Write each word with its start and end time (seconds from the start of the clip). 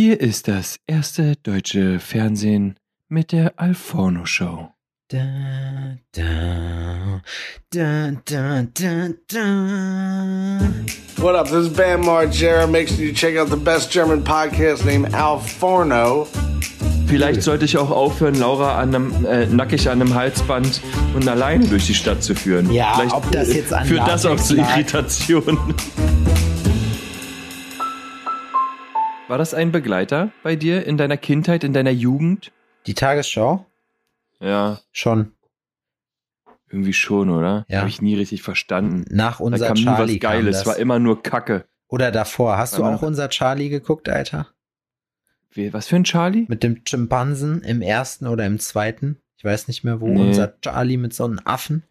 Hier 0.00 0.20
ist 0.20 0.46
das 0.46 0.78
erste 0.86 1.34
deutsche 1.42 1.98
Fernsehen 1.98 2.76
mit 3.08 3.32
der 3.32 3.54
Alforno 3.56 4.26
Show. 4.26 4.68
Da, 5.08 5.18
da, 6.12 7.20
da, 7.70 8.12
da, 8.24 8.62
da, 8.62 9.08
da. 9.26 10.60
What 11.16 11.34
up? 11.34 11.46
This 11.46 11.66
is 11.66 11.72
Bam 11.72 12.02
Margera. 12.02 12.68
Make 12.68 12.86
sure 12.86 13.04
you 13.04 13.12
check 13.12 13.36
out 13.36 13.50
the 13.50 13.56
best 13.56 13.90
German 13.90 14.22
podcast 14.22 14.84
named 14.84 15.12
Al 15.14 15.40
Forno. 15.40 16.28
Vielleicht 17.08 17.42
sollte 17.42 17.64
ich 17.64 17.76
auch 17.76 17.90
aufhören, 17.90 18.36
Laura 18.36 18.78
an 18.78 18.94
einem, 18.94 19.26
äh, 19.26 19.46
nackig 19.46 19.90
an 19.90 20.00
einem 20.00 20.14
Halsband 20.14 20.80
und 21.16 21.26
alleine 21.26 21.66
durch 21.66 21.88
die 21.88 21.94
Stadt 21.94 22.22
zu 22.22 22.36
führen. 22.36 22.70
Ja, 22.70 22.92
Vielleicht 22.94 23.14
ob 23.16 23.32
das 23.32 23.52
jetzt 23.52 23.72
an 23.72 23.84
führt 23.84 24.06
das 24.06 24.24
auch 24.24 24.38
Latex 24.38 24.46
zu. 24.46 24.56
Irritationen. 24.58 25.58
War 29.28 29.36
das 29.36 29.52
ein 29.52 29.72
Begleiter 29.72 30.32
bei 30.42 30.56
dir 30.56 30.86
in 30.86 30.96
deiner 30.96 31.18
Kindheit, 31.18 31.62
in 31.62 31.74
deiner 31.74 31.90
Jugend? 31.90 32.50
Die 32.86 32.94
Tagesschau? 32.94 33.66
Ja, 34.40 34.80
Schon. 34.92 35.32
irgendwie 36.70 36.92
schon, 36.94 37.28
oder? 37.28 37.66
Ja. 37.68 37.80
Habe 37.80 37.88
ich 37.90 38.00
nie 38.00 38.14
richtig 38.14 38.42
verstanden. 38.42 39.04
Nach 39.10 39.38
Da 39.38 39.44
unser 39.44 39.66
kam 39.68 39.74
nie 39.76 39.84
Charlie 39.84 40.14
was 40.14 40.20
Geiles, 40.20 40.58
kam 40.62 40.66
war 40.72 40.76
immer 40.78 40.98
nur 40.98 41.22
Kacke. 41.22 41.66
Oder 41.88 42.10
davor. 42.10 42.56
Hast 42.56 42.76
du 42.78 42.82
War 42.82 42.88
auch 42.90 42.92
noch- 43.00 43.02
unser 43.02 43.28
Charlie 43.28 43.68
geguckt, 43.68 44.08
Alter? 44.08 44.48
Wie, 45.50 45.72
was 45.72 45.88
für 45.88 45.96
ein 45.96 46.04
Charlie? 46.04 46.46
Mit 46.48 46.62
dem 46.62 46.82
Schimpansen 46.86 47.62
im 47.62 47.82
ersten 47.82 48.26
oder 48.26 48.46
im 48.46 48.58
zweiten? 48.58 49.18
Ich 49.36 49.44
weiß 49.44 49.68
nicht 49.68 49.84
mehr 49.84 50.00
wo. 50.00 50.08
Nee. 50.08 50.20
Unser 50.20 50.58
Charlie 50.60 50.96
mit 50.98 51.14
so 51.14 51.24
einem 51.24 51.40
Affen. 51.44 51.84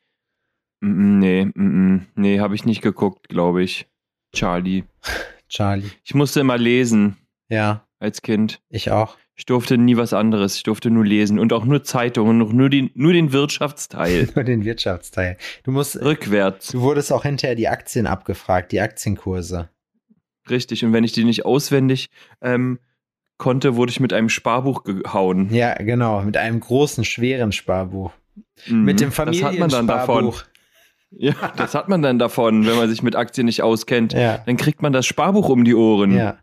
Nee, 0.79 1.45
mm. 1.45 2.07
nee, 2.15 2.39
habe 2.39 2.53
ich 2.55 2.65
nicht 2.65 2.81
geguckt, 2.81 3.29
glaube 3.29 3.63
ich. 3.63 3.87
Charlie. 4.33 4.83
Charlie. 5.49 5.89
Ich 6.03 6.13
musste 6.13 6.39
immer 6.39 6.57
lesen 6.57 7.17
Ja, 7.49 7.85
als 7.99 8.21
Kind. 8.21 8.59
ich 8.69 8.91
auch. 8.91 9.17
Ich 9.39 9.45
durfte 9.45 9.77
nie 9.77 9.97
was 9.97 10.13
anderes. 10.13 10.55
Ich 10.55 10.63
durfte 10.63 10.89
nur 10.89 11.05
lesen 11.05 11.37
und 11.37 11.53
auch 11.53 11.63
nur 11.63 11.83
Zeitungen 11.83 12.41
und 12.41 12.55
nur 12.55 12.69
den, 12.69 12.89
nur 12.95 13.13
den 13.13 13.31
Wirtschaftsteil. 13.33 14.27
Nur 14.35 14.43
den 14.43 14.65
Wirtschaftsteil. 14.65 15.37
Du 15.63 15.69
musst, 15.71 16.01
Rückwärts. 16.01 16.69
du 16.69 16.81
wurdest 16.81 17.13
auch 17.13 17.21
hinterher 17.23 17.55
die 17.55 17.67
Aktien 17.67 18.07
abgefragt, 18.07 18.71
die 18.71 18.81
Aktienkurse. 18.81 19.69
Richtig. 20.49 20.83
Und 20.83 20.91
wenn 20.93 21.03
ich 21.03 21.11
die 21.11 21.23
nicht 21.23 21.45
auswendig 21.45 22.09
ähm, 22.41 22.79
konnte, 23.37 23.75
wurde 23.75 23.91
ich 23.91 23.99
mit 23.99 24.11
einem 24.11 24.29
Sparbuch 24.29 24.83
gehauen. 24.83 25.53
Ja, 25.53 25.75
genau. 25.75 26.23
Mit 26.23 26.35
einem 26.37 26.59
großen, 26.59 27.05
schweren 27.05 27.51
Sparbuch. 27.51 28.11
Mhm. 28.65 28.83
Mit 28.85 28.99
dem 29.01 29.09
Das 29.13 29.43
hat 29.43 29.57
man 29.59 29.69
dann 29.69 29.85
davon. 29.87 30.05
Familiensparbuch. 30.15 30.43
Ja, 31.09 31.33
das 31.55 31.73
hat 31.73 31.87
man 31.87 32.01
dann 32.01 32.19
davon, 32.19 32.67
wenn 32.67 32.75
man 32.75 32.89
sich 32.89 33.01
mit 33.01 33.15
Aktien 33.15 33.45
nicht 33.45 33.63
auskennt. 33.63 34.11
Ja, 34.11 34.39
Dann 34.45 34.57
kriegt 34.57 34.81
man 34.81 34.91
das 34.91 35.05
Sparbuch 35.05 35.47
um 35.47 35.63
die 35.63 35.73
Ohren. 35.73 36.13
ja. 36.13 36.37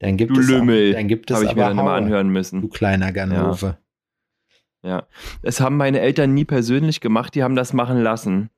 Dann 0.00 0.16
gibt 0.16 0.36
Du 0.36 0.40
es 0.40 0.48
Lümmel. 0.48 0.90
Auch, 0.90 0.96
dann 0.96 1.08
gibt 1.08 1.30
es 1.30 1.36
Habe 1.36 1.46
ich 1.46 1.54
mir 1.54 1.62
aber 1.62 1.68
dann 1.70 1.78
immer 1.78 1.90
Haue, 1.92 1.96
anhören 1.98 2.26
Du 2.26 2.32
müssen. 2.32 2.70
kleiner 2.70 3.12
Ganove. 3.12 3.78
Ja. 4.82 5.06
Es 5.42 5.60
haben 5.60 5.76
meine 5.76 6.00
Eltern 6.00 6.34
nie 6.34 6.44
persönlich 6.46 7.00
gemacht, 7.00 7.34
die 7.34 7.42
haben 7.42 7.54
das 7.54 7.72
machen 7.72 8.02
lassen. 8.02 8.50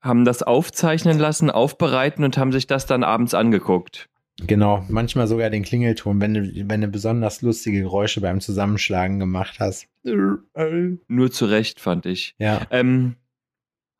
Haben 0.00 0.24
das 0.24 0.42
aufzeichnen 0.42 1.18
lassen, 1.18 1.50
aufbereiten 1.50 2.24
und 2.24 2.38
haben 2.38 2.52
sich 2.52 2.66
das 2.66 2.86
dann 2.86 3.04
abends 3.04 3.34
angeguckt. 3.34 4.08
Genau. 4.46 4.84
Manchmal 4.88 5.26
sogar 5.26 5.50
den 5.50 5.62
Klingelton, 5.62 6.22
wenn 6.22 6.32
du, 6.32 6.68
wenn 6.68 6.80
du 6.80 6.88
besonders 6.88 7.42
lustige 7.42 7.82
Geräusche 7.82 8.22
beim 8.22 8.40
Zusammenschlagen 8.40 9.18
gemacht 9.18 9.60
hast. 9.60 9.88
Nur 10.02 11.30
zu 11.30 11.44
Recht, 11.44 11.80
fand 11.80 12.06
ich. 12.06 12.34
Ja. 12.38 12.62
Ähm, 12.70 13.16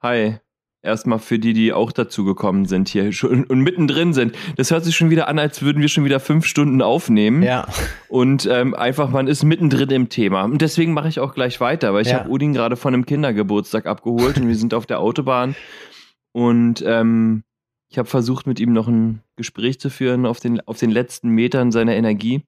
hi. 0.02 0.38
Erstmal 0.82 1.18
für 1.18 1.38
die, 1.38 1.52
die 1.52 1.74
auch 1.74 1.92
dazu 1.92 2.24
gekommen 2.24 2.64
sind 2.64 2.88
hier 2.88 3.12
schon, 3.12 3.44
und 3.44 3.60
mittendrin 3.60 4.14
sind. 4.14 4.34
Das 4.56 4.70
hört 4.70 4.84
sich 4.84 4.96
schon 4.96 5.10
wieder 5.10 5.28
an, 5.28 5.38
als 5.38 5.60
würden 5.62 5.82
wir 5.82 5.88
schon 5.88 6.04
wieder 6.04 6.20
fünf 6.20 6.46
Stunden 6.46 6.80
aufnehmen. 6.80 7.42
Ja. 7.42 7.66
Und 8.08 8.46
ähm, 8.50 8.74
einfach, 8.74 9.10
man 9.10 9.26
ist 9.28 9.44
mittendrin 9.44 9.90
im 9.90 10.08
Thema. 10.08 10.44
Und 10.44 10.62
deswegen 10.62 10.94
mache 10.94 11.08
ich 11.08 11.20
auch 11.20 11.34
gleich 11.34 11.60
weiter, 11.60 11.92
weil 11.92 12.02
ich 12.02 12.08
Ja. 12.12 12.20
habe 12.20 12.30
Udin 12.30 12.52
gerade 12.54 12.76
von 12.76 12.94
einem 12.94 13.04
Kindergeburtstag 13.04 13.86
abgeholt 13.86 14.38
und 14.38 14.48
wir 14.48 14.56
sind 14.56 14.72
auf 14.72 14.86
der 14.86 15.00
Autobahn. 15.00 15.54
Und 16.32 16.82
ähm, 16.86 17.42
ich 17.90 17.98
habe 17.98 18.08
versucht, 18.08 18.46
mit 18.46 18.58
ihm 18.60 18.72
noch 18.72 18.88
ein 18.88 19.20
Gespräch 19.36 19.80
zu 19.80 19.90
führen 19.90 20.24
auf 20.24 20.40
den, 20.40 20.60
auf 20.60 20.78
den 20.78 20.90
letzten 20.90 21.28
Metern 21.30 21.72
seiner 21.72 21.94
Energie. 21.94 22.42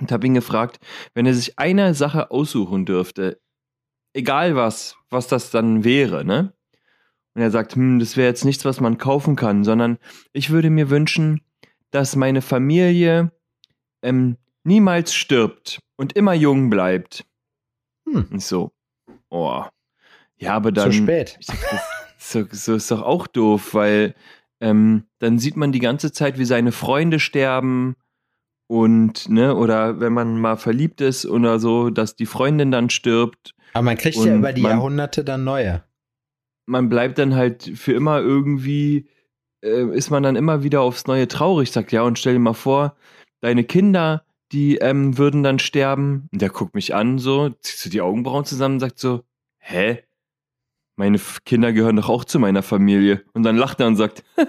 Und 0.00 0.10
habe 0.10 0.26
ihn 0.26 0.34
gefragt, 0.34 0.80
wenn 1.14 1.24
er 1.24 1.34
sich 1.34 1.56
eine 1.58 1.94
Sache 1.94 2.32
aussuchen 2.32 2.84
dürfte, 2.84 3.38
egal 4.12 4.56
was, 4.56 4.96
was 5.08 5.28
das 5.28 5.52
dann 5.52 5.84
wäre, 5.84 6.24
ne? 6.24 6.52
Und 7.34 7.42
er 7.42 7.50
sagt, 7.50 7.74
hm, 7.74 7.98
das 7.98 8.16
wäre 8.16 8.28
jetzt 8.28 8.44
nichts, 8.44 8.64
was 8.64 8.80
man 8.80 8.98
kaufen 8.98 9.36
kann, 9.36 9.64
sondern 9.64 9.98
ich 10.32 10.50
würde 10.50 10.70
mir 10.70 10.90
wünschen, 10.90 11.40
dass 11.90 12.16
meine 12.16 12.42
Familie 12.42 13.32
ähm, 14.02 14.36
niemals 14.62 15.14
stirbt 15.14 15.80
und 15.96 16.14
immer 16.14 16.34
jung 16.34 16.70
bleibt. 16.70 17.24
Hm. 18.08 18.26
Und 18.30 18.42
so, 18.42 18.72
oh. 19.30 19.64
Ja, 20.36 20.54
aber 20.54 20.72
dann. 20.72 20.90
Zu 20.92 20.98
spät. 20.98 21.36
Ich 21.40 21.46
so, 22.18 22.44
so 22.50 22.74
ist 22.74 22.90
doch 22.90 23.02
auch 23.02 23.26
doof, 23.26 23.74
weil 23.74 24.14
ähm, 24.60 25.04
dann 25.18 25.38
sieht 25.38 25.56
man 25.56 25.72
die 25.72 25.78
ganze 25.80 26.12
Zeit, 26.12 26.38
wie 26.38 26.44
seine 26.44 26.72
Freunde 26.72 27.20
sterben 27.20 27.96
und, 28.66 29.28
ne, 29.28 29.54
oder 29.54 30.00
wenn 30.00 30.12
man 30.12 30.40
mal 30.40 30.56
verliebt 30.56 31.00
ist 31.00 31.26
oder 31.26 31.58
so, 31.58 31.90
dass 31.90 32.16
die 32.16 32.26
Freundin 32.26 32.70
dann 32.70 32.90
stirbt. 32.90 33.54
Aber 33.74 33.82
man 33.84 33.96
kriegt 33.98 34.16
ja 34.16 34.34
über 34.34 34.52
die 34.52 34.62
man- 34.62 34.72
Jahrhunderte 34.72 35.24
dann 35.24 35.44
neue. 35.44 35.84
Man 36.66 36.88
bleibt 36.88 37.18
dann 37.18 37.34
halt 37.34 37.70
für 37.74 37.92
immer 37.92 38.20
irgendwie, 38.20 39.08
äh, 39.62 39.86
ist 39.94 40.10
man 40.10 40.22
dann 40.22 40.36
immer 40.36 40.62
wieder 40.62 40.80
aufs 40.80 41.06
Neue 41.06 41.28
traurig, 41.28 41.70
sagt 41.70 41.92
ja, 41.92 42.02
und 42.02 42.18
stell 42.18 42.34
dir 42.34 42.38
mal 42.38 42.54
vor, 42.54 42.96
deine 43.40 43.64
Kinder, 43.64 44.24
die 44.52 44.76
ähm, 44.76 45.18
würden 45.18 45.42
dann 45.42 45.58
sterben. 45.58 46.28
Und 46.32 46.42
der 46.42 46.50
guckt 46.50 46.74
mich 46.74 46.94
an, 46.94 47.18
so, 47.18 47.50
zieht 47.50 47.78
so 47.78 47.90
die 47.90 48.00
Augenbrauen 48.00 48.44
zusammen 48.44 48.76
und 48.76 48.80
sagt 48.80 48.98
so, 48.98 49.22
hä? 49.58 50.02
Meine 50.96 51.18
Kinder 51.44 51.72
gehören 51.72 51.96
doch 51.96 52.08
auch 52.08 52.24
zu 52.24 52.38
meiner 52.38 52.62
Familie. 52.62 53.24
Und 53.32 53.42
dann 53.42 53.56
lacht 53.56 53.80
er 53.80 53.88
und 53.88 53.96
sagt, 53.96 54.22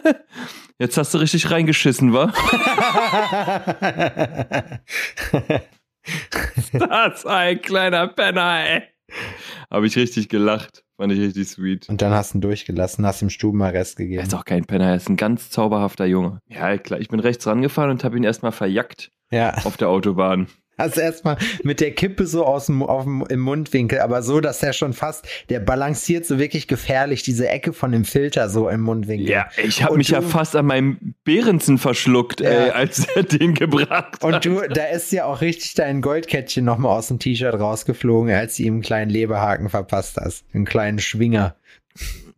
jetzt 0.79 0.97
hast 0.97 1.13
du 1.13 1.17
richtig 1.17 1.49
reingeschissen, 1.49 2.13
wa? 2.13 2.31
Das 6.73 7.25
ein 7.25 7.61
kleiner 7.61 8.07
Penner, 8.07 8.65
ey. 8.65 8.83
Habe 9.71 9.87
ich 9.87 9.95
richtig 9.95 10.29
gelacht. 10.29 10.83
Fand 10.97 11.11
ich 11.11 11.19
richtig 11.19 11.47
sweet. 11.49 11.89
Und 11.89 12.01
dann 12.01 12.13
hast 12.13 12.33
du 12.33 12.37
ihn 12.37 12.41
durchgelassen, 12.41 13.05
hast 13.05 13.21
ihm 13.21 13.29
Stubenarrest 13.29 13.97
gegeben. 13.97 14.19
Er 14.19 14.23
ist 14.25 14.33
auch 14.33 14.45
kein 14.45 14.65
Penner, 14.65 14.85
er 14.89 14.95
ist 14.95 15.09
ein 15.09 15.17
ganz 15.17 15.49
zauberhafter 15.49 16.05
Junge. 16.05 16.39
Ja, 16.47 16.77
klar, 16.77 16.99
ich 16.99 17.09
bin 17.09 17.19
rechts 17.19 17.45
rangefahren 17.47 17.91
und 17.91 18.03
habe 18.03 18.15
ihn 18.17 18.23
erstmal 18.23 18.51
verjackt 18.51 19.11
Ja. 19.31 19.53
auf 19.65 19.75
der 19.77 19.89
Autobahn. 19.89 20.47
Hast 20.77 20.97
erstmal 20.97 21.37
mit 21.63 21.79
der 21.79 21.91
Kippe 21.93 22.27
so 22.27 22.45
aus 22.45 22.65
dem, 22.65 22.83
auf 22.83 23.03
dem, 23.05 23.25
im 23.29 23.39
Mundwinkel, 23.39 23.99
aber 23.99 24.21
so, 24.23 24.41
dass 24.41 24.61
er 24.61 24.73
schon 24.73 24.93
fast, 24.93 25.25
der 25.49 25.59
balanciert 25.61 26.25
so 26.25 26.37
wirklich 26.39 26.67
gefährlich, 26.67 27.23
diese 27.23 27.47
Ecke 27.47 27.71
von 27.73 27.91
dem 27.93 28.03
Filter 28.05 28.49
so 28.49 28.67
im 28.69 28.81
Mundwinkel. 28.81 29.29
Ja, 29.29 29.47
ich 29.63 29.81
habe 29.81 29.93
Und 29.93 29.99
mich 29.99 30.09
ja 30.09 30.19
du- 30.19 30.27
fast 30.27 30.55
an 30.55 30.65
meinem 30.65 31.15
Behrensen 31.23 31.77
verschluckt, 31.77 32.41
Ja. 32.41 32.49
ey, 32.49 32.69
als 32.71 33.05
er 33.15 33.23
den 33.23 33.53
gebracht 33.53 34.23
Und 34.23 34.33
hat. 34.35 34.45
du, 34.45 34.61
da 34.67 34.85
ist 34.87 35.11
ja 35.11 35.25
auch 35.25 35.41
richtig 35.41 35.75
dein 35.75 36.01
Goldkettchen 36.01 36.65
nochmal 36.65 36.97
aus 36.97 37.07
dem 37.07 37.19
T-Shirt 37.19 37.53
rausgeflogen, 37.59 38.33
als 38.33 38.57
du 38.57 38.63
ihm 38.63 38.73
einen 38.75 38.81
kleinen 38.81 39.11
Leberhaken 39.11 39.69
verpasst 39.69 40.17
hast. 40.17 40.45
Einen 40.53 40.65
kleinen 40.65 40.99
Schwinger. 40.99 41.55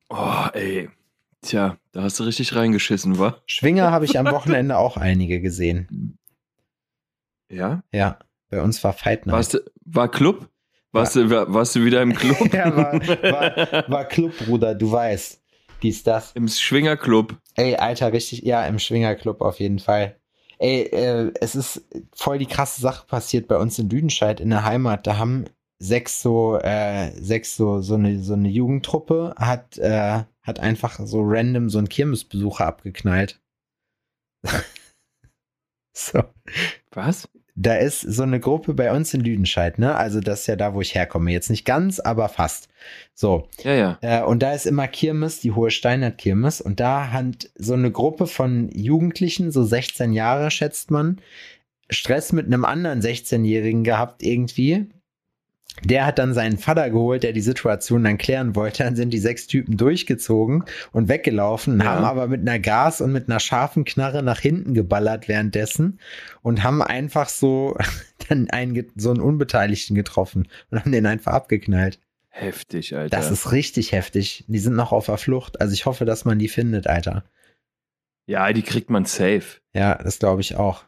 Oh, 0.10 0.46
ey. 0.54 0.90
Tja, 1.42 1.78
da 1.92 2.04
hast 2.04 2.20
du 2.20 2.24
richtig 2.24 2.56
reingeschissen, 2.56 3.20
wa? 3.20 3.38
Schwinger 3.46 3.92
habe 3.92 4.06
ich 4.06 4.18
am 4.20 4.26
Wochenende 4.32 4.78
auch 4.78 4.98
einige 4.98 5.40
gesehen. 5.42 6.18
Ja? 7.50 7.84
Ja, 7.92 8.20
bei 8.50 8.62
uns 8.62 8.84
war 8.84 8.94
Fight 8.94 9.26
Night. 9.26 9.36
Warst 9.36 9.54
du, 9.56 9.60
war 9.86 10.10
Club? 10.10 10.50
Warst, 10.92 11.16
du, 11.16 11.30
war, 11.30 11.54
warst 11.54 11.76
du 11.76 11.84
wieder 11.84 12.02
im 12.02 12.14
Club? 12.14 12.38
Ja, 12.54 12.76
war, 12.76 12.94
war, 12.94 13.90
war 13.90 14.06
Club, 14.06 14.34
Bruder, 14.46 14.74
du 14.74 14.92
weißt. 14.92 15.42
Dies, 15.84 16.04
das. 16.04 16.32
Im 16.34 16.48
Schwingerclub. 16.48 17.38
Ey, 17.56 17.76
Alter, 17.76 18.12
richtig, 18.14 18.42
ja, 18.44 18.66
im 18.66 18.80
Schwingerclub 18.80 19.42
auf 19.42 19.60
jeden 19.60 19.80
Fall. 19.80 20.16
Ey, 20.60 20.84
äh, 20.84 21.32
es 21.40 21.56
ist 21.56 21.88
voll 22.16 22.40
die 22.40 22.48
krasse 22.48 22.82
Sache 22.82 23.06
passiert 23.06 23.48
bei 23.48 23.58
uns 23.58 23.78
in 23.78 23.90
Lüdenscheid 23.90 24.40
in 24.40 24.50
der 24.50 24.64
Heimat. 24.64 25.06
Da 25.06 25.18
haben 25.18 25.46
sechs 25.80 26.22
so, 26.22 26.58
äh, 26.58 27.12
sechs 27.12 27.56
so, 27.56 27.82
so 27.82 27.94
eine, 27.94 28.20
so 28.24 28.34
eine 28.34 28.50
Jugendtruppe 28.50 29.36
hat, 29.38 29.78
äh, 29.78 30.24
hat 30.42 30.60
einfach 30.60 31.00
so 31.04 31.22
random 31.24 31.70
so 31.70 31.78
einen 31.78 31.90
Kirmesbesucher 31.90 32.66
abgeknallt. 32.66 33.40
so. 35.94 36.24
Was? 36.92 37.30
Da 37.60 37.74
ist 37.76 38.02
so 38.02 38.22
eine 38.22 38.40
Gruppe 38.40 38.76
bei 38.76 38.96
uns 38.96 39.16
in 39.16 39.22
Lüdenscheid, 39.22 39.80
ne? 39.80 39.96
Also 39.96 40.20
das 40.20 40.42
ist 40.42 40.48
ja 40.48 40.56
da, 40.56 40.76
wo 40.76 40.82
ich 40.82 40.94
herkomme. 40.94 41.32
Jetzt 41.32 41.50
nicht 41.50 41.66
ganz, 41.66 42.00
aber 42.00 42.30
fast. 42.30 42.70
So. 43.16 43.48
Ja, 43.64 43.74
ja. 43.74 43.98
Äh, 44.02 44.24
und 44.24 44.44
da 44.44 44.54
ist 44.54 44.68
immer 44.68 44.88
Kirmes, 44.88 45.40
die 45.40 45.54
Hohe 45.54 45.72
Steinert 45.72 46.20
Kirmes. 46.20 46.62
Und 46.62 46.80
da 46.80 47.12
hat 47.12 47.50
so 47.56 47.74
eine 47.74 47.92
Gruppe 47.92 48.28
von 48.28 48.70
Jugendlichen, 48.70 49.52
so 49.52 49.64
16 49.64 50.14
Jahre 50.14 50.52
schätzt 50.52 50.92
man, 50.92 51.20
Stress 51.90 52.32
mit 52.32 52.46
einem 52.46 52.64
anderen 52.64 53.02
16-Jährigen 53.02 53.84
gehabt 53.84 54.22
irgendwie. 54.22 54.86
Der 55.84 56.08
hat 56.08 56.18
dann 56.18 56.34
seinen 56.34 56.58
Vater 56.58 56.90
geholt, 56.90 57.22
der 57.24 57.34
die 57.34 57.42
Situation 57.42 58.04
dann 58.04 58.18
klären 58.18 58.56
wollte. 58.56 58.84
Dann 58.84 58.96
sind 58.96 59.12
die 59.12 59.20
sechs 59.20 59.46
Typen 59.46 59.78
durchgezogen 59.78 60.64
und 60.92 61.08
weggelaufen, 61.08 61.80
Ja. 61.80 61.86
haben 61.86 62.04
aber 62.04 62.28
mit 62.28 62.42
einer 62.42 62.58
Gas 62.60 63.00
und 63.00 63.12
mit 63.12 63.30
einer 63.30 63.40
scharfen 63.40 63.86
Knarre 63.86 64.24
nach 64.24 64.40
hinten 64.40 64.74
geballert 64.74 65.28
währenddessen 65.28 66.00
und 66.42 66.64
haben 66.64 66.82
einfach 66.82 67.30
so 67.30 67.78
dann 68.30 68.50
einen, 68.50 68.88
so 68.96 69.12
einen 69.12 69.22
Unbeteiligten 69.22 69.96
getroffen 69.96 70.48
und 70.72 70.80
haben 70.80 70.92
den 70.92 71.06
einfach 71.06 71.34
abgeknallt. 71.34 72.00
Heftig, 72.30 72.96
Alter. 72.96 73.16
Das 73.16 73.30
ist 73.32 73.52
richtig 73.52 73.92
heftig. 73.92 74.46
Die 74.48 74.60
sind 74.60 74.76
noch 74.76 74.92
auf 74.92 75.06
der 75.08 75.18
Flucht. 75.18 75.62
Also 75.62 75.74
ich 75.74 75.86
hoffe, 75.86 76.06
dass 76.06 76.26
man 76.26 76.38
die 76.40 76.48
findet, 76.50 76.88
Alter. 76.88 77.24
ja, 78.26 78.52
die 78.54 78.62
kriegt 78.64 78.90
man 78.90 79.06
safe. 79.06 79.60
Ja, 79.74 79.96
das 79.96 80.20
glaube 80.20 80.42
ich 80.42 80.56
auch. 80.56 80.86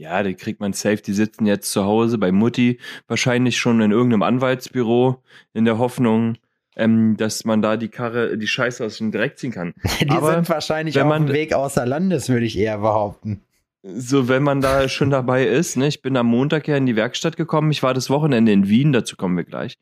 Ja, 0.00 0.22
die 0.22 0.34
kriegt 0.34 0.60
man 0.60 0.72
safe. 0.72 0.96
Die 1.02 1.12
sitzen 1.12 1.44
jetzt 1.44 1.70
zu 1.72 1.84
Hause 1.84 2.16
bei 2.16 2.32
Mutti, 2.32 2.78
wahrscheinlich 3.06 3.58
schon 3.58 3.80
in 3.82 3.90
irgendeinem 3.90 4.22
Anwaltsbüro, 4.22 5.22
in 5.52 5.66
der 5.66 5.76
Hoffnung, 5.78 6.38
ähm, 6.74 7.18
dass 7.18 7.44
man 7.44 7.60
da 7.60 7.76
die 7.76 7.88
Karre, 7.88 8.38
die 8.38 8.46
Scheiße 8.46 8.82
aus 8.84 8.96
dem 8.96 9.12
Dreck 9.12 9.36
ziehen 9.38 9.52
kann. 9.52 9.74
Die 10.00 10.08
Aber 10.08 10.32
sind 10.34 10.48
wahrscheinlich 10.48 10.94
wenn 10.94 11.02
auf 11.02 11.08
man- 11.10 11.26
dem 11.26 11.34
Weg 11.34 11.52
außer 11.52 11.84
Landes, 11.84 12.30
würde 12.30 12.46
ich 12.46 12.56
eher 12.56 12.78
behaupten. 12.78 13.42
So, 13.82 14.28
wenn 14.28 14.42
man 14.42 14.60
da 14.62 14.88
schon 14.88 15.10
dabei 15.10 15.44
ist, 15.46 15.76
ne, 15.76 15.86
ich 15.88 16.00
bin 16.00 16.16
am 16.16 16.26
Montag 16.28 16.66
ja 16.68 16.76
in 16.76 16.86
die 16.86 16.96
Werkstatt 16.96 17.36
gekommen. 17.36 17.70
Ich 17.70 17.82
war 17.82 17.92
das 17.94 18.08
Wochenende 18.08 18.52
in 18.52 18.68
Wien, 18.68 18.92
dazu 18.92 19.16
kommen 19.16 19.36
wir 19.36 19.44
gleich. 19.44 19.76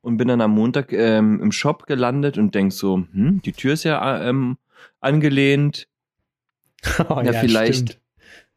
Und 0.00 0.16
bin 0.18 0.28
dann 0.28 0.40
am 0.40 0.52
Montag 0.52 0.92
ähm, 0.92 1.40
im 1.42 1.50
Shop 1.50 1.86
gelandet 1.86 2.38
und 2.38 2.54
denk 2.54 2.72
so, 2.72 3.04
hm, 3.12 3.42
die 3.44 3.52
Tür 3.52 3.72
ist 3.72 3.82
ja 3.84 4.22
ähm, 4.28 4.56
angelehnt. 5.00 5.88
Oh, 7.08 7.20
Ja, 7.24 7.32
vielleicht. 7.32 7.74
stimmt. 7.74 7.98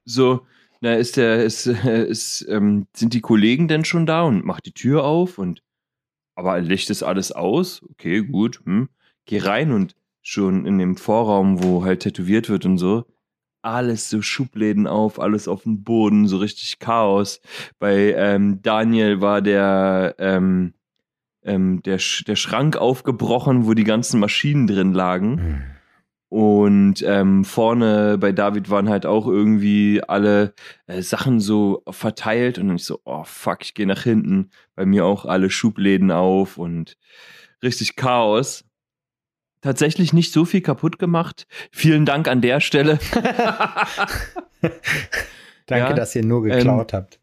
So, 0.06 0.46
na, 0.82 0.96
ist 0.96 1.18
der, 1.18 1.44
ist, 1.44 1.68
äh, 1.68 2.06
ist, 2.06 2.46
ähm, 2.50 2.88
sind 2.94 3.14
die 3.14 3.22
Kollegen 3.22 3.68
denn 3.68 3.86
schon 3.86 4.06
da 4.06 4.24
und 4.24 4.46
macht 4.46 4.66
die 4.66 4.74
Tür 4.74 5.04
auf 5.06 5.38
und 5.38 5.62
aber 6.36 6.60
Licht 6.60 6.90
ist 6.90 7.04
alles 7.04 7.32
aus? 7.32 7.84
Okay, 7.92 8.24
gut, 8.24 8.62
hm. 8.66 8.90
Geh 9.26 9.38
rein 9.38 9.72
und 9.72 9.96
schon 10.24 10.66
in 10.66 10.80
dem 10.80 10.98
Vorraum, 10.98 11.64
wo 11.64 11.84
halt 11.84 12.02
tätowiert 12.02 12.50
wird 12.50 12.66
und 12.66 12.78
so, 12.78 13.06
alles 13.62 14.10
so 14.10 14.22
Schubläden 14.22 14.88
auf, 14.88 15.20
alles 15.20 15.48
auf 15.48 15.64
dem 15.64 15.84
Boden, 15.84 16.28
so 16.28 16.38
richtig 16.38 16.80
Chaos. 16.80 17.42
Bei 17.80 18.14
ähm, 18.14 18.62
Daniel 18.64 19.22
war 19.22 19.42
der, 19.42 20.16
ähm, 20.18 20.74
ähm, 21.44 21.84
der, 21.84 22.00
Sch 22.00 22.24
der 22.26 22.36
Schrank 22.36 22.78
aufgebrochen, 22.78 23.68
wo 23.68 23.74
die 23.74 23.84
ganzen 23.84 24.20
Maschinen 24.20 24.68
drin 24.68 24.94
lagen. 24.94 25.64
Und 26.32 27.04
ähm, 27.06 27.44
vorne 27.44 28.18
bei 28.18 28.32
David 28.32 28.70
waren 28.70 28.88
halt 28.88 29.06
auch 29.06 29.28
irgendwie 29.28 30.02
alle 30.08 30.54
äh, 30.88 31.02
Sachen 31.02 31.42
so 31.42 31.84
verteilt 31.90 32.58
und 32.58 32.68
dann 32.68 32.78
ich 32.78 32.86
so, 32.86 33.02
oh 33.04 33.26
fuck, 33.26 33.64
ich 33.64 33.74
gehe 33.74 33.86
nach 33.86 34.04
hinten. 34.04 34.50
Bei 34.74 34.86
mir 34.86 35.04
auch 35.04 35.26
alle 35.26 35.50
Schubläden 35.50 36.10
auf 36.10 36.58
und 36.58 36.96
richtig 37.62 37.98
Chaos. 37.98 38.64
Tatsächlich 39.60 40.14
nicht 40.14 40.32
so 40.32 40.46
viel 40.46 40.62
kaputt 40.62 41.00
gemacht. 41.00 41.48
Vielen 41.70 42.06
Dank 42.06 42.30
an 42.30 42.40
der 42.40 42.62
Stelle. 42.62 42.98
Danke, 44.62 44.72
Ja, 45.68 45.92
dass 45.92 46.16
ihr 46.16 46.24
nur 46.24 46.46
ähm, 46.46 46.60
geklaut 46.60 46.94
habt. 46.94 47.20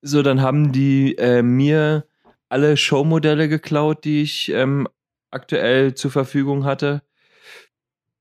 So, 0.00 0.22
dann 0.22 0.40
haben 0.40 0.72
die 0.72 1.14
äh, 1.18 1.42
mir 1.42 2.06
alle 2.48 2.78
Showmodelle 2.78 3.50
geklaut, 3.50 4.04
die 4.04 4.22
ich 4.22 4.50
ähm, 4.50 4.88
aktuell 5.30 5.92
zur 5.92 6.10
Verfügung 6.10 6.64
hatte. 6.64 7.02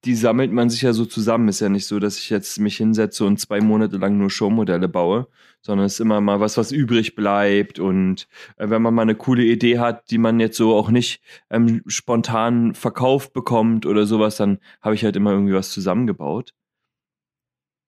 Die 0.06 0.16
sammelt 0.16 0.52
man 0.52 0.69
sich 0.69 0.84
ja 0.84 0.94
so 0.94 1.06
zusammen. 1.06 1.48
Ist 1.48 1.62
ja 1.62 1.69
nicht 1.69 1.88
so, 1.88 2.00
dass 2.00 2.18
ich 2.19 2.30
jetzt 2.30 2.60
mich 2.60 2.78
hinsetze 2.78 3.25
und 3.25 3.40
zwei 3.40 3.60
Monate 3.60 3.98
lang 3.98 4.18
nur 4.18 4.30
Showmodelle 4.30 4.88
baue, 4.88 5.28
sondern 5.62 5.88
es 5.88 5.94
ist 5.94 6.00
immer 6.00 6.22
mal 6.22 6.40
was, 6.40 6.57
was 6.57 6.72
übrig 6.72 7.16
bleibt. 7.16 7.80
Und 7.80 8.28
äh, 8.57 8.69
wenn 8.69 8.81
man 8.81 8.94
mal 8.94 9.02
eine 9.02 9.16
coole 9.16 9.44
Idee 9.44 9.80
hat, 9.80 10.12
die 10.12 10.19
man 10.19 10.40
jetzt 10.40 10.57
so 10.57 10.75
auch 10.75 10.90
nicht 10.90 11.22
ähm, 11.50 11.81
spontan 11.88 12.75
verkauft 12.75 13.34
bekommt 13.34 13.86
oder 13.86 14.06
sowas, 14.06 14.38
dann 14.38 14.60
habe 14.81 14.94
ich 14.96 15.04
halt 15.04 15.16
immer 15.16 15.31
irgendwie 15.31 15.54
was 15.54 15.72
zusammengebaut. 15.72 16.54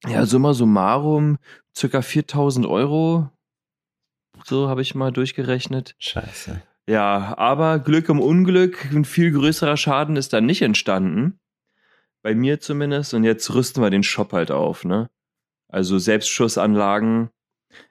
Ja, 0.05 0.25
summa 0.25 0.53
summarum, 0.53 1.37
circa 1.75 2.01
4000 2.01 2.65
Euro. 2.65 3.29
So 4.45 4.69
habe 4.69 4.81
ich 4.81 4.95
mal 4.95 5.11
durchgerechnet. 5.11 5.95
Scheiße. 5.99 6.61
Ja, 6.87 7.37
aber 7.37 7.79
Glück 7.79 8.07
im 8.09 8.19
Unglück, 8.19 8.85
ein 8.91 9.03
viel 9.03 9.31
größerer 9.31 9.75
Schaden 9.75 10.15
ist 10.15 10.33
dann 10.33 10.45
nicht 10.45 10.61
entstanden. 10.61 11.39
Bei 12.27 12.35
mir 12.35 12.59
zumindest. 12.59 13.13
Und 13.13 13.23
jetzt 13.23 13.53
rüsten 13.53 13.81
wir 13.81 13.89
den 13.89 14.03
Shop 14.03 14.33
halt 14.33 14.51
auf, 14.51 14.83
ne? 14.83 15.09
Also 15.69 15.97
Selbstschussanlagen, 15.97 17.29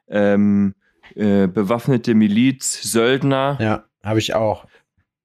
ähm, 0.08 0.74
äh, 1.14 1.46
bewaffnete 1.46 2.14
Miliz, 2.14 2.82
Söldner. 2.82 3.56
Ja, 3.62 3.86
habe 4.04 4.18
ich 4.18 4.34
auch. 4.34 4.66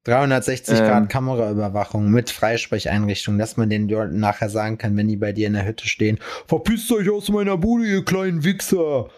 360 0.04 0.78
Ähm. 0.78 0.86
Grad 0.86 1.08
Kameraüberwachung 1.10 2.10
mit 2.10 2.30
Freisprecheinrichtung, 2.30 3.36
dass 3.36 3.58
man 3.58 3.68
den 3.68 3.86
Leuten 3.86 4.18
nachher 4.18 4.48
sagen 4.48 4.78
kann, 4.78 4.96
wenn 4.96 5.08
die 5.08 5.18
bei 5.18 5.32
dir 5.32 5.46
in 5.46 5.52
der 5.52 5.66
Hütte 5.66 5.86
stehen, 5.86 6.18
verpisst 6.46 6.90
euch 6.90 7.10
aus 7.10 7.28
meiner 7.28 7.58
Bude, 7.58 7.84
ihr 7.84 8.06
kleinen 8.06 8.44
Wichser. 8.44 9.10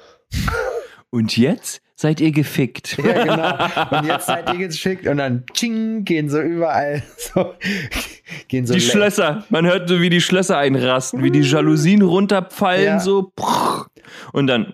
Und 1.14 1.36
jetzt 1.36 1.80
seid 1.94 2.20
ihr 2.20 2.32
gefickt. 2.32 2.98
Ja, 2.98 3.24
genau. 3.24 3.98
Und 4.00 4.06
jetzt 4.06 4.26
seid 4.26 4.52
ihr 4.52 4.66
geschickt 4.66 5.06
und 5.06 5.18
dann 5.18 5.44
tsching, 5.54 6.04
gehen 6.04 6.28
so 6.28 6.40
überall 6.40 7.02
so, 7.16 7.54
gehen 8.48 8.66
so 8.66 8.74
die 8.74 8.80
le- 8.80 8.84
Schlösser, 8.90 9.44
man 9.48 9.64
hört 9.64 9.88
so, 9.88 10.00
wie 10.00 10.10
die 10.10 10.20
Schlösser 10.20 10.58
einrasten, 10.58 11.22
wie 11.22 11.30
die 11.30 11.42
Jalousien 11.42 12.02
runterfallen, 12.02 12.84
Ja. 12.84 12.98
so. 13.00 13.32
Und 14.32 14.48
dann. 14.48 14.66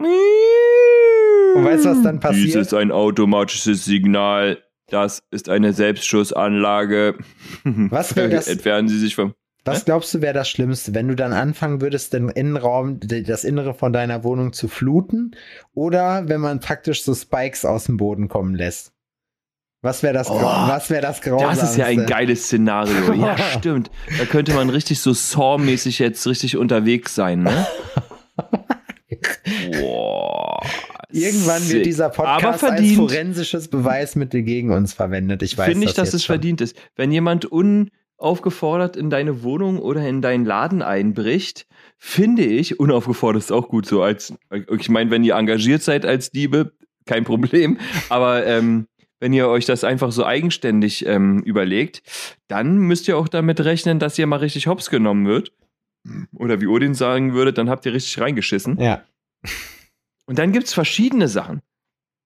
Und 1.55 1.65
weißt 1.65 1.85
du, 1.85 1.91
was 1.91 2.03
dann 2.03 2.21
passiert? 2.21 2.47
Dies 2.47 2.55
ist 2.55 2.73
ein 2.75 2.91
automatisches 2.91 3.85
Signal. 3.85 4.59
Das 4.89 5.23
ist 5.31 5.49
eine 5.49 5.73
Selbstschussanlage. 5.73 7.17
Was 7.65 8.17
wär 8.17 8.29
das- 8.29 8.49
Entfernen 8.49 8.89
Sie 8.89 8.99
sich 8.99 9.15
vom. 9.15 9.35
Was 9.71 9.85
glaubst 9.85 10.13
du, 10.15 10.21
wäre 10.21 10.35
das 10.35 10.49
Schlimmste, 10.49 10.95
wenn 10.95 11.09
du 11.09 11.15
dann 11.17 11.33
anfangen 11.33 11.81
würdest, 11.81 12.13
den 12.13 12.29
Innenraum, 12.29 13.01
das 13.01 13.45
Innere 13.45 13.75
von 13.75 13.93
deiner 13.93 14.25
Wohnung 14.25 14.53
zu 14.53 14.69
fluten? 14.69 15.37
Oder 15.75 16.29
wenn 16.29 16.41
man 16.41 16.61
praktisch 16.61 17.03
so 17.03 17.15
Spikes 17.15 17.65
aus 17.65 17.85
dem 17.85 17.97
Boden 17.97 18.29
kommen 18.29 18.55
lässt? 18.55 18.93
Was 19.83 20.03
wäre 20.03 20.13
das, 20.13 20.29
Oh, 20.29 20.35
was 20.35 20.91
wäre 20.91 21.01
das 21.01 21.23
Grausamste? 21.23 21.61
Das 21.61 21.71
ist 21.71 21.77
ja 21.79 21.87
ein 21.87 22.05
geiles 22.07 22.45
Szenario. 22.45 23.15
Ja, 23.15 23.37
stimmt. 23.39 23.91
Da 24.19 24.27
könnte 24.27 24.53
man 24.53 24.69
richtig 24.69 25.01
so 25.01 25.13
Saw-mäßig 25.13 25.99
jetzt 25.99 26.27
richtig 26.27 26.57
unterwegs 26.59 27.15
sein, 27.15 27.43
ne? 27.45 27.67
Boah. 29.81 30.61
Irgendwann 31.13 31.63
sick. 31.63 31.77
wird 31.77 31.87
dieser 31.87 32.09
Podcast 32.11 32.63
als 32.63 32.93
forensisches 32.93 33.69
Beweismittel 33.69 34.43
gegen 34.43 34.71
uns 34.71 34.93
verwendet. 34.93 35.43
Ich 35.43 35.57
weiß 35.59 35.69
Finde 35.69 35.87
ich, 35.87 35.95
das 35.95 36.11
dass 36.11 36.15
es 36.15 36.25
verdient 36.25 36.61
ist. 36.61 36.77
Wenn 36.95 37.11
jemand 37.11 37.51
unaufgefordert 38.21 38.97
in 38.97 39.11
deine 39.11 39.43
Wohnung 39.43 39.79
oder 39.79 40.07
in 40.07 40.23
deinen 40.23 40.45
Laden 40.45 40.83
einbricht, 40.83 41.67
finde 41.97 42.45
ich, 42.45 42.79
unaufgefordert 42.79 43.43
ist 43.43 43.53
auch 43.53 43.69
gut 43.69 43.87
so 43.87 44.03
als, 44.03 44.35
ich 44.79 44.89
meine, 44.89 45.11
wenn 45.11 45.25
ihr 45.25 45.35
engagiert 45.35 45.83
seid 45.83 46.05
als 46.05 46.31
Diebe, 46.31 46.73
kein 47.07 47.25
Problem, 47.25 47.79
aber 48.09 48.47
ähm, 48.47 48.87
wenn 49.21 49.33
ihr 49.33 49.49
euch 49.49 49.67
das 49.67 49.85
einfach 49.85 50.13
so 50.13 50.25
eigenständig 50.25 51.05
ähm, 51.07 51.41
überlegt, 51.41 52.03
dann 52.49 52.79
müsst 52.79 53.09
ihr 53.09 53.19
auch 53.19 53.29
damit 53.29 53.61
rechnen, 53.61 53.99
dass 53.99 54.19
ihr 54.19 54.27
mal 54.27 54.37
richtig 54.37 54.67
hops 54.67 54.89
genommen 54.89 55.27
wird. 55.27 55.53
Oder 56.35 56.63
wie 56.63 56.67
Odin 56.67 56.95
sagen 56.95 57.35
würde, 57.35 57.53
dann 57.53 57.69
habt 57.69 57.85
ihr 57.85 57.93
richtig 57.93 58.19
reingeschissen. 58.19 58.81
Ja. 58.81 59.05
Und 60.25 60.39
dann 60.39 60.53
gibt's 60.53 60.73
verschiedene 60.73 61.29
Sachen. 61.29 61.61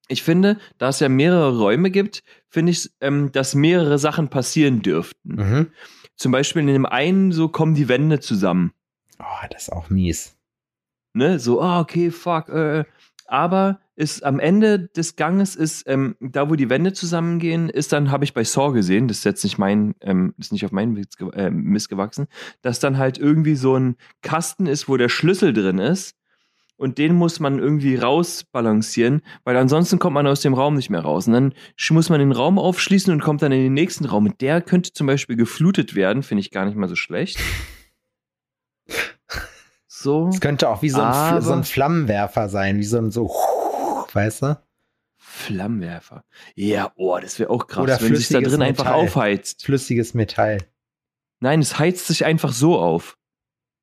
Ich 0.09 0.23
finde, 0.23 0.59
da 0.79 0.91
es 0.91 1.01
ja 1.01 1.09
mehrere 1.09 1.59
Räume 1.59 1.91
gibt, 1.91 2.23
finde 2.49 2.73
ich, 2.73 2.91
ähm, 3.01 3.33
dass 3.33 3.55
mehrere 3.55 3.99
Sachen 3.99 4.29
passieren 4.29 4.83
dürften. 4.83 5.35
Mhm. 5.35 5.71
Zum 6.17 6.33
Beispiel 6.33 6.61
in 6.61 6.69
dem 6.69 6.87
einen 6.87 7.33
so 7.33 7.49
kommen 7.49 7.75
die 7.75 7.89
Wände 7.89 8.21
zusammen. 8.21 8.73
Oh, 9.19 9.47
das 9.51 9.63
ist 9.63 9.73
auch 9.73 9.91
mies. 9.91 10.37
Ne? 11.15 11.39
So, 11.39 11.61
ah, 11.61 11.81
okay, 11.81 12.11
fuck. 12.11 12.49
Äh. 12.49 12.85
Aber 13.27 13.81
ist 13.97 14.25
am 14.25 14.41
Ende 14.41 14.89
des 14.89 15.17
Ganges 15.17 15.55
ist, 15.55 15.89
ähm, 15.89 16.17
da 16.21 16.51
wo 16.51 16.57
die 16.57 16.69
Wände 16.69 16.93
zusammengehen, 16.93 17.69
ist 17.69 17.93
dann, 17.93 18.11
habe 18.11 18.25
ich 18.25 18.35
bei 18.35 18.45
Saw 18.45 18.73
gesehen, 18.73 19.09
das 19.09 19.19
ist 19.19 19.25
jetzt 19.25 19.45
nicht 19.45 19.57
mein, 19.57 19.95
ähm, 20.01 20.35
ist 20.37 20.53
nicht 20.53 20.65
auf 20.65 20.73
meinen 20.73 20.93
Mist, 20.93 21.19
äh, 21.33 21.51
Mist 21.51 21.89
gewachsen, 21.89 22.27
dass 22.63 22.81
dann 22.81 22.99
halt 22.99 23.19
irgendwie 23.19 23.55
so 23.55 23.77
ein 23.77 23.97
Kasten 24.21 24.67
ist, 24.67 24.89
wo 24.89 24.97
der 24.97 25.09
Schlüssel 25.09 25.53
drin 25.53 25.79
ist. 25.79 26.17
Und 26.77 26.99
den 26.99 27.15
muss 27.15 27.39
man 27.39 27.59
irgendwie 27.61 27.97
rausbalancieren, 27.97 29.23
weil 29.45 29.57
ansonsten 29.57 29.99
kommt 29.99 30.15
man 30.15 30.27
aus 30.27 30.41
dem 30.41 30.55
Raum 30.55 30.75
nicht 30.75 30.91
mehr 30.91 31.03
raus. 31.03 31.29
Und 31.29 31.33
dann 31.35 31.55
muss 31.91 32.09
man 32.09 32.19
den 32.19 32.33
Raum 32.33 32.59
aufschließen 32.59 33.13
und 33.13 33.21
kommt 33.21 33.43
dann 33.43 33.53
in 33.53 33.63
den 33.63 33.75
nächsten 33.75 34.05
Raum. 34.05 34.27
Und 34.27 34.41
der 34.41 34.61
könnte 34.61 34.93
zum 34.93 35.07
Beispiel 35.07 35.37
geflutet 35.37 35.95
werden, 35.95 36.23
finde 36.23 36.41
ich 36.41 36.51
gar 36.51 36.65
nicht 36.65 36.77
mal 36.77 36.89
so 36.89 36.97
schlecht. 36.97 37.39
So. 40.05 40.29
Es 40.29 40.41
könnte 40.41 40.69
auch 40.69 40.83
wie 40.83 40.91
so 40.91 41.01
ein, 41.01 41.41
so 41.41 41.53
ein 41.53 41.65
Flammenwerfer 41.65 42.51
sein, 42.51 42.77
wie 42.77 42.85
so 42.85 42.99
ein 42.99 43.11
so, 43.11 43.35
weißt 44.13 44.43
du? 44.43 44.59
Flammenwerfer. 45.17 46.25
Ja, 46.55 46.93
oh, 46.97 47.19
das 47.19 47.39
wäre 47.39 47.49
auch 47.49 47.67
krass, 47.67 47.85
Oder 47.85 48.01
wenn 48.03 48.15
sich 48.15 48.29
da 48.29 48.41
drin 48.43 48.61
einfach 48.61 48.85
Metall. 48.85 49.03
aufheizt. 49.03 49.65
Flüssiges 49.65 50.13
Metall. 50.13 50.59
Nein, 51.41 51.61
es 51.61 51.79
heizt 51.79 52.07
sich 52.07 52.27
einfach 52.27 52.53
so 52.53 52.79
auf. 52.79 53.17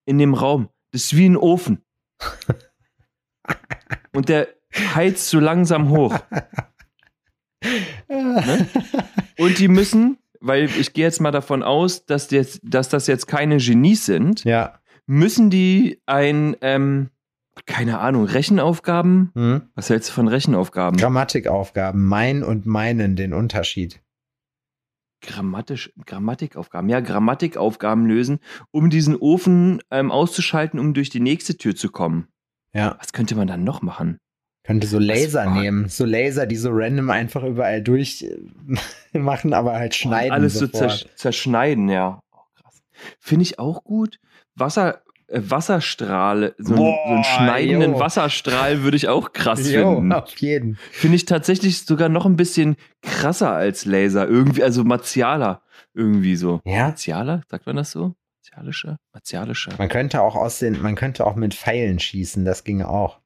In 0.06 0.20
dem 0.20 0.36
Raum. 0.36 0.70
Das 0.92 1.06
ist 1.06 1.18
wie 1.18 1.28
ein 1.28 1.38
Ofen. 1.38 1.84
Und 4.14 4.30
der 4.30 4.48
heizt 4.96 5.30
so 5.30 5.40
langsam 5.40 5.90
hoch. 5.90 6.18
Ne? 8.10 8.68
Und 9.38 9.60
die 9.60 9.68
müssen, 9.68 10.18
weil 10.40 10.66
ich 10.66 10.94
gehe 10.94 11.06
jetzt 11.06 11.22
mal 11.22 11.32
davon 11.32 11.64
aus, 11.64 12.06
dass, 12.06 12.32
jetzt, 12.32 12.62
dass 12.64 12.90
das 12.90 13.08
jetzt 13.08 13.28
keine 13.28 13.58
Genies 13.58 14.06
sind, 14.06 14.44
Ja. 14.44 14.80
müssen 15.06 15.50
die 15.50 16.02
ein, 16.06 16.56
ähm, 16.62 17.10
keine 17.66 18.00
Ahnung, 18.00 18.26
Rechenaufgaben? 18.26 19.32
Hm? 19.36 19.62
Was 19.76 19.90
hältst 19.90 20.10
du 20.10 20.14
von 20.14 20.28
Rechenaufgaben? 20.28 20.98
Grammatikaufgaben, 20.98 22.04
mein 22.06 22.44
und 22.44 22.66
meinen, 22.66 23.16
den 23.16 23.34
Unterschied. 23.34 24.02
Grammatisch, 25.24 25.94
Grammatikaufgaben. 26.06 26.90
Ja, 26.90 27.00
Grammatikaufgaben 27.00 28.08
lösen, 28.08 28.40
um 28.72 28.90
diesen 28.90 29.16
Ofen 29.16 29.84
ähm, 29.92 30.10
auszuschalten, 30.12 30.80
um 30.80 30.96
durch 30.96 31.10
die 31.12 31.20
nächste 31.20 31.58
Tür 31.58 31.76
zu 31.76 31.90
kommen. 31.92 32.28
Ja. 32.74 32.96
Was 33.00 33.14
könnte 33.14 33.36
man 33.36 33.48
dann 33.48 33.64
noch 33.64 33.82
machen? 33.82 34.18
Könnte 34.64 34.86
so 34.88 35.00
Laser 35.00 35.50
nehmen. 35.50 35.90
So 35.90 36.06
Laser, 36.06 36.46
die 36.46 36.56
so 36.56 36.70
random 36.72 37.10
einfach 37.10 37.44
überall 37.44 37.82
durch 37.82 38.24
äh, 39.14 39.18
machen, 39.18 39.54
aber 39.54 39.74
halt 39.74 39.96
schneiden. 39.96 40.32
Alles 40.32 40.54
so 40.54 40.68
sofort. 40.68 40.92
zersch 40.92 41.06
zerschneiden, 41.16 41.90
ja. 41.90 42.20
Oh, 42.32 42.38
krass. 42.56 42.82
Finde 43.20 43.44
ich 43.44 43.58
auch 43.60 43.84
gut. 43.84 44.20
Wasser, 44.56 45.02
äh, 45.28 45.42
Wasserstrahle, 45.44 46.54
so, 46.60 46.76
einen- 46.76 46.78
so 46.84 46.84
einen 46.92 47.16
Boah, 47.18 47.24
schneidenden 47.24 47.92
jo. 47.94 48.00
Wasserstrahl 48.00 48.84
würde 48.84 48.98
ich 48.98 49.08
auch 49.08 49.34
krass 49.34 49.68
Jo, 49.72 49.96
finden. 49.96 50.12
auf 50.14 50.36
jeden. 50.38 50.76
Finde 50.92 51.16
ich 51.16 51.26
tatsächlich 51.26 51.84
sogar 51.86 52.10
noch 52.10 52.26
ein 52.28 52.36
bisschen 52.36 52.76
krasser 53.02 53.52
als 53.52 53.86
Laser. 53.86 54.28
Irgendwie, 54.28 54.64
also 54.64 54.84
martialer. 54.84 55.64
Irgendwie 55.96 56.36
so. 56.36 56.62
Ja. 56.66 56.84
Martialer? 56.90 57.42
Sagt 57.50 57.66
man 57.66 57.76
das 57.78 57.92
so? 57.92 58.14
Martialischer? 58.42 58.98
Martialischer. 59.14 59.76
Man 59.78 59.90
könnte 59.90 60.22
auch 60.22 60.36
aus 60.36 60.60
den, 60.60 60.82
man 60.82 60.96
könnte 60.96 61.26
auch 61.28 61.36
mit 61.36 61.54
Pfeilen 61.54 62.00
schießen, 62.00 62.44
das 62.44 62.64
ginge 62.64 62.90
auch. 62.90 63.22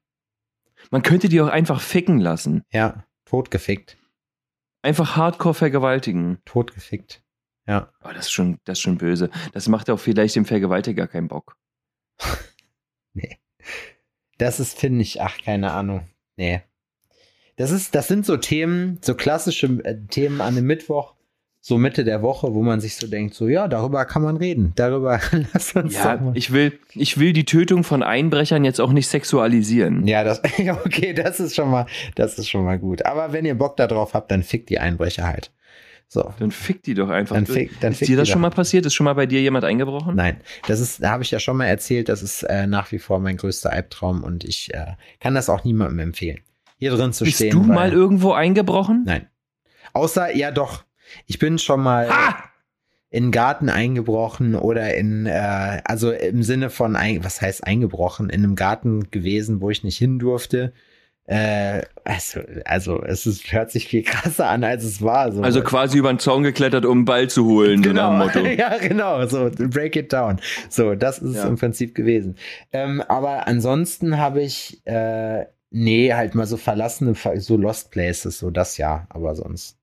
Man 0.90 1.02
könnte 1.02 1.28
die 1.28 1.40
auch 1.40 1.48
einfach 1.48 1.80
ficken 1.80 2.18
lassen. 2.18 2.62
Ja, 2.70 3.04
totgefickt. 3.24 3.96
Einfach 4.82 5.16
hardcore 5.16 5.54
vergewaltigen. 5.54 6.38
Totgefickt. 6.44 7.22
Ja. 7.66 7.90
Aber 8.00 8.12
das 8.12 8.26
ist 8.26 8.32
schon, 8.32 8.58
das 8.64 8.78
ist 8.78 8.82
schon 8.82 8.98
böse. 8.98 9.30
Das 9.52 9.68
macht 9.68 9.88
auch 9.90 9.98
vielleicht 9.98 10.36
dem 10.36 10.44
Vergewaltiger 10.44 11.06
keinen 11.06 11.28
Bock. 11.28 11.56
Das 14.38 14.60
ist, 14.60 14.78
finde 14.78 15.00
ich, 15.00 15.22
ach, 15.22 15.38
keine 15.42 15.72
Ahnung. 15.72 16.06
Nee. 16.36 16.60
Das 17.56 17.70
ist, 17.70 17.94
das 17.94 18.06
sind 18.06 18.26
so 18.26 18.36
Themen, 18.36 18.98
so 19.00 19.14
klassische 19.14 19.66
äh, 19.82 19.98
Themen 20.08 20.42
an 20.42 20.56
dem 20.56 20.66
Mittwoch, 20.66 21.15
so 21.68 21.78
Mitte 21.78 22.04
der 22.04 22.22
Woche, 22.22 22.54
wo 22.54 22.62
man 22.62 22.80
sich 22.80 22.94
so 22.94 23.08
denkt, 23.08 23.34
so, 23.34 23.48
ja, 23.48 23.66
darüber 23.66 24.04
kann 24.04 24.22
man 24.22 24.36
reden. 24.36 24.70
Darüber 24.76 25.18
lass 25.52 25.72
uns 25.74 25.94
Ja, 25.96 26.16
mal. 26.16 26.36
ich 26.36 26.52
will, 26.52 26.78
ich 26.94 27.18
will 27.18 27.32
die 27.32 27.44
Tötung 27.44 27.82
von 27.82 28.04
Einbrechern 28.04 28.64
jetzt 28.64 28.80
auch 28.80 28.92
nicht 28.92 29.08
sexualisieren. 29.08 30.06
Ja, 30.06 30.22
das, 30.22 30.40
okay, 30.84 31.12
das 31.12 31.40
ist 31.40 31.56
schon 31.56 31.68
mal, 31.68 31.86
das 32.14 32.38
ist 32.38 32.48
schon 32.48 32.64
mal 32.64 32.78
gut. 32.78 33.04
Aber 33.04 33.32
wenn 33.32 33.44
ihr 33.44 33.56
Bock 33.56 33.76
darauf 33.76 34.14
habt, 34.14 34.30
dann 34.30 34.44
fickt 34.44 34.70
die 34.70 34.78
Einbrecher 34.78 35.26
halt. 35.26 35.50
So. 36.06 36.32
Dann 36.38 36.52
fick 36.52 36.84
die 36.84 36.94
doch 36.94 37.08
einfach. 37.08 37.34
Dann 37.34 37.46
fick, 37.46 37.80
dann 37.80 37.90
ist 37.90 38.06
dir 38.06 38.16
das 38.16 38.28
schon 38.28 38.40
mal 38.40 38.50
passiert? 38.50 38.86
Ist 38.86 38.94
schon 38.94 39.06
mal 39.06 39.14
bei 39.14 39.26
dir 39.26 39.40
jemand 39.40 39.64
eingebrochen? 39.64 40.14
Nein, 40.14 40.36
das 40.68 40.78
ist, 40.78 41.02
da 41.02 41.10
habe 41.10 41.24
ich 41.24 41.32
ja 41.32 41.40
schon 41.40 41.56
mal 41.56 41.66
erzählt, 41.66 42.08
das 42.08 42.22
ist 42.22 42.44
äh, 42.44 42.68
nach 42.68 42.92
wie 42.92 43.00
vor 43.00 43.18
mein 43.18 43.36
größter 43.38 43.72
Albtraum 43.72 44.22
und 44.22 44.44
ich 44.44 44.72
äh, 44.72 44.92
kann 45.18 45.34
das 45.34 45.48
auch 45.50 45.64
niemandem 45.64 45.98
empfehlen. 45.98 46.38
Hier 46.78 46.92
drin 46.92 47.12
zu 47.12 47.24
Bist 47.24 47.38
stehen. 47.38 47.50
du 47.50 47.66
weil- 47.66 47.74
mal 47.74 47.92
irgendwo 47.92 48.30
eingebrochen? 48.34 49.02
Nein. 49.04 49.26
Außer, 49.94 50.32
ja 50.36 50.52
doch, 50.52 50.84
ich 51.26 51.38
bin 51.38 51.58
schon 51.58 51.82
mal 51.82 52.08
Ha! 52.10 52.44
in 53.10 53.24
den 53.26 53.32
Garten 53.32 53.68
eingebrochen 53.70 54.54
oder 54.54 54.94
in, 54.94 55.26
äh, 55.26 55.80
also 55.84 56.10
im 56.10 56.42
Sinne 56.42 56.70
von, 56.70 56.96
ein, 56.96 57.24
was 57.24 57.40
heißt 57.40 57.64
eingebrochen, 57.66 58.28
in 58.30 58.42
einem 58.44 58.56
Garten 58.56 59.10
gewesen, 59.10 59.60
wo 59.60 59.70
ich 59.70 59.84
nicht 59.84 59.96
hin 59.96 60.18
durfte. 60.18 60.72
Äh, 61.28 61.82
also, 62.04 62.40
also 62.64 63.02
es 63.02 63.26
ist, 63.26 63.52
hört 63.52 63.70
sich 63.72 63.88
viel 63.88 64.02
krasser 64.04 64.48
an, 64.48 64.62
als 64.62 64.84
es 64.84 65.02
war. 65.02 65.32
So. 65.32 65.42
Also 65.42 65.62
quasi 65.62 65.98
über 65.98 66.12
den 66.12 66.18
Zaun 66.20 66.42
geklettert, 66.44 66.84
um 66.84 66.98
einen 66.98 67.04
Ball 67.04 67.28
zu 67.28 67.46
holen, 67.46 67.82
so 67.82 67.92
nach 67.92 68.10
Genau, 68.10 68.10
dem 68.10 68.42
Motto. 68.44 68.46
ja, 68.60 68.76
genau, 68.78 69.26
so, 69.26 69.50
break 69.56 69.96
it 69.96 70.12
down. 70.12 70.38
So, 70.68 70.94
das 70.94 71.18
ist 71.18 71.30
es 71.30 71.36
Ja. 71.36 71.48
im 71.48 71.56
Prinzip 71.56 71.94
gewesen. 71.96 72.36
Ähm, 72.72 73.02
aber 73.08 73.48
ansonsten 73.48 74.18
habe 74.18 74.42
ich, 74.42 74.86
äh, 74.86 75.46
nee, 75.70 76.12
halt 76.12 76.34
mal 76.36 76.46
so 76.46 76.56
verlassene, 76.56 77.14
so 77.36 77.56
Lost 77.56 77.90
Places, 77.90 78.38
so 78.38 78.50
das 78.50 78.76
ja, 78.78 79.06
aber 79.10 79.34
sonst. 79.34 79.75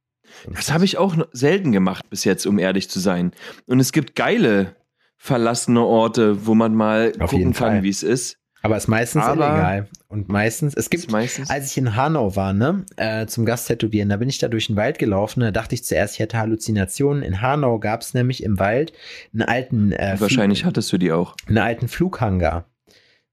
Das 0.53 0.71
habe 0.73 0.85
ich 0.85 0.97
auch 0.97 1.15
selten 1.31 1.71
gemacht 1.71 2.09
bis 2.09 2.23
jetzt, 2.23 2.45
um 2.45 2.59
ehrlich 2.59 2.89
zu 2.89 2.99
sein. 2.99 3.31
Und 3.67 3.79
es 3.79 3.91
gibt 3.91 4.15
geile 4.15 4.75
verlassene 5.17 5.81
Orte, 5.81 6.45
wo 6.45 6.53
man 6.55 6.75
mal 6.75 7.13
Auf 7.19 7.31
gucken 7.31 7.53
kann, 7.53 7.83
wie 7.83 7.89
es 7.89 8.03
ist. 8.03 8.37
Aber 8.61 8.77
es 8.77 8.83
ist 8.83 8.87
meistens 8.87 9.23
Aber- 9.23 9.45
illegal. 9.47 9.87
Und 10.07 10.29
meistens, 10.29 10.73
es 10.75 10.89
gibt, 10.89 11.11
meistens. 11.11 11.49
als 11.49 11.71
ich 11.71 11.77
in 11.77 11.95
Hanau 11.97 12.35
war, 12.37 12.53
ne, 12.53 12.85
äh, 12.97 13.25
zum 13.25 13.45
Gasttätowieren, 13.45 14.07
da 14.09 14.17
bin 14.17 14.29
ich 14.29 14.37
da 14.37 14.47
durch 14.47 14.67
den 14.67 14.75
Wald 14.77 14.99
gelaufen, 14.99 15.41
da 15.41 15.51
dachte 15.51 15.75
ich 15.75 15.83
zuerst, 15.83 16.13
ich 16.13 16.19
hätte 16.19 16.37
Halluzinationen. 16.37 17.23
In 17.23 17.41
Hanau 17.41 17.79
gab 17.79 18.01
es 18.01 18.13
nämlich 18.13 18.41
im 18.43 18.59
Wald 18.59 18.93
einen 19.33 19.41
alten, 19.41 19.91
äh, 19.91 20.15
Wahrscheinlich 20.19 20.63
hattest 20.65 20.93
du 20.93 20.97
die 20.97 21.11
auch. 21.11 21.35
einen 21.47 21.57
alten 21.57 21.87
Flughangar. 21.89 22.65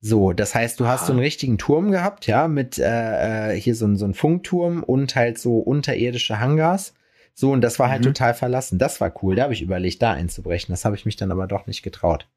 So, 0.03 0.33
das 0.33 0.55
heißt, 0.55 0.81
du 0.81 0.87
hast 0.87 1.03
Ah. 1.03 1.07
so 1.07 1.13
einen 1.13 1.21
richtigen 1.21 1.59
Turm 1.59 1.91
gehabt, 1.91 2.27
ja, 2.27 2.49
mit 2.49 2.79
äh, 2.79 3.53
äh, 3.53 3.61
hier 3.61 3.75
so, 3.75 3.87
ein- 3.87 3.97
so 3.97 4.07
ein 4.07 4.15
Funkturm 4.15 4.83
und 4.83 5.15
halt 5.15 5.39
so 5.39 5.59
unterirdische 5.59 6.41
Hangars. 6.41 6.95
So, 7.35 7.53
und 7.53 7.61
das 7.61 7.79
war 7.79 7.91
halt 7.91 8.01
Mhm. 8.03 8.07
total 8.07 8.35
verlassen. 8.35 8.79
Das 8.79 9.01
war 9.01 9.13
cool. 9.23 9.35
Da 9.37 9.43
habe 9.45 9.53
ich 9.53 9.63
überlegt, 9.63 10.01
da 10.03 10.13
einzubrechen. 10.13 10.73
Das 10.73 10.85
habe 10.85 10.97
ich 10.97 11.05
mich 11.05 11.17
dann 11.17 11.31
aber 11.31 11.47
doch 11.47 11.67
nicht 11.67 11.83
getraut. 11.83 12.29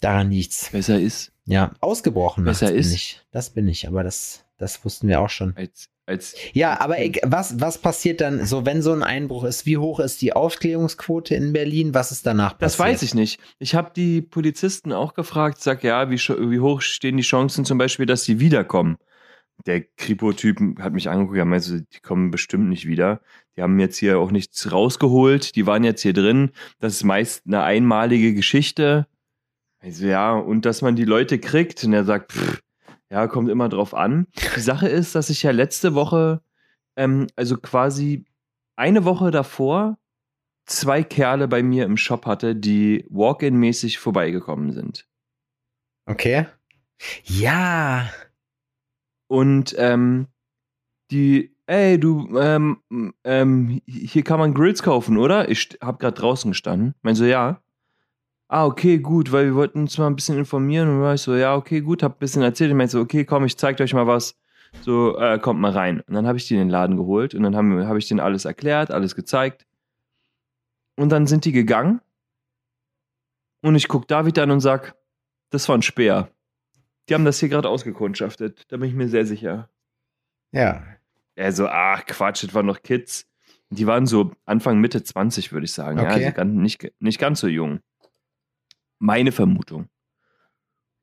Daran 0.00 0.30
liegt's. 0.30 0.70
Besser 0.70 0.98
ist 1.00 1.32
Ja, 1.46 1.72
ausgebrochen. 1.80 2.44
Besser 2.44 2.66
nachts 2.66 2.72
bin 2.74 2.80
ist. 2.80 2.92
ich. 2.94 3.20
Das 3.32 3.50
bin 3.50 3.68
ich, 3.68 3.86
aber 3.88 4.02
das, 4.04 4.44
das 4.58 4.84
wussten 4.84 5.08
wir 5.08 5.20
auch 5.20 5.28
schon. 5.30 5.54
als, 5.56 5.88
als 6.06 6.34
Ja, 6.52 6.80
aber 6.80 6.98
ich, 7.00 7.20
was, 7.22 7.60
was 7.60 7.78
passiert 7.78 8.20
dann 8.20 8.44
so, 8.46 8.66
wenn 8.66 8.82
so 8.82 8.92
ein 8.92 9.02
Einbruch 9.02 9.44
ist? 9.44 9.66
Wie 9.66 9.78
hoch 9.78 10.00
ist 10.00 10.22
die 10.22 10.32
Aufklärungsquote 10.32 11.34
in 11.34 11.52
Berlin? 11.52 11.94
Was 11.94 12.12
ist 12.12 12.26
danach 12.26 12.58
passiert? 12.58 12.62
Das 12.62 12.78
weiß 12.78 13.02
ich 13.02 13.14
nicht. 13.14 13.40
Ich 13.58 13.74
habe 13.74 13.92
die 13.94 14.20
Polizisten 14.20 14.92
auch 14.92 15.14
gefragt, 15.14 15.60
sag 15.60 15.82
ja, 15.82 16.10
wie, 16.10 16.16
wie 16.16 16.60
hoch 16.60 16.80
stehen 16.82 17.16
die 17.16 17.22
Chancen 17.22 17.64
zum 17.64 17.78
Beispiel, 17.78 18.06
dass 18.06 18.24
sie 18.24 18.40
wiederkommen? 18.40 18.96
Der 19.66 19.82
Kripo-Typ 19.82 20.58
hat 20.80 20.92
mich 20.92 21.08
angeguckt, 21.08 21.38
ja, 21.38 21.44
meinst 21.44 21.70
du, 21.70 21.80
die 21.80 22.00
kommen 22.00 22.30
bestimmt 22.30 22.68
nicht 22.68 22.86
wieder. 22.86 23.20
Die 23.56 23.62
haben 23.62 23.78
jetzt 23.78 23.96
hier 23.96 24.18
auch 24.18 24.32
nichts 24.32 24.72
rausgeholt, 24.72 25.54
die 25.54 25.66
waren 25.66 25.84
jetzt 25.84 26.02
hier 26.02 26.12
drin. 26.12 26.50
Das 26.80 26.94
ist 26.94 27.04
meist 27.04 27.44
eine 27.46 27.62
einmalige 27.62 28.34
Geschichte. 28.34 29.06
Also 29.80 30.06
ja, 30.06 30.32
und 30.32 30.66
dass 30.66 30.82
man 30.82 30.96
die 30.96 31.04
Leute 31.04 31.38
kriegt, 31.38 31.84
und 31.84 31.92
er 31.92 32.04
sagt, 32.04 32.32
pff, 32.32 32.63
ja, 33.14 33.28
kommt 33.28 33.48
immer 33.48 33.68
drauf 33.68 33.94
an. 33.94 34.26
Die 34.56 34.60
Sache 34.60 34.88
ist, 34.88 35.14
dass 35.14 35.30
ich 35.30 35.44
ja 35.44 35.52
letzte 35.52 35.94
Woche, 35.94 36.42
ähm, 36.96 37.28
also 37.36 37.56
quasi 37.56 38.24
eine 38.74 39.04
Woche 39.04 39.30
davor, 39.30 39.98
zwei 40.66 41.04
Kerle 41.04 41.46
bei 41.46 41.62
mir 41.62 41.84
im 41.84 41.96
Shop 41.96 42.26
hatte, 42.26 42.56
die 42.56 43.06
Walk-in-mäßig 43.10 44.00
vorbeigekommen 44.00 44.72
sind. 44.72 45.06
Okay. 46.06 46.46
Ja. 47.22 48.10
Und 49.28 49.76
ähm, 49.78 50.26
die, 51.12 51.56
ey, 51.66 52.00
du, 52.00 52.36
ähm, 52.36 52.82
ähm, 53.22 53.80
hier 53.86 54.24
kann 54.24 54.40
man 54.40 54.54
Grills 54.54 54.82
kaufen, 54.82 55.18
oder? 55.18 55.48
Ich 55.48 55.78
hab 55.80 56.00
grad 56.00 56.20
draußen 56.20 56.50
gestanden. 56.50 56.96
Meinst 57.02 57.20
so, 57.20 57.26
ja. 57.26 57.62
Ah, 58.48 58.66
okay, 58.66 58.98
gut, 58.98 59.32
weil 59.32 59.46
wir 59.46 59.54
wollten 59.54 59.80
uns 59.80 59.96
mal 59.98 60.06
ein 60.06 60.16
bisschen 60.16 60.38
informieren. 60.38 60.88
Und 60.88 60.94
dann 60.96 61.02
war 61.02 61.14
ich 61.14 61.22
so, 61.22 61.34
ja, 61.34 61.56
okay, 61.56 61.80
gut, 61.80 62.02
hab 62.02 62.16
ein 62.16 62.18
bisschen 62.18 62.42
erzählt. 62.42 62.70
Ich 62.70 62.76
meinte 62.76 62.92
so, 62.92 63.00
okay, 63.00 63.24
komm, 63.24 63.44
ich 63.44 63.56
zeig 63.56 63.80
euch 63.80 63.94
mal 63.94 64.06
was. 64.06 64.36
So, 64.82 65.16
äh, 65.18 65.38
kommt 65.38 65.60
mal 65.60 65.70
rein. 65.72 66.00
Und 66.00 66.14
dann 66.14 66.26
habe 66.26 66.36
ich 66.36 66.46
die 66.46 66.54
in 66.54 66.60
den 66.60 66.68
Laden 66.68 66.96
geholt 66.96 67.34
und 67.34 67.42
dann 67.42 67.56
habe 67.56 67.86
hab 67.86 67.96
ich 67.96 68.08
denen 68.08 68.20
alles 68.20 68.44
erklärt, 68.44 68.90
alles 68.90 69.14
gezeigt. 69.14 69.66
Und 70.96 71.10
dann 71.10 71.26
sind 71.26 71.44
die 71.44 71.52
gegangen. 71.52 72.00
Und 73.62 73.76
ich 73.76 73.88
guck 73.88 74.06
David 74.08 74.38
an 74.38 74.50
und 74.50 74.60
sag, 74.60 74.94
das 75.50 75.68
war 75.68 75.76
ein 75.76 75.82
Speer. 75.82 76.28
Die 77.08 77.14
haben 77.14 77.24
das 77.24 77.38
hier 77.40 77.48
gerade 77.48 77.68
ausgekundschaftet. 77.68 78.64
Da 78.68 78.76
bin 78.76 78.88
ich 78.88 78.94
mir 78.94 79.08
sehr 79.08 79.26
sicher. 79.26 79.68
Ja. 80.52 80.82
Er 81.34 81.52
so, 81.52 81.66
ach 81.66 82.04
Quatsch, 82.06 82.44
das 82.44 82.54
waren 82.54 82.66
noch 82.66 82.82
Kids. 82.82 83.26
Die 83.70 83.86
waren 83.86 84.06
so 84.06 84.32
Anfang, 84.44 84.80
Mitte 84.80 85.02
20, 85.02 85.52
würde 85.52 85.64
ich 85.64 85.72
sagen. 85.72 85.98
Ja, 85.98 86.04
Okay. 86.04 86.26
also 86.26 86.32
ganz, 86.36 86.52
nicht, 86.54 86.92
nicht 87.00 87.18
ganz 87.18 87.40
so 87.40 87.48
jung. 87.48 87.80
Meine 89.04 89.32
Vermutung. 89.32 89.88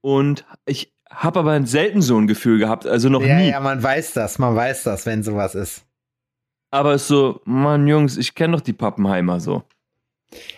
Und 0.02 0.44
ich 0.66 0.92
habe 1.12 1.40
aber 1.40 1.64
selten 1.68 2.02
so 2.02 2.18
ein 2.18 2.26
Gefühl 2.26 2.58
gehabt, 2.58 2.88
also 2.88 3.10
noch 3.10 3.22
ja, 3.22 3.38
nie. 3.38 3.50
ja, 3.50 3.60
man 3.60 3.84
weiß 3.84 4.14
das, 4.14 4.40
man 4.40 4.56
weiß 4.56 4.84
das, 4.84 5.06
wenn 5.06 5.22
sowas 5.22 5.54
ist. 5.54 5.86
Aber 6.72 6.96
es 6.96 7.04
ist 7.04 7.10
so, 7.10 7.42
Mann, 7.46 7.88
Jungs, 7.88 8.18
ich 8.18 8.34
kenne 8.34 8.58
doch 8.58 8.62
die 8.62 8.74
Pappenheimer 8.74 9.40
so. 9.40 9.64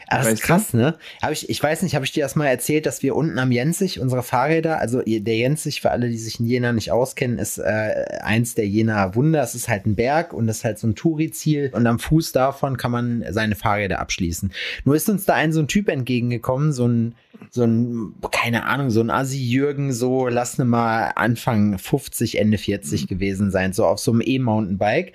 Aber 0.08 0.24
das 0.24 0.28
ist 0.28 0.32
Weißt 0.34 0.44
du? 0.44 0.48
krass, 0.48 0.74
ne? 0.74 0.96
Hab 1.22 1.32
ich, 1.32 1.50
ich 1.50 1.62
weiß 1.62 1.82
nicht, 1.82 1.96
habe 1.96 2.06
ich 2.06 2.12
dir 2.12 2.24
das 2.24 2.36
mal 2.36 2.48
erzählt, 2.48 2.86
dass 2.86 3.02
wir 3.02 3.16
unten 3.16 3.40
am 3.40 3.52
Jensig 3.52 4.00
unsere 4.00 4.22
Fahrräder, 4.22 4.80
also 4.80 5.02
der 5.02 5.36
Jensig, 5.36 5.82
für 5.82 5.92
alle, 5.92 6.10
die 6.10 6.18
sich 6.18 6.40
in 6.40 6.46
Jena 6.46 6.72
nicht 6.72 6.92
auskennen, 6.92 7.40
ist 7.40 7.58
äh, 7.58 8.20
eins 8.22 8.54
der 8.56 8.68
Jena 8.68 9.16
Wunder. 9.16 9.42
Es 9.42 9.56
ist 9.56 9.68
halt 9.68 9.86
ein 9.86 9.96
Berg 9.96 10.34
und 10.34 10.48
es 10.50 10.58
ist 10.58 10.64
halt 10.66 10.80
so 10.80 10.88
ein 10.88 10.96
Touri-Ziel 10.96 11.72
und 11.74 11.88
am 11.88 12.00
Fuß 12.00 12.32
davon 12.32 12.78
kann 12.78 12.92
man 12.92 13.26
seine 13.30 13.56
Fahrräder 13.56 14.00
abschließen. 14.00 14.52
Nur 14.86 14.96
ist 14.96 15.10
uns 15.10 15.26
da 15.26 15.34
ein 15.34 15.52
so 15.52 15.62
ein 15.62 15.68
Typ 15.68 15.90
entgegengekommen, 15.90 16.74
so 16.74 16.88
ein, 16.88 17.16
so 17.50 17.64
ein, 17.64 18.14
keine 18.32 18.66
Ahnung, 18.66 18.92
so 18.92 19.02
ein 19.02 19.10
Assi-Jürgen, 19.10 19.92
so 19.92 20.28
lass 20.28 20.58
ne 20.58 20.66
mal 20.66 21.12
Anfang 21.16 21.80
50, 21.80 22.40
Ende 22.40 22.58
40 22.58 23.08
gewesen 23.08 23.52
sein, 23.52 23.74
so 23.74 23.86
auf 23.86 24.00
so 24.00 24.12
einem 24.12 24.22
E-Mountainbike. 24.24 25.14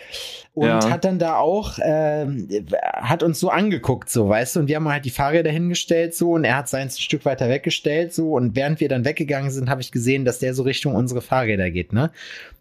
Und 0.59 0.67
Ja. 0.67 0.91
hat 0.91 1.05
dann 1.05 1.19
da 1.21 1.37
auch, 1.37 1.79
ähm, 1.83 2.49
hat 2.83 3.23
uns 3.23 3.39
so 3.39 3.49
angeguckt, 3.51 4.11
so, 4.11 4.29
weißt 4.29 4.57
du, 4.57 4.61
und 4.61 4.69
wir 4.69 4.77
haben 4.77 4.89
halt 4.89 5.05
die 5.05 5.11
Fahrräder 5.11 5.51
hingestellt, 5.51 6.15
so, 6.17 6.33
und 6.33 6.45
er 6.45 6.57
hat 6.57 6.69
seins 6.69 6.97
ein 6.97 7.01
Stück 7.01 7.25
weiter 7.25 7.49
weggestellt, 7.49 8.13
so, 8.13 8.33
und 8.33 8.57
während 8.57 8.81
wir 8.81 8.89
dann 8.89 9.05
weggegangen 9.05 9.51
sind, 9.51 9.71
habe 9.71 9.81
ich 9.81 9.93
gesehen, 9.93 10.25
dass 10.25 10.41
der 10.41 10.55
so 10.55 10.65
Richtung 10.65 10.95
unsere 10.97 11.21
Fahrräder 11.21 11.71
geht, 11.71 11.93
ne? 11.93 12.11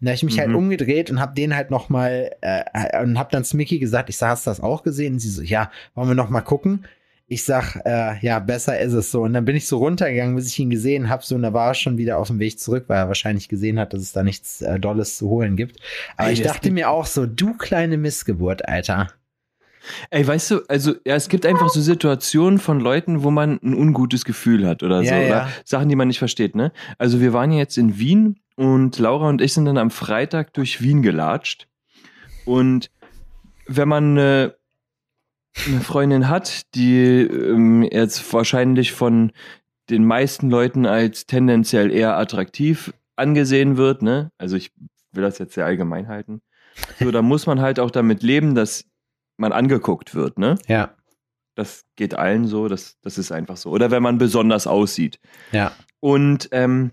Und 0.00 0.04
da 0.06 0.10
habe 0.10 0.14
ich 0.16 0.22
mich 0.22 0.38
halt 0.38 0.50
Mhm. 0.50 0.56
umgedreht 0.56 1.10
und 1.10 1.20
habe 1.20 1.34
den 1.34 1.56
halt 1.56 1.70
noch 1.70 1.88
mal, 1.88 2.30
äh, 2.40 3.02
und 3.02 3.18
habe 3.18 3.30
dann 3.32 3.44
zu 3.44 3.56
Mickey 3.56 3.78
gesagt, 3.78 4.08
ich 4.10 4.16
sag, 4.16 4.30
hast 4.30 4.46
du 4.46 4.50
das 4.50 4.60
auch 4.60 4.82
gesehen? 4.84 5.14
Und 5.14 5.18
sie 5.18 5.30
so, 5.30 5.42
ja, 5.42 5.70
wollen 5.94 6.08
wir 6.08 6.14
noch 6.14 6.30
mal 6.30 6.40
gucken? 6.42 6.84
Ich 7.30 7.44
sag, 7.44 7.76
äh, 7.84 8.18
ja, 8.20 8.38
besser 8.38 8.80
ist 8.80 8.94
es 8.94 9.10
so. 9.10 9.22
Und 9.22 9.34
dann 9.34 9.44
bin 9.44 9.54
ich 9.54 9.66
so 9.66 9.76
runtergegangen, 9.76 10.34
bis 10.34 10.48
ich 10.48 10.58
ihn 10.58 10.70
gesehen 10.70 11.10
habe. 11.10 11.22
So, 11.24 11.34
und 11.34 11.42
da 11.42 11.52
war 11.52 11.68
er 11.68 11.74
schon 11.74 11.98
wieder 11.98 12.18
auf 12.18 12.28
dem 12.28 12.38
Weg 12.38 12.58
zurück, 12.58 12.84
weil 12.88 12.96
er 12.96 13.08
wahrscheinlich 13.08 13.48
gesehen 13.48 13.78
hat, 13.78 13.92
dass 13.92 14.00
es 14.00 14.12
da 14.12 14.22
nichts 14.22 14.62
äh, 14.62 14.80
Dolles 14.80 15.18
zu 15.18 15.28
holen 15.28 15.54
gibt. 15.54 15.78
Aber 16.16 16.28
Ey, 16.28 16.34
ich 16.34 16.42
dachte 16.42 16.70
mir 16.70 16.88
auch 16.88 17.04
so, 17.04 17.26
du 17.26 17.54
kleine 17.54 17.98
Missgeburt, 17.98 18.66
Alter. 18.66 19.08
Ey, 20.10 20.26
weißt 20.26 20.50
du, 20.50 20.60
also 20.68 20.94
ja, 21.04 21.14
es 21.16 21.28
gibt 21.28 21.46
einfach 21.46 21.68
so 21.68 21.80
Situationen 21.80 22.58
von 22.58 22.80
Leuten, 22.80 23.22
wo 23.22 23.30
man 23.30 23.58
ein 23.62 23.74
ungutes 23.74 24.24
Gefühl 24.24 24.66
hat 24.66 24.82
oder 24.82 25.02
so. 25.02 25.10
Ja, 25.10 25.18
ja. 25.18 25.26
Oder 25.26 25.48
Sachen, 25.64 25.88
die 25.88 25.96
man 25.96 26.08
nicht 26.08 26.18
versteht, 26.18 26.54
ne? 26.54 26.72
Also 26.98 27.20
wir 27.20 27.32
waren 27.32 27.52
ja 27.52 27.58
jetzt 27.58 27.78
in 27.78 27.98
Wien 27.98 28.40
und 28.56 28.98
Laura 28.98 29.28
und 29.28 29.40
ich 29.40 29.52
sind 29.52 29.66
dann 29.66 29.78
am 29.78 29.90
Freitag 29.90 30.52
durch 30.54 30.82
Wien 30.82 31.02
gelatscht. 31.02 31.68
Und 32.44 32.90
wenn 33.66 33.88
man 33.88 34.18
eine, 34.18 34.54
eine 35.66 35.80
Freundin 35.80 36.28
hat, 36.28 36.74
die 36.74 37.20
ähm, 37.20 37.82
jetzt 37.82 38.32
wahrscheinlich 38.32 38.92
von 38.92 39.32
den 39.90 40.04
meisten 40.04 40.50
Leuten 40.50 40.86
als 40.86 41.26
tendenziell 41.26 41.90
eher 41.90 42.16
attraktiv 42.16 42.92
angesehen 43.16 43.76
wird, 43.76 44.02
ne? 44.02 44.30
Also 44.38 44.56
ich 44.56 44.72
will 45.12 45.22
das 45.22 45.38
jetzt 45.38 45.54
sehr 45.54 45.64
allgemein 45.66 46.08
halten. 46.08 46.40
So, 47.00 47.10
da 47.10 47.22
muss 47.22 47.46
man 47.46 47.60
halt 47.60 47.80
auch 47.80 47.90
damit 47.90 48.22
leben, 48.22 48.54
dass 48.54 48.84
man 49.36 49.52
angeguckt 49.52 50.14
wird, 50.14 50.38
ne? 50.38 50.58
Ja, 50.66 50.94
Das 51.54 51.84
geht 51.96 52.14
allen 52.14 52.46
so, 52.46 52.68
das, 52.68 52.98
das 53.02 53.18
ist 53.18 53.32
einfach 53.32 53.56
so. 53.56 53.70
Oder 53.70 53.90
wenn 53.90 54.02
man 54.02 54.18
besonders 54.18 54.66
aussieht. 54.66 55.18
ja. 55.52 55.72
Und 56.00 56.48
ähm, 56.52 56.92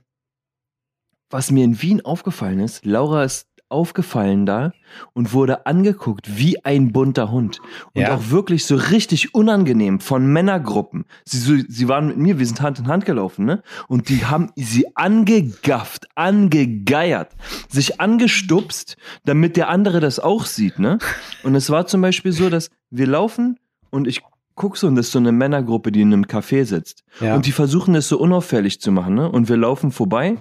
was 1.29 1.51
mir 1.51 1.63
in 1.63 1.79
Wien 1.81 2.03
aufgefallen 2.03 2.59
ist, 2.59 2.85
Laura 2.85 3.23
ist 3.23 3.47
aufgefallen 3.69 4.45
da 4.45 4.71
und 5.13 5.33
wurde 5.33 5.65
angeguckt 5.65 6.37
wie 6.37 6.63
ein 6.63 6.91
bunter 6.91 7.31
Hund. 7.31 7.59
Und 7.93 8.01
Ja. 8.03 8.15
auch 8.15 8.29
wirklich 8.29 8.65
so 8.65 8.75
richtig 8.75 9.33
unangenehm 9.33 9.99
von 9.99 10.25
Männergruppen. 10.27 11.05
Sie, 11.25 11.39
so, 11.39 11.53
sie 11.67 11.87
waren 11.87 12.07
mit 12.07 12.17
mir, 12.17 12.39
wir 12.39 12.45
sind 12.45 12.61
Hand 12.61 12.79
in 12.79 12.87
Hand 12.87 13.05
gelaufen, 13.05 13.45
ne? 13.45 13.63
Und 13.87 14.09
die 14.09 14.25
haben 14.25 14.51
sie 14.55 14.85
angegafft, 14.95 16.07
angegeiert, 16.15 17.31
sich 17.69 17.99
angestupst, 17.99 18.97
damit 19.25 19.57
der 19.57 19.69
andere 19.69 19.99
das 19.99 20.19
auch 20.19 20.45
sieht, 20.45 20.79
ne? 20.79 20.99
Und 21.43 21.55
es 21.55 21.69
war 21.69 21.87
zum 21.87 22.01
Beispiel 22.01 22.31
so, 22.31 22.49
dass 22.49 22.69
wir 22.91 23.07
laufen 23.07 23.57
und 23.89 24.07
ich 24.07 24.21
guck 24.55 24.77
so 24.77 24.87
und 24.87 24.95
das 24.95 25.07
ist 25.07 25.11
so 25.11 25.19
eine 25.19 25.31
Männergruppe, 25.33 25.91
die 25.91 26.01
in 26.01 26.13
einem 26.13 26.23
Café 26.25 26.63
sitzt. 26.65 27.03
ja. 27.19 27.35
Und 27.35 27.45
die 27.45 27.51
versuchen 27.51 27.93
es 27.95 28.07
so 28.07 28.17
unauffällig 28.19 28.79
zu 28.79 28.91
machen, 28.91 29.15
ne? 29.15 29.29
Und 29.29 29.49
wir 29.49 29.57
laufen 29.57 29.91
vorbei. 29.91 30.37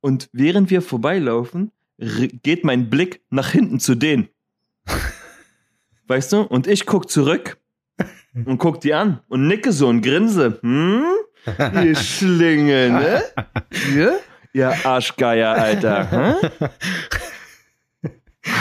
Und 0.00 0.28
während 0.32 0.70
wir 0.70 0.82
vorbeilaufen, 0.82 1.70
geht 1.98 2.64
mein 2.64 2.90
Blick 2.90 3.22
nach 3.30 3.50
hinten 3.50 3.80
zu 3.80 3.94
denen. 3.94 4.28
Weißt 6.06 6.32
du? 6.32 6.42
Und 6.42 6.66
ich 6.66 6.86
guck 6.86 7.10
zurück 7.10 7.58
und 8.34 8.58
guck 8.58 8.80
die 8.80 8.94
an 8.94 9.20
und 9.28 9.46
nicke 9.46 9.72
so 9.72 9.88
und 9.88 10.02
grinse. 10.02 10.58
Hm? 10.62 11.04
Ihr 11.84 11.96
Schlinge, 11.96 12.90
ne? 12.90 13.22
Ihr? 13.94 14.18
Ihr 14.52 14.86
Arschgeier, 14.86 15.52
Alter. 15.52 16.10
Hä? 16.10 16.50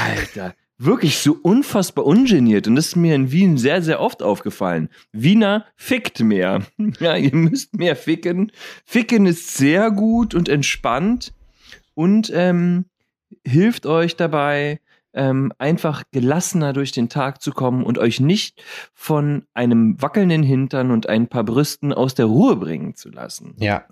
Alter. 0.06 0.56
Wirklich 0.78 1.20
so 1.20 1.38
unfassbar 1.42 2.06
ungeniert. 2.06 2.68
Und 2.68 2.76
das 2.76 2.88
ist 2.88 2.96
mir 2.96 3.16
in 3.16 3.32
Wien 3.32 3.58
sehr, 3.58 3.82
sehr 3.82 4.00
oft 4.00 4.24
aufgefallen. 4.24 4.90
Wiener 5.12 5.66
fickt 5.76 6.20
mehr. 6.20 6.64
Ja, 7.00 7.16
ihr 7.16 7.36
müsst 7.36 7.76
mehr 7.76 7.96
ficken. 7.96 8.52
Ficken 8.86 9.26
ist 9.26 9.56
sehr 9.56 9.92
gut 9.92 10.34
und 10.34 10.50
entspannt 10.50 11.34
und 11.94 12.32
ähm, 12.34 12.86
hilft 13.46 13.86
euch 13.86 14.16
dabei, 14.16 14.80
ähm, 15.14 15.54
einfach 15.60 16.04
gelassener 16.12 16.74
durch 16.74 16.92
den 16.92 17.10
Tag 17.10 17.42
zu 17.42 17.52
kommen 17.52 17.84
und 17.84 18.00
euch 18.00 18.20
nicht 18.20 18.64
von 18.94 19.46
einem 19.54 20.02
wackelnden 20.02 20.44
Hintern 20.44 20.92
und 20.92 21.08
ein 21.08 21.28
paar 21.28 21.44
Brüsten 21.44 21.94
aus 21.94 22.16
der 22.16 22.26
Ruhe 22.26 22.56
bringen 22.56 22.96
zu 22.96 23.10
lassen. 23.10 23.56
ja, 23.60 23.86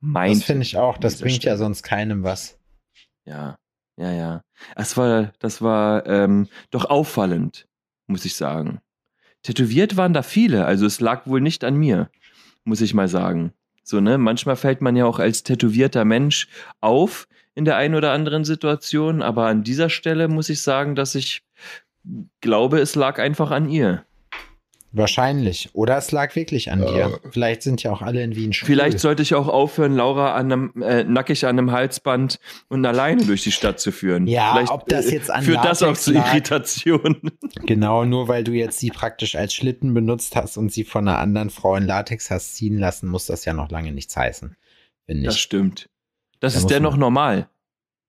Mein 0.00 0.34
das 0.34 0.44
finde 0.44 0.62
ich 0.62 0.76
auch. 0.76 0.98
Das 0.98 1.20
bringt 1.20 1.42
ja 1.42 1.52
Stelle. 1.52 1.56
sonst 1.58 1.82
keinem 1.82 2.22
was. 2.22 2.58
Ja, 3.24 3.58
ja, 3.96 4.12
ja. 4.12 4.42
Das 4.76 4.96
war, 4.96 5.32
das 5.40 5.60
war 5.60 6.06
ähm, 6.06 6.48
doch 6.70 6.84
auffallend, 6.84 7.66
muss 8.06 8.24
ich 8.24 8.36
sagen. 8.36 8.80
Tätowiert 9.42 9.96
waren 9.96 10.14
da 10.14 10.22
viele, 10.22 10.64
also 10.64 10.86
es 10.86 11.00
lag 11.00 11.26
wohl 11.26 11.40
nicht 11.40 11.64
an 11.64 11.74
mir, 11.76 12.10
muss 12.64 12.80
ich 12.80 12.94
mal 12.94 13.08
sagen. 13.08 13.52
So, 13.82 14.00
ne? 14.00 14.18
Manchmal 14.18 14.56
fällt 14.56 14.82
man 14.82 14.96
ja 14.96 15.06
auch 15.06 15.18
als 15.18 15.42
tätowierter 15.42 16.04
Mensch 16.04 16.48
auf 16.80 17.26
in 17.58 17.64
der 17.64 17.76
einen 17.76 17.96
oder 17.96 18.12
anderen 18.12 18.44
Situation, 18.44 19.20
aber 19.20 19.46
an 19.46 19.64
dieser 19.64 19.90
Stelle 19.90 20.28
muss 20.28 20.48
ich 20.48 20.62
sagen, 20.62 20.94
dass 20.94 21.14
ich 21.16 21.42
glaube, 22.40 22.78
es 22.78 22.94
lag 22.94 23.18
einfach 23.18 23.50
an 23.50 23.68
ihr. 23.68 24.04
Wahrscheinlich. 24.92 25.68
Oder 25.74 25.98
es 25.98 26.12
lag 26.12 26.34
wirklich 26.34 26.70
an 26.72 26.80
dir. 26.80 27.20
Vielleicht 27.30 27.62
sind 27.62 27.82
ja 27.82 27.90
auch 27.92 28.00
alle 28.00 28.22
in 28.22 28.34
Wien 28.36 28.54
schwul. 28.54 28.66
Vielleicht 28.68 29.00
sollte 29.00 29.22
ich 29.22 29.34
auch 29.34 29.46
aufhören, 29.48 29.94
Laura 29.94 30.34
an 30.34 30.50
einem, 30.50 30.82
äh, 30.82 31.04
nackig 31.04 31.44
an 31.44 31.58
einem 31.58 31.72
Halsband 31.72 32.38
und 32.68 32.86
alleine 32.86 33.22
durch 33.24 33.42
die 33.42 33.52
Stadt 33.52 33.80
zu 33.80 33.92
führen. 33.92 34.26
Ja, 34.26 34.52
Vielleicht, 34.54 34.72
ob 34.72 34.88
das 34.88 35.10
jetzt 35.10 35.30
an 35.30 35.42
führt 35.42 35.62
das 35.62 35.82
auch 35.82 35.88
Latex 35.88 36.04
zu 36.04 36.12
lag. 36.12 36.32
Irritation. 36.32 37.20
Genau, 37.66 38.04
nur 38.06 38.28
weil 38.28 38.44
du 38.44 38.52
jetzt 38.52 38.78
sie 38.78 38.90
praktisch 38.90 39.34
als 39.34 39.52
Schlitten 39.52 39.92
benutzt 39.92 40.36
hast 40.36 40.56
und 40.56 40.72
sie 40.72 40.84
von 40.84 41.06
einer 41.06 41.18
anderen 41.18 41.50
Frau 41.50 41.76
in 41.76 41.84
Latex 41.84 42.30
hast 42.30 42.54
ziehen 42.54 42.78
lassen, 42.78 43.08
muss 43.08 43.26
das 43.26 43.44
ja 43.44 43.52
noch 43.52 43.70
lange 43.70 43.92
nichts 43.92 44.16
heißen. 44.16 44.56
Finde 45.04 45.24
Das 45.24 45.34
ich. 45.34 45.42
stimmt. 45.42 45.90
Das 46.40 46.54
Da 46.54 46.58
ist 46.60 46.66
dennoch 46.70 46.92
man- 46.92 47.00
normal. 47.00 47.48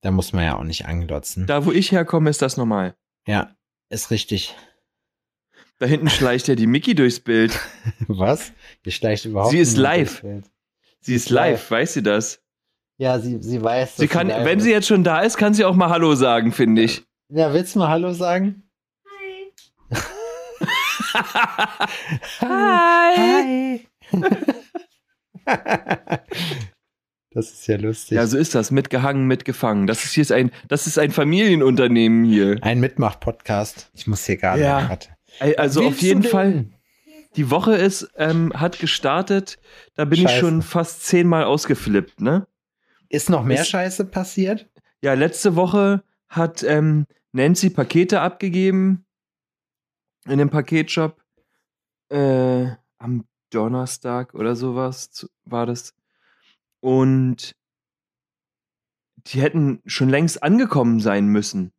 Da 0.01 0.11
muss 0.11 0.31
man 0.33 0.45
ja 0.45 0.57
auch 0.57 0.63
nicht 0.63 0.85
anglotzen. 0.85 1.45
Da, 1.45 1.65
wo 1.65 1.71
ich 1.71 1.91
herkomme, 1.91 2.29
ist 2.29 2.41
das 2.41 2.55
normal. 2.57 2.95
Ja, 3.27 3.55
ist 3.89 4.11
richtig. 4.11 4.55
Da 5.77 5.85
hinten 5.85 6.09
schleicht 6.09 6.47
ja 6.47 6.55
die 6.55 6.67
Mickey 6.67 6.95
durchs 6.95 7.19
Bild. 7.19 7.57
Was? 8.07 8.51
Hier 8.83 8.91
schleicht 8.93 9.25
überhaupt 9.25 9.51
Sie 9.51 9.59
ist 9.59 9.77
live. 9.77 10.23
Sie 11.01 11.15
ist 11.15 11.29
live, 11.29 11.69
weiß 11.71 11.93
sie 11.93 12.03
das? 12.03 12.41
Ja, 12.97 13.19
sie, 13.19 13.41
sie 13.41 13.61
weiß. 13.61 13.95
Sie 13.97 14.07
kann, 14.09 14.27
live 14.27 14.45
wenn 14.45 14.59
sie 14.59 14.71
jetzt 14.71 14.87
schon 14.87 15.03
da 15.05 15.21
ist, 15.21 15.37
kann 15.37 15.53
sie 15.53 15.63
auch 15.65 15.75
mal 15.75 15.89
Hallo 15.89 16.15
sagen, 16.15 16.51
finde 16.51 16.81
ich. 16.81 17.03
Ja, 17.29 17.53
willst 17.53 17.75
du 17.75 17.79
mal 17.79 17.87
Hallo 17.89 18.11
sagen? 18.13 18.63
Hi. 22.41 22.41
Hi. 22.41 23.85
das 27.31 27.51
ist 27.51 27.67
ja 27.67 27.77
lustig. 27.77 28.15
Ja, 28.15 28.25
so 28.27 28.37
ist 28.37 28.55
das. 28.55 28.71
Mitgehangen, 28.71 29.27
mitgefangen. 29.27 29.85
Das 29.87 30.03
ist 30.03 30.13
hier 30.13 30.21
ist 30.23 30.31
ein, 30.31 30.51
das 30.67 30.87
ist 30.87 30.97
ein 30.97 31.11
Familienunternehmen 31.11 32.23
hier. 32.23 32.57
Ein 32.61 32.79
Mitmach-Podcast. 32.79 33.91
Ich 33.93 34.07
muss 34.07 34.25
hier 34.25 34.37
gerade. 34.37 34.61
Ja. 34.61 34.89
warte. 34.89 35.09
Ey, 35.39 35.55
Also 35.57 35.81
Willst 35.81 35.93
auf 35.97 36.01
jeden 36.01 36.23
Fall. 36.23 36.65
Die 37.35 37.51
Woche 37.51 37.75
ist, 37.75 38.09
ähm, 38.17 38.51
hat 38.55 38.79
gestartet. 38.79 39.59
Da 39.93 40.05
bin 40.05 40.19
ich 40.19 40.23
Scheiße. 40.27 40.39
schon 40.39 40.61
fast 40.63 41.05
zehnmal 41.05 41.43
ausgeflippt, 41.43 42.19
ne? 42.21 42.47
Ist 43.09 43.29
noch 43.29 43.43
mehr 43.43 43.61
Ist- 43.61 43.69
Scheiße 43.69 44.05
passiert? 44.05 44.67
Ja, 45.01 45.13
letzte 45.13 45.55
Woche 45.55 46.03
hat 46.27 46.63
ähm, 46.63 47.05
Nancy 47.31 47.69
Pakete 47.69 48.21
abgegeben 48.21 49.05
in 50.27 50.39
dem 50.39 50.49
Paketshop. 50.49 51.21
Äh, 52.09 52.65
am 52.97 53.25
Donnerstag 53.51 54.33
oder 54.33 54.55
sowas 54.55 55.29
war 55.45 55.65
das. 55.67 55.93
Und 56.81 57.55
die 59.17 59.41
hätten 59.41 59.81
schon 59.85 60.09
längst 60.09 60.41
angekommen 60.43 60.99
sein 60.99 61.27
müssen. 61.27 61.71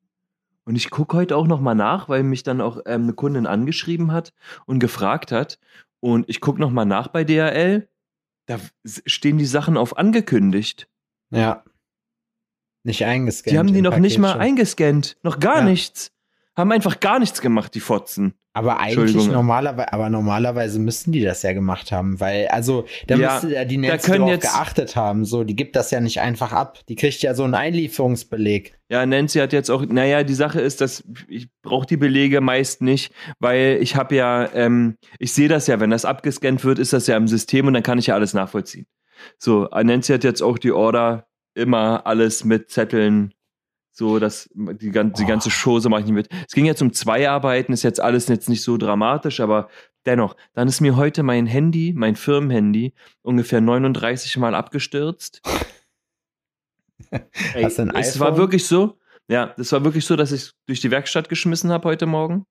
Und 0.65 0.77
ich 0.77 0.91
gucke 0.91 1.17
heute 1.17 1.37
auch 1.37 1.47
noch 1.47 1.61
mal 1.61 1.75
nach, 1.75 2.09
weil 2.09 2.23
mich 2.23 2.43
dann 2.43 2.61
auch 2.61 2.79
ähm, 2.87 3.05
eine 3.05 3.13
Kundin 3.15 3.47
angeschrieben 3.47 4.13
hat 4.13 4.33
und 4.67 4.79
gefragt 4.79 5.33
hat. 5.33 5.59
Und 6.01 6.29
ich 6.29 6.41
gucke 6.41 6.61
noch 6.61 6.71
mal 6.71 6.85
nach 6.85 7.09
bei 7.09 7.25
DHL. 7.25 7.89
Da 8.47 8.59
stehen 9.07 9.39
die 9.39 9.47
Sachen 9.47 9.77
auf 9.77 9.97
angekündigt. 9.97 10.89
Ja. 11.31 11.65
Nicht 12.83 13.05
eingescannt. 13.05 13.53
Die 13.53 13.59
haben 13.59 13.73
die 13.73 13.83
noch 13.83 13.99
nicht 13.99 14.19
mal 14.19 14.29
Paketshop. 14.33 14.43
eingescannt. 14.49 15.17
Noch 15.23 15.39
gar 15.41 15.59
Ja. 15.59 15.65
nichts. 15.65 16.13
Haben 16.57 16.73
einfach 16.73 17.01
gar 17.01 17.19
nichts 17.19 17.41
gemacht, 17.41 17.75
die 17.75 17.81
Fotzen. 17.81 18.35
Aber 18.53 18.81
eigentlich 18.81 19.29
normalerweise, 19.29 19.93
aber 19.93 20.11
normalerweise 20.11 20.81
müssten 20.81 21.13
die 21.13 21.23
das 21.23 21.43
ja 21.43 21.53
gemacht 21.53 21.93
haben, 21.93 22.19
weil, 22.19 22.49
also, 22.49 22.85
da 23.07 23.15
Ja, 23.15 23.35
müsste 23.35 23.55
ja 23.55 23.65
die 23.65 23.77
da 23.77 23.93
Netz 23.93 24.05
können 24.05 24.27
drauf 24.27 24.41
geachtet 24.41 24.97
haben. 24.97 25.25
So, 25.25 25.45
die 25.45 25.55
gibt 25.55 25.77
das 25.77 25.93
ja 25.93 26.01
nicht 26.01 26.21
einfach 26.21 26.53
ab. 26.53 26.81
Die 26.89 26.97
kriegt 26.97 27.23
ja 27.23 27.35
so 27.35 27.45
einen 27.45 27.55
Einlieferungsbeleg. 27.55 28.77
Ja, 28.89 29.07
Nancy 29.07 29.39
hat 29.39 29.53
jetzt 29.53 29.71
auch, 29.71 29.87
naja, 29.87 30.25
die 30.25 30.35
Sache 30.35 30.61
ist, 30.61 30.81
dass 30.81 31.05
ich 31.29 31.49
brauche 31.63 31.87
die 31.87 31.97
Belege 31.97 32.41
meist 32.41 32.83
nicht, 32.83 33.13
weil 33.39 33.79
ich 33.81 33.95
habe 33.95 34.17
ja, 34.17 34.53
ähm, 34.53 34.97
ich 35.21 35.33
sehe 35.33 35.49
das 35.49 35.69
ja, 35.69 35.79
wenn 35.79 35.91
das 35.91 36.05
abgescannt 36.05 36.65
wird, 36.65 36.81
ist 36.81 36.93
das 36.93 37.07
ja 37.07 37.17
im 37.17 37.29
System 37.29 37.69
und 37.69 37.75
dann 37.75 37.85
kann 37.85 37.99
ich 37.99 38.09
ja 38.09 38.15
alles 38.15 38.35
nachvollziehen. 38.35 38.87
So, 39.39 39.67
Nancy 39.67 40.13
hat 40.13 40.25
jetzt 40.25 40.43
auch 40.43 40.59
die 40.59 40.73
Order, 40.73 41.29
immer 41.55 42.07
alles 42.07 42.45
mit 42.45 42.71
Zetteln, 42.71 43.33
so, 44.01 44.19
dass 44.19 44.49
die, 44.55 44.91
gan- 44.91 45.13
die 45.13 45.25
ganze 45.27 45.51
Chose 45.51 45.89
mache 45.89 46.01
ich 46.01 46.07
nicht 46.07 46.15
mit. 46.15 46.29
Es 46.49 46.55
ging 46.55 46.65
jetzt 46.65 46.83
um 46.83 46.93
zwei 46.93 47.29
Arbeiten, 47.31 47.73
ist 47.73 47.83
jetzt 47.85 48.01
alles 48.01 48.27
jetzt 48.29 48.49
nicht 48.49 48.63
so 48.63 48.77
dramatisch, 48.79 49.41
aber 49.41 49.69
dennoch, 50.07 50.35
dann 50.55 50.67
ist 50.69 50.81
mir 50.81 50.97
heute 50.97 51.23
mein 51.23 51.47
Handy, 51.47 51.93
mein 51.95 52.17
Firmenhandy, 52.17 52.95
ungefähr 53.23 53.61
39 53.61 54.39
Mal 54.39 54.55
abgestürzt. 54.55 55.43
Ey, 57.55 57.63
Hast 57.65 57.79
du 57.79 57.83
ein 57.83 57.95
es 57.95 58.19
war 58.21 58.29
iPhone? 58.29 58.39
wirklich 58.39 58.67
so, 58.67 58.99
ja, 59.29 59.53
das 59.57 59.73
war 59.73 59.85
wirklich 59.85 60.05
so, 60.07 60.17
dass 60.17 60.33
ich 60.33 60.53
durch 60.67 60.81
die 60.81 60.91
Werkstatt 60.91 61.29
geschmissen 61.29 61.71
habe 61.73 61.89
heute 61.89 62.07
Morgen. 62.07 62.47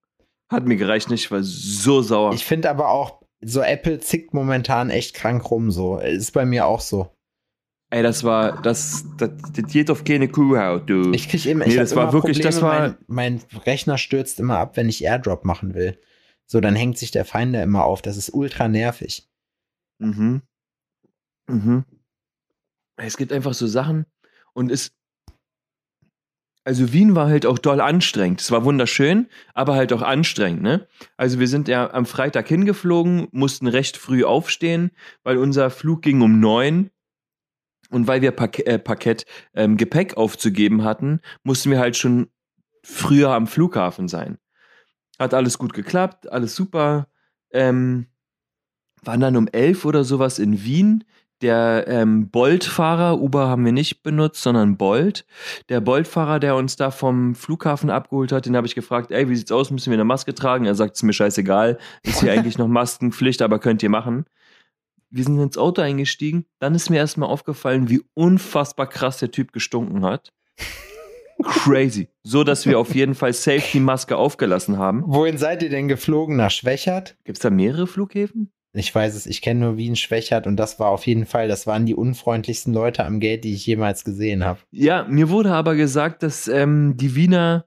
Hat 0.50 0.66
mir 0.66 0.76
gereicht 0.76 1.10
nicht, 1.10 1.24
ich 1.24 1.30
war 1.30 1.42
so 1.42 2.02
sauer. 2.02 2.32
Ich 2.34 2.44
finde 2.44 2.70
aber 2.70 2.88
auch, 2.88 3.20
so 3.42 3.60
Apple 3.62 4.00
zickt 4.00 4.34
momentan 4.34 4.90
echt 4.90 5.14
krank 5.14 5.50
rum, 5.50 5.70
so. 5.70 5.98
Ist 5.98 6.32
bei 6.32 6.44
mir 6.44 6.66
auch 6.66 6.80
so. 6.80 7.10
Ey, 7.92 8.02
das 8.04 8.22
war, 8.22 8.62
das, 8.62 9.04
das, 9.16 9.30
das 9.52 9.64
geht 9.72 9.90
auf 9.90 10.04
keine 10.04 10.28
Kuhhaut, 10.28 10.88
du. 10.88 11.10
Ich 11.12 11.28
krieg 11.28 11.44
immer, 11.46 11.64
Nee, 11.64 11.72
ich 11.72 11.76
hab 11.78 11.82
das 11.84 11.96
war 11.96 12.12
wirklich- 12.12 12.36
Probleme, 12.36 12.50
das 12.50 12.62
war- 12.62 12.96
mein, 13.08 13.40
mein 13.42 13.60
Rechner 13.66 13.98
stürzt 13.98 14.38
immer 14.38 14.58
ab, 14.58 14.76
wenn 14.76 14.88
ich 14.88 15.02
Airdrop 15.02 15.44
machen 15.44 15.74
will. 15.74 15.98
So, 16.46 16.60
dann 16.60 16.76
hängt 16.76 16.98
sich 16.98 17.10
der 17.10 17.24
Feind 17.24 17.54
da 17.54 17.62
immer 17.62 17.84
auf. 17.84 18.00
Das 18.02 18.16
ist 18.16 18.30
ultra 18.32 18.68
nervig. 18.68 19.28
Mhm. 19.98 20.42
Mhm. 21.48 21.84
Es 22.96 23.16
gibt 23.16 23.32
einfach 23.32 23.54
so 23.54 23.66
Sachen 23.66 24.06
und 24.52 24.70
es. 24.70 24.92
Also 26.62 26.92
Wien 26.92 27.14
war 27.16 27.28
halt 27.28 27.46
auch 27.46 27.58
doll 27.58 27.80
anstrengend. 27.80 28.40
Es 28.40 28.50
war 28.50 28.64
wunderschön, 28.64 29.28
aber 29.54 29.74
halt 29.74 29.92
auch 29.92 30.02
anstrengend, 30.02 30.62
ne? 30.62 30.86
Also 31.16 31.40
wir 31.40 31.48
sind 31.48 31.66
ja 31.68 31.92
am 31.92 32.04
Freitag 32.06 32.46
hingeflogen, 32.48 33.28
mussten 33.32 33.66
recht 33.66 33.96
früh 33.96 34.24
aufstehen, 34.24 34.90
weil 35.24 35.38
unser 35.38 35.70
Flug 35.70 36.02
ging 36.02 36.20
um 36.20 36.38
neun. 36.38 36.90
Und 37.90 38.06
weil 38.06 38.22
wir 38.22 38.30
Pak 38.30 38.58
äh, 38.60 38.78
Parkett 38.78 39.26
ähm, 39.54 39.76
Gepäck 39.76 40.16
aufzugeben 40.16 40.84
hatten, 40.84 41.20
mussten 41.42 41.70
wir 41.70 41.78
halt 41.78 41.96
schon 41.96 42.28
früher 42.82 43.30
am 43.30 43.46
Flughafen 43.46 44.08
sein. 44.08 44.38
Hat 45.18 45.34
alles 45.34 45.58
gut 45.58 45.74
geklappt, 45.74 46.30
alles 46.30 46.54
super. 46.54 47.08
Ähm, 47.52 48.06
waren 49.02 49.20
dann 49.20 49.36
um 49.36 49.48
elf 49.48 49.84
oder 49.84 50.04
sowas 50.04 50.38
in 50.38 50.64
Wien. 50.64 51.04
Der 51.42 51.86
ähm, 51.88 52.28
Bolt-Fahrer, 52.28 53.18
Uber 53.18 53.48
haben 53.48 53.64
wir 53.64 53.72
nicht 53.72 54.02
benutzt, 54.02 54.42
sondern 54.42 54.76
Bolt. 54.76 55.24
Der 55.70 55.80
Bolt-Fahrer, 55.80 56.38
der 56.38 56.54
uns 56.54 56.76
da 56.76 56.90
vom 56.90 57.34
Flughafen 57.34 57.88
abgeholt 57.88 58.30
hat, 58.30 58.44
den 58.44 58.56
habe 58.56 58.66
ich 58.66 58.74
gefragt, 58.74 59.10
ey, 59.10 59.28
wie 59.28 59.36
sieht's 59.36 59.52
aus, 59.52 59.70
müssen 59.70 59.90
wir 59.90 59.96
eine 59.96 60.04
Maske 60.04 60.34
tragen? 60.34 60.66
Er 60.66 60.74
sagt, 60.74 60.96
es 60.96 61.00
ist 61.00 61.04
mir 61.04 61.14
scheißegal, 61.14 61.78
ist 62.02 62.20
hier 62.20 62.32
eigentlich 62.34 62.58
noch 62.58 62.68
Maskenpflicht, 62.68 63.40
aber 63.40 63.58
könnt 63.58 63.82
ihr 63.82 63.88
machen. 63.88 64.26
Wir 65.10 65.24
sind 65.24 65.38
ins 65.40 65.58
Auto 65.58 65.82
eingestiegen, 65.82 66.46
dann 66.60 66.74
ist 66.74 66.88
mir 66.88 66.98
erstmal 66.98 67.28
aufgefallen, 67.28 67.88
wie 67.88 68.02
unfassbar 68.14 68.88
krass 68.88 69.18
der 69.18 69.30
Typ 69.30 69.52
gestunken 69.52 70.04
hat. 70.04 70.32
Crazy. 71.42 72.08
So, 72.22 72.44
dass 72.44 72.66
wir 72.66 72.78
auf 72.78 72.94
jeden 72.94 73.14
Fall 73.14 73.32
safe 73.32 73.64
die 73.72 73.80
Maske 73.80 74.16
aufgelassen 74.16 74.78
haben. 74.78 75.02
Wohin 75.06 75.38
seid 75.38 75.62
ihr 75.62 75.70
denn 75.70 75.88
geflogen? 75.88 76.36
Nach 76.36 76.50
Schwächert? 76.50 77.16
Gibt's 77.24 77.40
da 77.40 77.50
mehrere 77.50 77.86
Flughäfen? 77.86 78.52
Ich 78.72 78.94
weiß 78.94 79.16
es, 79.16 79.26
ich 79.26 79.42
kenne 79.42 79.60
nur 79.60 79.76
Wien 79.76 79.96
Schwächert 79.96 80.46
und 80.46 80.56
das 80.56 80.78
war 80.78 80.90
auf 80.90 81.04
jeden 81.04 81.26
Fall, 81.26 81.48
das 81.48 81.66
waren 81.66 81.86
die 81.86 81.94
unfreundlichsten 81.96 82.72
Leute 82.72 83.04
am 83.04 83.18
Gate, 83.18 83.42
die 83.42 83.52
ich 83.52 83.66
jemals 83.66 84.04
gesehen 84.04 84.44
habe. 84.44 84.60
Ja, 84.70 85.04
mir 85.08 85.28
wurde 85.28 85.52
aber 85.52 85.74
gesagt, 85.74 86.22
dass 86.22 86.46
ähm, 86.46 86.96
die 86.96 87.16
Wiener, 87.16 87.66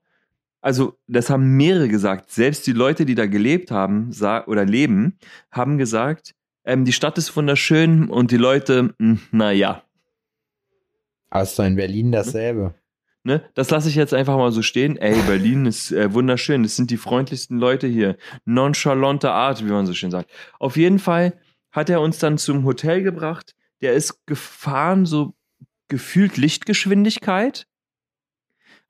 also 0.62 0.98
das 1.08 1.30
haben 1.30 1.58
mehrere 1.58 1.90
gesagt, 1.90 2.32
selbst 2.32 2.66
die 2.68 2.72
Leute, 2.72 3.06
die 3.06 3.16
da 3.16 3.26
gelebt 3.26 3.70
haben 3.70 4.12
oder 4.48 4.64
leben, 4.64 5.18
haben 5.52 5.78
gesagt, 5.78 6.36
ähm, 6.66 6.86
die 6.86 6.94
Stadt 6.94 7.18
ist 7.18 7.36
wunderschön 7.36 8.10
und 8.10 8.32
die 8.32 8.38
Leute, 8.38 8.94
mh, 8.98 9.20
naja. 9.32 9.84
Es 11.30 11.52
ist 11.52 11.60
doch 11.60 11.66
in 11.66 11.76
Berlin 11.76 12.12
dasselbe. 12.12 12.76
Ne? 13.24 13.42
Das 13.54 13.70
lasse 13.70 13.90
ich 13.90 13.96
jetzt 13.96 14.14
einfach 14.14 14.38
mal 14.38 14.52
so 14.52 14.62
stehen. 14.62 14.98
Ey, 14.98 15.16
Berlin 15.24 15.66
ist 15.66 15.92
äh, 15.92 16.14
wunderschön. 16.14 16.64
Das 16.64 16.76
sind 16.76 16.92
die 16.92 16.98
freundlichsten 16.98 17.58
Leute 17.58 17.88
hier. 17.88 18.18
Nonchalante 18.46 19.32
Art, 19.32 19.66
wie 19.66 19.72
man 19.72 19.86
so 19.86 19.94
schön 19.94 20.12
sagt. 20.12 20.30
Auf 20.60 20.76
jeden 20.76 21.00
Fall 21.00 21.34
hat 21.72 21.90
er 21.90 22.02
uns 22.02 22.20
dann 22.20 22.38
zum 22.38 22.66
Hotel 22.66 23.02
gebracht. 23.02 23.56
Der 23.82 23.94
ist 23.94 24.26
gefahren, 24.28 25.06
so 25.06 25.34
gefühlt 25.88 26.38
Lichtgeschwindigkeit. 26.38 27.66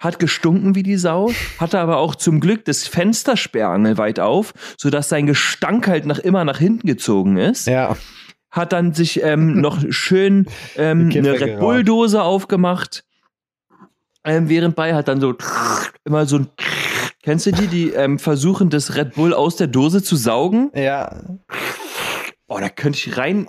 Hat 0.04 0.20
gestunken 0.20 0.76
wie 0.76 0.84
die 0.84 0.98
Sau, 0.98 1.32
hatte 1.60 1.80
aber 1.80 1.98
auch 1.98 2.16
zum 2.16 2.42
Glück 2.42 2.66
das 2.66 2.86
Fenstersperrangel 2.88 3.98
weit 3.98 4.20
auf, 4.20 4.54
sodass 4.78 5.08
sein 5.08 5.28
Gestank 5.28 5.88
halt 5.88 6.06
nach 6.06 6.20
immer 6.20 6.44
nach 6.44 6.58
hinten 6.58 6.86
gezogen 6.88 7.38
ist 7.38 7.68
Ja. 7.68 7.96
hat 8.52 8.74
dann 8.74 8.94
sich 8.94 9.24
ähm, 9.24 9.62
noch 9.62 9.80
schön 9.90 10.46
ähm, 10.76 11.10
eine 11.16 11.32
Red 11.32 11.40
geraucht. 11.40 11.60
Bull-Dose 11.62 12.22
aufgemacht. 12.22 13.06
Ähm, 14.26 14.50
während 14.50 14.76
bei 14.76 14.94
hat 14.94 15.08
dann 15.08 15.22
so 15.22 15.36
immer 16.04 16.26
so 16.26 16.38
ein 16.40 16.48
Kennst 17.22 17.46
du 17.46 17.52
die, 17.54 17.68
die 17.68 17.90
ähm, 17.92 18.20
versuchen, 18.20 18.70
das 18.70 18.96
Red 18.96 19.16
Bull 19.16 19.34
aus 19.34 19.56
der 19.56 19.68
Dose 19.68 20.04
zu 20.04 20.18
saugen? 20.18 20.72
Ja. 20.76 21.22
Oh, 22.48 22.60
da 22.60 22.68
könnte 22.68 22.98
ich 23.00 23.16
rein 23.18 23.48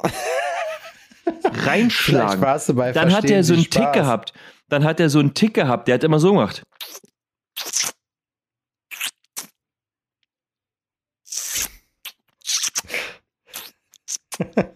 reinschlagen. 1.66 2.40
Dann 2.94 3.12
hat 3.12 3.24
er 3.28 3.42
so 3.42 3.54
einen 3.54 3.64
Tick 3.64 3.82
Spaß. 3.82 3.92
gehabt. 3.92 4.32
Dann 4.68 4.84
hat 4.84 5.00
er 5.00 5.10
so 5.10 5.18
einen 5.18 5.34
Tick 5.34 5.54
gehabt. 5.54 5.88
Der 5.88 5.94
hat 5.94 6.04
immer 6.04 6.18
so 6.18 6.32
gemacht. 6.32 6.62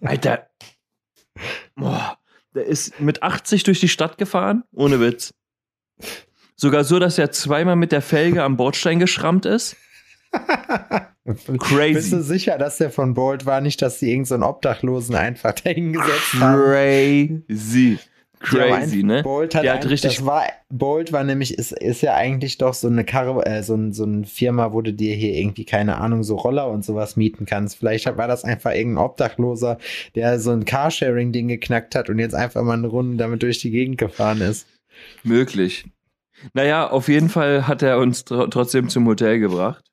Alter. 0.02 0.48
Boah, 1.74 2.18
der 2.54 2.66
ist 2.66 3.00
mit 3.00 3.22
80 3.22 3.64
durch 3.64 3.80
die 3.80 3.88
Stadt 3.88 4.18
gefahren, 4.18 4.64
ohne 4.72 5.00
Witz. 5.00 5.34
Sogar 6.56 6.84
so, 6.84 6.98
dass 6.98 7.18
er 7.18 7.30
zweimal 7.30 7.76
mit 7.76 7.92
der 7.92 8.02
Felge 8.02 8.42
am 8.42 8.56
Bordstein 8.56 8.98
geschrammt 8.98 9.46
ist. 9.46 9.76
Bist 11.24 11.48
du 11.48 11.58
Crazy. 11.58 12.22
sicher, 12.22 12.58
dass 12.58 12.78
der 12.78 12.90
von 12.90 13.14
Bolt 13.14 13.44
war, 13.46 13.60
nicht, 13.60 13.82
dass 13.82 13.98
die 13.98 14.10
irgendeinen 14.10 14.42
so 14.42 14.48
Obdachlosen 14.48 15.14
einfach 15.14 15.52
dahingesetzt 15.52 16.34
haben? 16.34 16.62
Crazy. 16.62 17.18
Haben 17.20 17.44
Crazy, 17.46 17.98
ein- 18.42 19.06
ne? 19.06 19.22
Bolt 19.22 19.54
hat, 19.54 19.66
hat 19.66 19.82
ein, 19.82 19.88
richtig- 19.88 20.16
das 20.18 20.26
war, 20.26 20.44
Bolt 20.68 21.12
war 21.12 21.24
nämlich, 21.24 21.54
ist, 21.58 21.72
ist 21.72 22.02
ja 22.02 22.14
eigentlich 22.14 22.58
doch 22.58 22.74
so 22.74 22.86
eine 22.88 23.04
Karre, 23.04 23.44
äh, 23.46 23.62
so, 23.62 23.74
ein, 23.74 23.92
so 23.92 24.04
eine 24.04 24.24
Firma, 24.24 24.72
wo 24.72 24.80
du 24.82 24.92
dir 24.92 25.14
hier 25.14 25.34
irgendwie, 25.34 25.64
keine 25.64 25.96
Ahnung, 25.98 26.22
so 26.22 26.36
Roller 26.36 26.68
und 26.68 26.84
sowas 26.84 27.16
mieten 27.16 27.46
kannst. 27.46 27.76
Vielleicht 27.78 28.06
war 28.16 28.28
das 28.28 28.44
einfach 28.44 28.72
irgendein 28.72 29.04
Obdachloser, 29.04 29.78
der 30.14 30.38
so 30.40 30.52
ein 30.52 30.64
Carsharing-Ding 30.64 31.48
geknackt 31.48 31.94
hat 31.94 32.08
und 32.10 32.18
jetzt 32.18 32.34
einfach 32.34 32.62
mal 32.62 32.74
eine 32.74 32.86
Runde 32.88 33.16
damit 33.16 33.42
durch 33.42 33.58
die 33.58 33.70
Gegend 33.70 33.98
gefahren 33.98 34.40
ist. 34.40 34.66
Möglich. 35.22 35.86
Naja, 36.52 36.88
auf 36.88 37.08
jeden 37.08 37.28
Fall 37.28 37.66
hat 37.66 37.82
er 37.82 37.98
uns 37.98 38.24
tr 38.24 38.48
trotzdem 38.50 38.88
zum 38.88 39.06
Hotel 39.06 39.40
gebracht. 39.40 39.84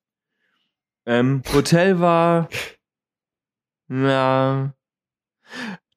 Ähm, 1.07 1.41
Hotel 1.53 1.99
war 1.99 2.49
ja 3.89 4.73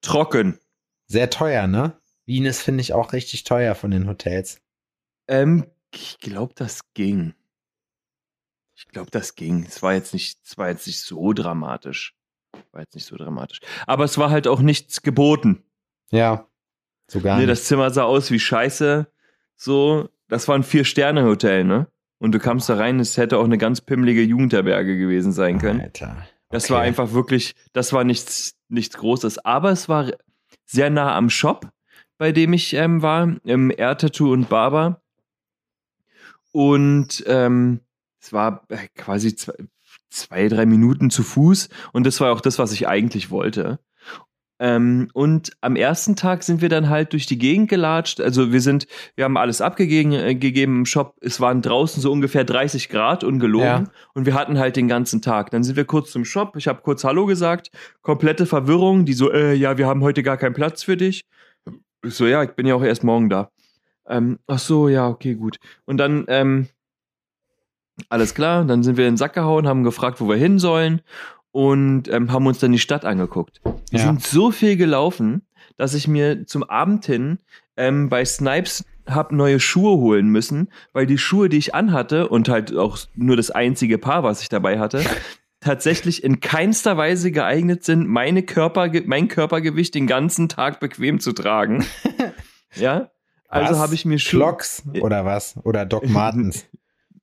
trocken. 0.02 0.58
Sehr 1.06 1.30
teuer, 1.30 1.66
ne? 1.66 1.97
Wien 2.28 2.44
ist, 2.44 2.60
finde 2.62 2.82
ich, 2.82 2.92
auch 2.92 3.12
richtig 3.12 3.42
teuer 3.44 3.74
von 3.74 3.90
den 3.90 4.06
Hotels. 4.06 4.60
Ähm, 5.26 5.66
ich 5.92 6.18
glaube, 6.20 6.52
das 6.54 6.80
ging. 6.94 7.34
Ich 8.76 8.86
glaube, 8.88 9.10
das 9.10 9.34
ging. 9.34 9.64
Es 9.66 9.82
war 9.82 9.94
jetzt 9.94 10.12
nicht, 10.12 10.38
es 10.44 10.56
war 10.56 10.68
jetzt 10.68 10.86
nicht 10.86 11.00
so 11.00 11.32
dramatisch. 11.32 12.14
War 12.70 12.82
jetzt 12.82 12.94
nicht 12.94 13.06
so 13.06 13.16
dramatisch. 13.16 13.60
Aber 13.86 14.04
es 14.04 14.18
war 14.18 14.30
halt 14.30 14.46
auch 14.46 14.60
nichts 14.60 15.02
geboten. 15.02 15.64
Ja. 16.10 16.46
Sogar. 17.10 17.36
Nee, 17.36 17.46
nicht. 17.46 17.50
das 17.50 17.64
Zimmer 17.64 17.90
sah 17.90 18.04
aus 18.04 18.30
wie 18.30 18.38
Scheiße. 18.38 19.10
So, 19.56 20.08
das 20.28 20.46
war 20.46 20.54
ein 20.54 20.62
Vier-Sterne-Hotel, 20.62 21.64
ne? 21.64 21.88
Und 22.18 22.32
du 22.32 22.38
kamst 22.38 22.68
da 22.68 22.76
rein, 22.76 23.00
es 23.00 23.16
hätte 23.16 23.38
auch 23.38 23.44
eine 23.44 23.58
ganz 23.58 23.80
pimmelige 23.80 24.22
Jugendherberge 24.22 24.98
gewesen 24.98 25.32
sein 25.32 25.58
können. 25.58 25.80
Alter. 25.80 26.26
Das 26.50 26.64
Okay. 26.64 26.74
war 26.74 26.80
einfach 26.82 27.12
wirklich, 27.12 27.54
das 27.72 27.92
war 27.92 28.04
nichts, 28.04 28.54
nichts 28.68 28.96
Großes. 28.96 29.38
Aber 29.44 29.70
es 29.70 29.88
war 29.88 30.10
sehr 30.66 30.90
nah 30.90 31.16
am 31.16 31.30
Shop, 31.30 31.70
bei 32.18 32.33
dem 32.33 32.52
ich 32.52 32.74
ähm, 32.74 33.00
war, 33.00 33.37
im 33.44 33.70
Air 33.70 33.96
Tattoo 33.96 34.33
und 34.33 34.48
Barber. 34.48 35.00
Und 36.52 37.24
ähm, 37.26 37.81
es 38.20 38.33
war 38.33 38.64
äh, 38.68 38.88
quasi 38.96 39.37
zwei, 39.37 39.54
zwei, 40.11 40.48
drei 40.48 40.66
Minuten 40.66 41.11
zu 41.11 41.22
Fuß. 41.22 41.68
Und 41.92 42.07
das 42.07 42.20
war 42.20 42.33
auch 42.33 42.40
das, 42.40 42.59
was 42.59 42.72
ich 42.72 42.88
eigentlich 42.88 43.31
wollte. 43.31 43.78
Ähm, 44.61 45.09
und 45.12 45.52
am 45.61 45.76
ersten 45.76 46.16
Tag 46.16 46.42
sind 46.42 46.61
wir 46.61 46.68
dann 46.68 46.88
halt 46.88 47.12
durch 47.12 47.26
die 47.26 47.38
Gegend 47.38 47.68
gelatscht. 47.68 48.20
Also 48.20 48.52
wir 48.52 48.61
sind, 48.61 48.88
wir 49.14 49.24
haben 49.24 49.37
alles 49.37 49.61
abgegeben 49.61 50.12
äh, 50.12 50.35
gegeben 50.35 50.78
im 50.78 50.87
Shop. 50.87 51.14
Es 51.20 51.40
waren 51.40 51.62
draußen 51.62 52.02
so 52.02 52.11
ungefähr 52.11 52.42
30 52.42 52.88
Grad 52.88 53.22
ungelogen. 53.22 53.66
Ja. 53.66 53.85
Und 54.14 54.26
wir 54.26 54.35
hatten 54.35 54.59
halt 54.59 54.74
den 54.74 54.88
ganzen 54.88 55.22
Tag. 55.22 55.52
Dann 55.52 55.62
sind 55.62 55.76
wir 55.76 55.85
kurz 55.85 56.11
zum 56.11 56.24
Shop. 56.24 56.57
Ich 56.57 56.66
habe 56.66 56.83
kurz 56.83 57.04
Hallo 57.04 57.26
gesagt. 57.26 57.70
Komplette 58.02 58.46
Verwirrung. 58.46 59.04
Die 59.04 59.12
so, 59.12 59.31
äh, 59.31 59.54
ja, 59.54 59.78
wir 59.78 59.87
haben 59.87 60.02
heute 60.02 60.24
gar 60.24 60.37
keinen 60.37 60.54
Platz 60.54 60.83
für 60.83 60.96
dich. 60.96 61.24
Ich 62.04 62.14
so, 62.14 62.26
ja, 62.26 62.42
ich 62.42 62.50
bin 62.50 62.66
ja 62.66 62.74
auch 62.74 62.82
erst 62.82 63.04
morgen 63.04 63.28
da. 63.28 63.50
Ähm, 64.06 64.38
ach 64.46 64.58
so, 64.58 64.88
ja, 64.88 65.08
okay, 65.08 65.34
gut. 65.34 65.58
Und 65.84 65.98
dann, 65.98 66.24
ähm, 66.28 66.68
alles 68.08 68.34
klar, 68.34 68.64
dann 68.64 68.82
sind 68.82 68.96
wir 68.96 69.06
in 69.06 69.14
den 69.14 69.18
Sack 69.18 69.34
gehauen, 69.34 69.66
haben 69.66 69.84
gefragt, 69.84 70.20
wo 70.20 70.28
wir 70.28 70.37
hin 70.37 70.58
sollen 70.58 71.02
und 71.50 72.08
ähm, 72.08 72.32
haben 72.32 72.46
uns 72.46 72.58
dann 72.58 72.72
die 72.72 72.78
Stadt 72.78 73.04
angeguckt. 73.04 73.61
Wir 73.90 73.98
ja. 74.00 74.06
sind 74.06 74.22
so 74.22 74.50
viel 74.50 74.76
gelaufen, 74.76 75.42
dass 75.76 75.94
ich 75.94 76.08
mir 76.08 76.46
zum 76.46 76.62
Abend 76.62 77.04
hin 77.04 77.38
ähm, 77.76 78.08
bei 78.08 78.24
Snipes 78.24 78.84
hab 79.06 79.32
neue 79.32 79.58
Schuhe 79.58 79.96
holen 79.98 80.28
müssen, 80.28 80.68
weil 80.92 81.06
die 81.06 81.18
Schuhe, 81.18 81.48
die 81.48 81.56
ich 81.56 81.74
anhatte 81.74 82.28
und 82.28 82.48
halt 82.48 82.76
auch 82.76 82.98
nur 83.14 83.37
das 83.37 83.50
einzige 83.50 83.98
Paar, 83.98 84.22
was 84.22 84.42
ich 84.42 84.48
dabei 84.48 84.78
hatte, 84.78 85.02
tatsächlich 85.61 86.23
in 86.23 86.40
keinster 86.40 86.97
Weise 86.97 87.33
geeignet 87.33 87.85
sind, 87.85 88.09
meine 88.09 88.42
Körper, 88.42 88.90
mein 89.07 89.29
Körpergewicht 89.29 89.94
den 89.94 90.07
ganzen 90.07 90.49
Tag 90.49 90.81
bequem 90.81 91.21
zu 91.21 91.33
tragen. 91.33 91.85
ja, 92.75 93.11
also 93.49 93.79
habe 93.79 93.94
ich 93.94 94.05
mir 94.05 94.18
Schuhe. 94.18 94.40
Clocks 94.40 94.83
oder 95.01 95.25
was? 95.25 95.57
Oder 95.64 95.87
Doc 95.87 96.09
Martens? 96.09 96.66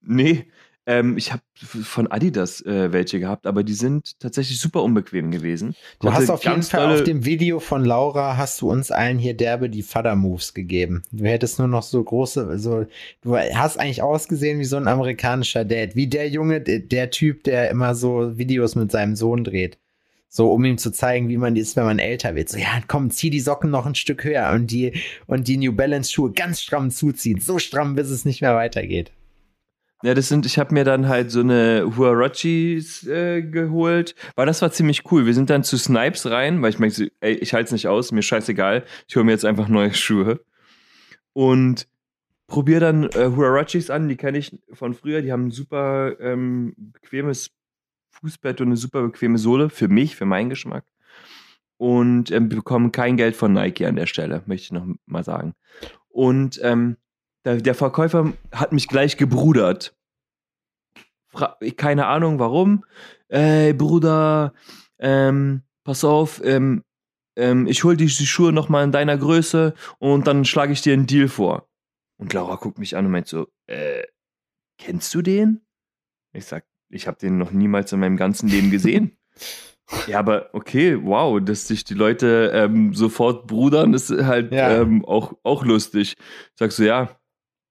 nee, 0.02 0.48
ähm, 0.88 1.18
ich 1.18 1.32
habe 1.32 1.42
von 1.62 2.08
Adidas 2.12 2.62
äh, 2.62 2.92
welche 2.94 3.20
gehabt, 3.20 3.48
aber 3.48 3.64
die 3.64 3.74
sind 3.74 4.20
tatsächlich 4.20 4.60
super 4.60 4.84
unbequem 4.84 5.32
gewesen. 5.32 5.72
Ich 5.72 6.00
du 6.00 6.14
hast 6.14 6.30
auf 6.30 6.44
jeden 6.44 6.64
Fall 6.64 6.94
auf 6.94 7.04
dem 7.04 7.26
Video 7.26 7.60
von 7.60 7.84
Laura 7.84 8.38
hast 8.38 8.62
du 8.62 8.70
uns 8.70 8.92
allen 8.92 9.18
hier 9.18 9.36
derbe 9.36 9.70
die 9.70 9.82
Vater-Moves 9.82 10.54
gegeben. 10.54 11.04
Du 11.12 11.26
hättest 11.26 11.58
nur 11.58 11.68
noch 11.68 11.84
so 11.84 12.04
große, 12.04 12.60
so, 12.60 12.86
du 13.22 13.38
hast 13.38 13.80
eigentlich 13.80 14.04
ausgesehen 14.04 14.60
wie 14.60 14.66
so 14.66 14.78
ein 14.78 14.88
amerikanischer 14.88 15.66
Dad, 15.66 15.96
wie 15.96 16.08
der 16.08 16.30
Junge, 16.30 16.62
der 16.62 17.10
Typ, 17.10 17.44
der 17.44 17.72
immer 17.72 17.96
so 17.96 18.38
Videos 18.38 18.76
mit 18.76 18.92
seinem 18.92 19.16
Sohn 19.16 19.44
dreht. 19.44 19.80
So, 20.28 20.52
um 20.52 20.66
ihm 20.66 20.78
zu 20.78 20.92
zeigen, 20.92 21.30
wie 21.30 21.38
man 21.38 21.56
ist, 21.56 21.78
wenn 21.78 21.86
man 21.86 21.98
älter 21.98 22.36
wird. 22.36 22.50
So, 22.50 22.58
ja, 22.58 22.82
komm, 22.88 23.10
zieh 23.10 23.30
die 23.30 23.40
Socken 23.40 23.72
noch 23.72 23.86
ein 23.86 23.96
Stück 23.96 24.26
höher 24.26 24.52
und 24.54 24.70
die, 24.70 24.92
und 25.28 25.48
die 25.48 25.56
New 25.56 25.72
Balance 25.72 26.12
Schuhe 26.12 26.34
ganz 26.34 26.62
stramm 26.62 26.92
zuziehen. 26.92 27.40
So 27.40 27.58
stramm, 27.58 27.96
bis 27.96 28.10
es 28.10 28.26
nicht 28.26 28.42
mehr 28.42 28.54
weitergeht. 28.54 29.14
Ja, 30.06 30.14
das 30.14 30.28
sind, 30.28 30.46
ich 30.46 30.60
habe 30.60 30.72
mir 30.72 30.84
dann 30.84 31.08
halt 31.08 31.32
so 31.32 31.40
eine 31.40 31.92
Huarachis 31.98 33.08
äh, 33.08 33.42
geholt, 33.42 34.14
weil 34.36 34.46
das 34.46 34.62
war 34.62 34.72
ziemlich 34.72 35.12
cool. 35.12 35.26
Wir 35.26 35.34
sind 35.34 35.50
dann 35.50 35.64
zu 35.64 35.80
Snipes 35.80 36.30
rein, 36.30 36.62
weil 36.62 36.70
ich 36.70 36.78
meinte, 36.78 37.12
ey, 37.22 37.34
ich 37.34 37.56
halte 37.56 37.66
es 37.66 37.72
nicht 37.72 37.88
aus, 37.88 38.12
mir 38.12 38.22
scheißegal, 38.22 38.86
ich 39.08 39.16
hole 39.16 39.26
mir 39.26 39.32
jetzt 39.32 39.46
einfach 39.46 39.68
neue 39.68 39.96
Schuhe. 39.96 40.46
Und 41.34 41.88
probiere 42.46 42.82
dann 42.82 43.06
äh, 43.06 43.32
Huarachis 43.36 43.90
an, 43.90 44.08
die 44.08 44.16
kenne 44.16 44.38
ich 44.38 44.56
von 44.74 44.94
früher, 44.94 45.24
die 45.24 45.32
haben 45.32 45.48
ein 45.48 45.52
super 45.52 46.20
ähm, 46.20 46.76
bequemes 46.78 47.50
Fußbett 48.12 48.62
und 48.62 48.68
eine 48.68 48.78
super 48.78 49.02
bequeme 49.02 49.40
Sohle, 49.40 49.72
für 49.72 49.88
mich, 49.88 50.16
für 50.16 50.26
meinen 50.26 50.52
Geschmack. 50.52 50.86
Und 51.78 52.30
ähm, 52.30 52.48
bekommen 52.48 52.92
kein 52.92 53.18
Geld 53.18 53.36
von 53.36 53.54
Nike 53.54 53.88
an 53.88 53.96
der 53.96 54.06
Stelle, 54.06 54.44
möchte 54.46 54.66
ich 54.66 54.72
noch 54.72 54.86
mal 55.08 55.24
sagen. 55.24 55.56
Und 56.10 56.60
ähm, 56.62 56.98
der 57.44 57.76
Verkäufer 57.76 58.34
hat 58.52 58.72
mich 58.72 58.88
gleich 58.88 59.18
gebrudert. 59.18 59.95
Keine 61.78 62.08
Ahnung 62.08 62.40
warum. 62.40 62.86
Ey, 63.28 63.74
Bruder, 63.74 64.54
ähm, 65.00 65.64
pass 65.84 66.04
auf, 66.04 66.42
ähm, 66.44 66.84
ähm, 67.36 67.68
ich 67.68 67.84
hol 67.84 67.98
die, 67.98 68.06
die 68.06 68.26
Schuhe 68.26 68.54
nochmal 68.54 68.84
in 68.84 68.92
deiner 68.92 69.18
Größe 69.18 69.74
und 70.00 70.28
dann 70.28 70.46
schlage 70.46 70.74
ich 70.74 70.82
dir 70.82 70.94
einen 70.94 71.08
Deal 71.08 71.28
vor. 71.28 71.68
Und 72.18 72.34
Laura 72.34 72.56
guckt 72.56 72.80
mich 72.80 72.96
an 72.96 73.06
und 73.06 73.12
meint 73.12 73.28
so, 73.28 73.48
äh, 73.68 74.04
kennst 74.78 75.14
du 75.14 75.22
den? 75.22 75.66
Ich 76.34 76.46
sag, 76.46 76.66
ich 76.90 77.08
habe 77.08 77.18
den 77.18 77.38
noch 77.38 77.52
niemals 77.52 77.92
in 77.92 78.00
meinem 78.00 78.18
ganzen 78.18 78.48
Leben 78.48 78.72
gesehen. 78.72 79.18
ja, 80.08 80.20
aber 80.20 80.50
okay, 80.54 80.98
wow, 81.04 81.42
dass 81.44 81.68
sich 81.68 81.84
die 81.84 81.94
Leute 81.94 82.52
ähm, 82.54 82.94
sofort 82.94 83.48
brudern, 83.48 83.94
ist 83.94 84.10
halt 84.10 84.54
ja. 84.54 84.82
ähm, 84.82 85.04
auch, 85.04 85.34
auch 85.44 85.66
lustig. 85.66 86.16
Sagst 86.56 86.80
du, 86.80 86.86
ja, 86.86 87.20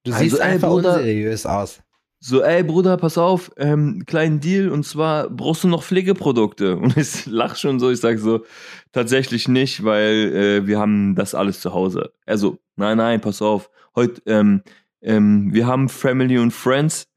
Du 0.04 0.12
also, 0.12 0.22
siehst 0.22 0.40
einfach 0.40 0.68
Bruder, 0.68 0.96
unseriös 0.96 1.46
aus. 1.46 1.82
So, 2.26 2.40
ey 2.40 2.62
Bruder, 2.62 2.96
pass 2.96 3.18
auf, 3.18 3.50
ähm, 3.58 4.04
kleinen 4.06 4.40
Deal 4.40 4.70
und 4.70 4.84
zwar 4.84 5.28
brauchst 5.28 5.62
du 5.62 5.68
noch 5.68 5.82
Pflegeprodukte. 5.82 6.74
Und 6.78 6.96
ich 6.96 7.26
lach 7.26 7.54
schon 7.56 7.78
so, 7.78 7.90
ich 7.90 8.00
sag 8.00 8.18
so, 8.18 8.46
tatsächlich 8.92 9.46
nicht, 9.46 9.84
weil 9.84 10.32
äh, 10.34 10.66
wir 10.66 10.78
haben 10.78 11.14
das 11.16 11.34
alles 11.34 11.60
zu 11.60 11.74
Hause. 11.74 12.14
Also, 12.24 12.56
nein, 12.76 12.96
nein, 12.96 13.20
pass 13.20 13.42
auf, 13.42 13.68
heute, 13.94 14.22
ähm, 14.24 14.62
ähm, 15.02 15.52
wir 15.52 15.66
haben 15.66 15.90
Family 15.90 16.38
und 16.38 16.52
Friends 16.52 17.08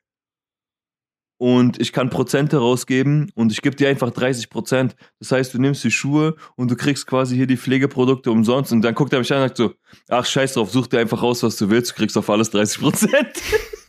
und 1.37 1.79
ich 1.79 1.93
kann 1.93 2.09
Prozente 2.09 2.57
rausgeben 2.57 3.31
und 3.33 3.53
ich 3.53 3.61
gebe 3.61 3.77
dir 3.77 3.87
einfach 3.87 4.11
30 4.11 4.49
Prozent. 4.49 4.97
Das 5.19 5.31
heißt, 5.31 5.53
du 5.53 5.57
nimmst 5.57 5.85
die 5.85 5.91
Schuhe 5.91 6.35
und 6.57 6.69
du 6.69 6.75
kriegst 6.75 7.07
quasi 7.07 7.37
hier 7.37 7.47
die 7.47 7.55
Pflegeprodukte 7.55 8.29
umsonst 8.29 8.73
und 8.73 8.81
dann 8.81 8.93
guckt 8.93 9.13
er 9.13 9.19
mich 9.19 9.31
an 9.31 9.41
und 9.41 9.47
sagt 9.47 9.57
so, 9.57 9.73
ach 10.09 10.25
scheiß 10.25 10.55
drauf, 10.55 10.69
such 10.69 10.87
dir 10.87 10.99
einfach 10.99 11.23
raus, 11.23 11.43
was 11.43 11.55
du 11.55 11.69
willst, 11.69 11.91
du 11.91 11.95
kriegst 11.95 12.17
auf 12.17 12.29
alles 12.29 12.49
30 12.49 12.81
Prozent. 12.81 13.41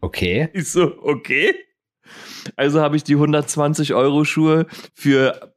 Okay. 0.00 0.48
Ich 0.52 0.70
so, 0.70 0.96
okay. 1.02 1.54
Also 2.56 2.80
habe 2.80 2.96
ich 2.96 3.04
die 3.04 3.14
120 3.14 3.94
Euro 3.94 4.24
Schuhe 4.24 4.66
für 4.94 5.54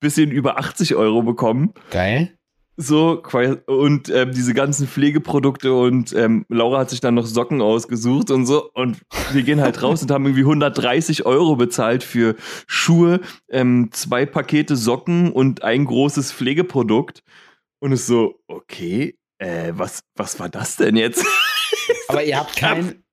bisschen 0.00 0.30
über 0.30 0.58
80 0.58 0.94
Euro 0.94 1.22
bekommen. 1.22 1.72
Geil. 1.90 2.36
So, 2.76 3.22
und 3.66 4.08
ähm, 4.08 4.32
diese 4.32 4.52
ganzen 4.52 4.88
Pflegeprodukte 4.88 5.72
und 5.72 6.12
ähm, 6.12 6.44
Laura 6.48 6.80
hat 6.80 6.90
sich 6.90 7.00
dann 7.00 7.14
noch 7.14 7.26
Socken 7.26 7.62
ausgesucht 7.62 8.32
und 8.32 8.46
so. 8.46 8.68
Und 8.72 9.00
wir 9.30 9.44
gehen 9.44 9.60
halt 9.60 9.80
raus 9.80 10.02
und 10.02 10.10
haben 10.10 10.24
irgendwie 10.24 10.42
130 10.42 11.24
Euro 11.24 11.54
bezahlt 11.54 12.02
für 12.02 12.34
Schuhe, 12.66 13.20
ähm, 13.48 13.90
zwei 13.92 14.26
Pakete 14.26 14.74
Socken 14.74 15.30
und 15.30 15.62
ein 15.62 15.84
großes 15.84 16.32
Pflegeprodukt. 16.32 17.22
Und 17.78 17.92
ist 17.92 18.08
so, 18.08 18.40
okay, 18.48 19.18
äh, 19.38 19.72
was, 19.74 20.00
was 20.16 20.40
war 20.40 20.48
das 20.48 20.74
denn 20.76 20.96
jetzt? 20.96 21.24
Aber 22.08 22.24
ihr 22.24 22.38
habt 22.38 22.56
kein, 22.56 23.03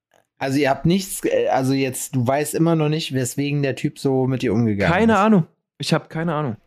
also 0.42 0.58
ihr 0.58 0.72
habt 0.72 0.88
nichts, 0.88 1.24
äh, 1.24 1.50
also 1.50 1.74
jetzt, 1.74 2.16
du 2.16 2.26
weißt 2.26 2.56
immer 2.56 2.76
noch 2.76 2.90
nicht, 2.90 3.14
weswegen 3.14 3.62
der 3.62 3.76
Typ 3.76 4.00
so 4.00 4.26
mit 4.26 4.42
dir 4.42 4.54
umgegangen 4.54 4.92
keine 4.92 5.14
ist. 5.14 5.18
Keine 5.18 5.26
Ahnung. 5.26 5.48
Ich 5.78 5.94
habe 5.94 6.08
keine 6.08 6.34
Ahnung. 6.34 6.58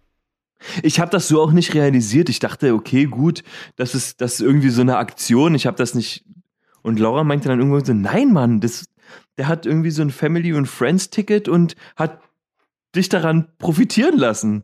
Ich 0.85 1.01
habe 1.01 1.11
das 1.11 1.27
so 1.27 1.43
auch 1.43 1.51
nicht 1.51 1.75
realisiert. 1.75 2.29
Ich 2.29 2.39
dachte, 2.39 2.73
okay, 2.73 3.07
gut, 3.07 3.43
das 3.75 3.97
ist, 3.97 4.21
das 4.21 4.35
ist 4.35 4.41
irgendwie 4.43 4.71
so 4.71 4.81
eine 4.81 4.97
Aktion. 4.97 5.57
Ich 5.57 5.67
habe 5.67 5.77
das 5.77 5.95
nicht. 5.95 6.25
Und 6.83 7.01
Laura 7.01 7.25
meinte 7.25 7.49
dann 7.49 7.59
irgendwann 7.59 7.85
so: 7.85 7.93
Nein, 7.93 8.33
Mann, 8.33 8.61
das, 8.61 8.87
der 9.39 9.49
hat 9.49 9.67
irgendwie 9.67 9.91
so 9.91 10.03
ein 10.03 10.11
Family- 10.11 10.53
und 10.53 10.67
Friends-Ticket 10.67 11.49
und 11.49 11.75
hat 11.97 12.21
dich 12.95 13.09
daran 13.09 13.49
profitieren 13.59 14.17
lassen. 14.17 14.63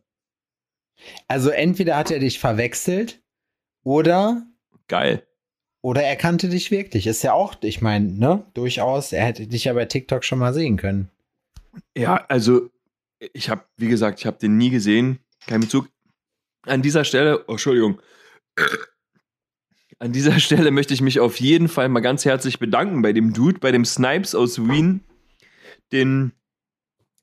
Also 1.27 1.51
entweder 1.51 1.97
hat 1.97 2.13
er 2.13 2.21
dich 2.21 2.39
verwechselt 2.39 3.21
oder. 3.83 4.47
Geil. 4.87 5.27
Oder 5.83 6.03
er 6.03 6.17
kannte 6.17 6.49
dich 6.49 6.71
wirklich. 6.71 7.07
Ist 7.07 7.23
ja 7.23 7.33
auch, 7.33 7.55
ich 7.63 7.81
meine, 7.81 8.07
ne, 8.13 8.45
durchaus, 8.55 9.13
er 9.13 9.25
hätte 9.25 9.47
dich 9.47 9.65
ja 9.65 9.73
bei 9.73 9.87
TikTok 9.87 10.25
schon 10.25 10.39
mal 10.39 10.53
sehen 10.53 10.77
können. 10.77 11.09
Ja, 11.97 12.25
also 12.29 12.69
ich 13.33 13.49
habe, 13.49 13.65
wie 13.77 13.89
gesagt, 13.89 14.21
ich 14.21 14.27
habe 14.27 14.39
den 14.39 14.57
nie 14.57 14.71
gesehen 14.71 15.21
kein 15.47 15.61
Bezug. 15.61 15.89
An 16.67 16.83
dieser 16.83 17.05
Stelle, 17.05 17.45
oh, 17.47 17.53
Entschuldigung, 17.53 18.01
an 19.99 20.13
dieser 20.13 20.39
Stelle 20.41 20.71
möchte 20.71 20.95
ich 20.95 21.01
mich 21.01 21.21
auf 21.21 21.41
jeden 21.41 21.69
Fall 21.69 21.89
mal 21.89 22.01
ganz 22.01 22.25
herzlich 22.25 22.59
bedanken 22.59 23.03
bei 23.03 23.13
dem 23.13 23.33
Dude, 23.33 23.59
bei 23.59 23.73
dem 23.73 23.85
Snipes 23.85 24.35
aus 24.35 24.59
Wien, 24.59 25.01
den 25.93 26.33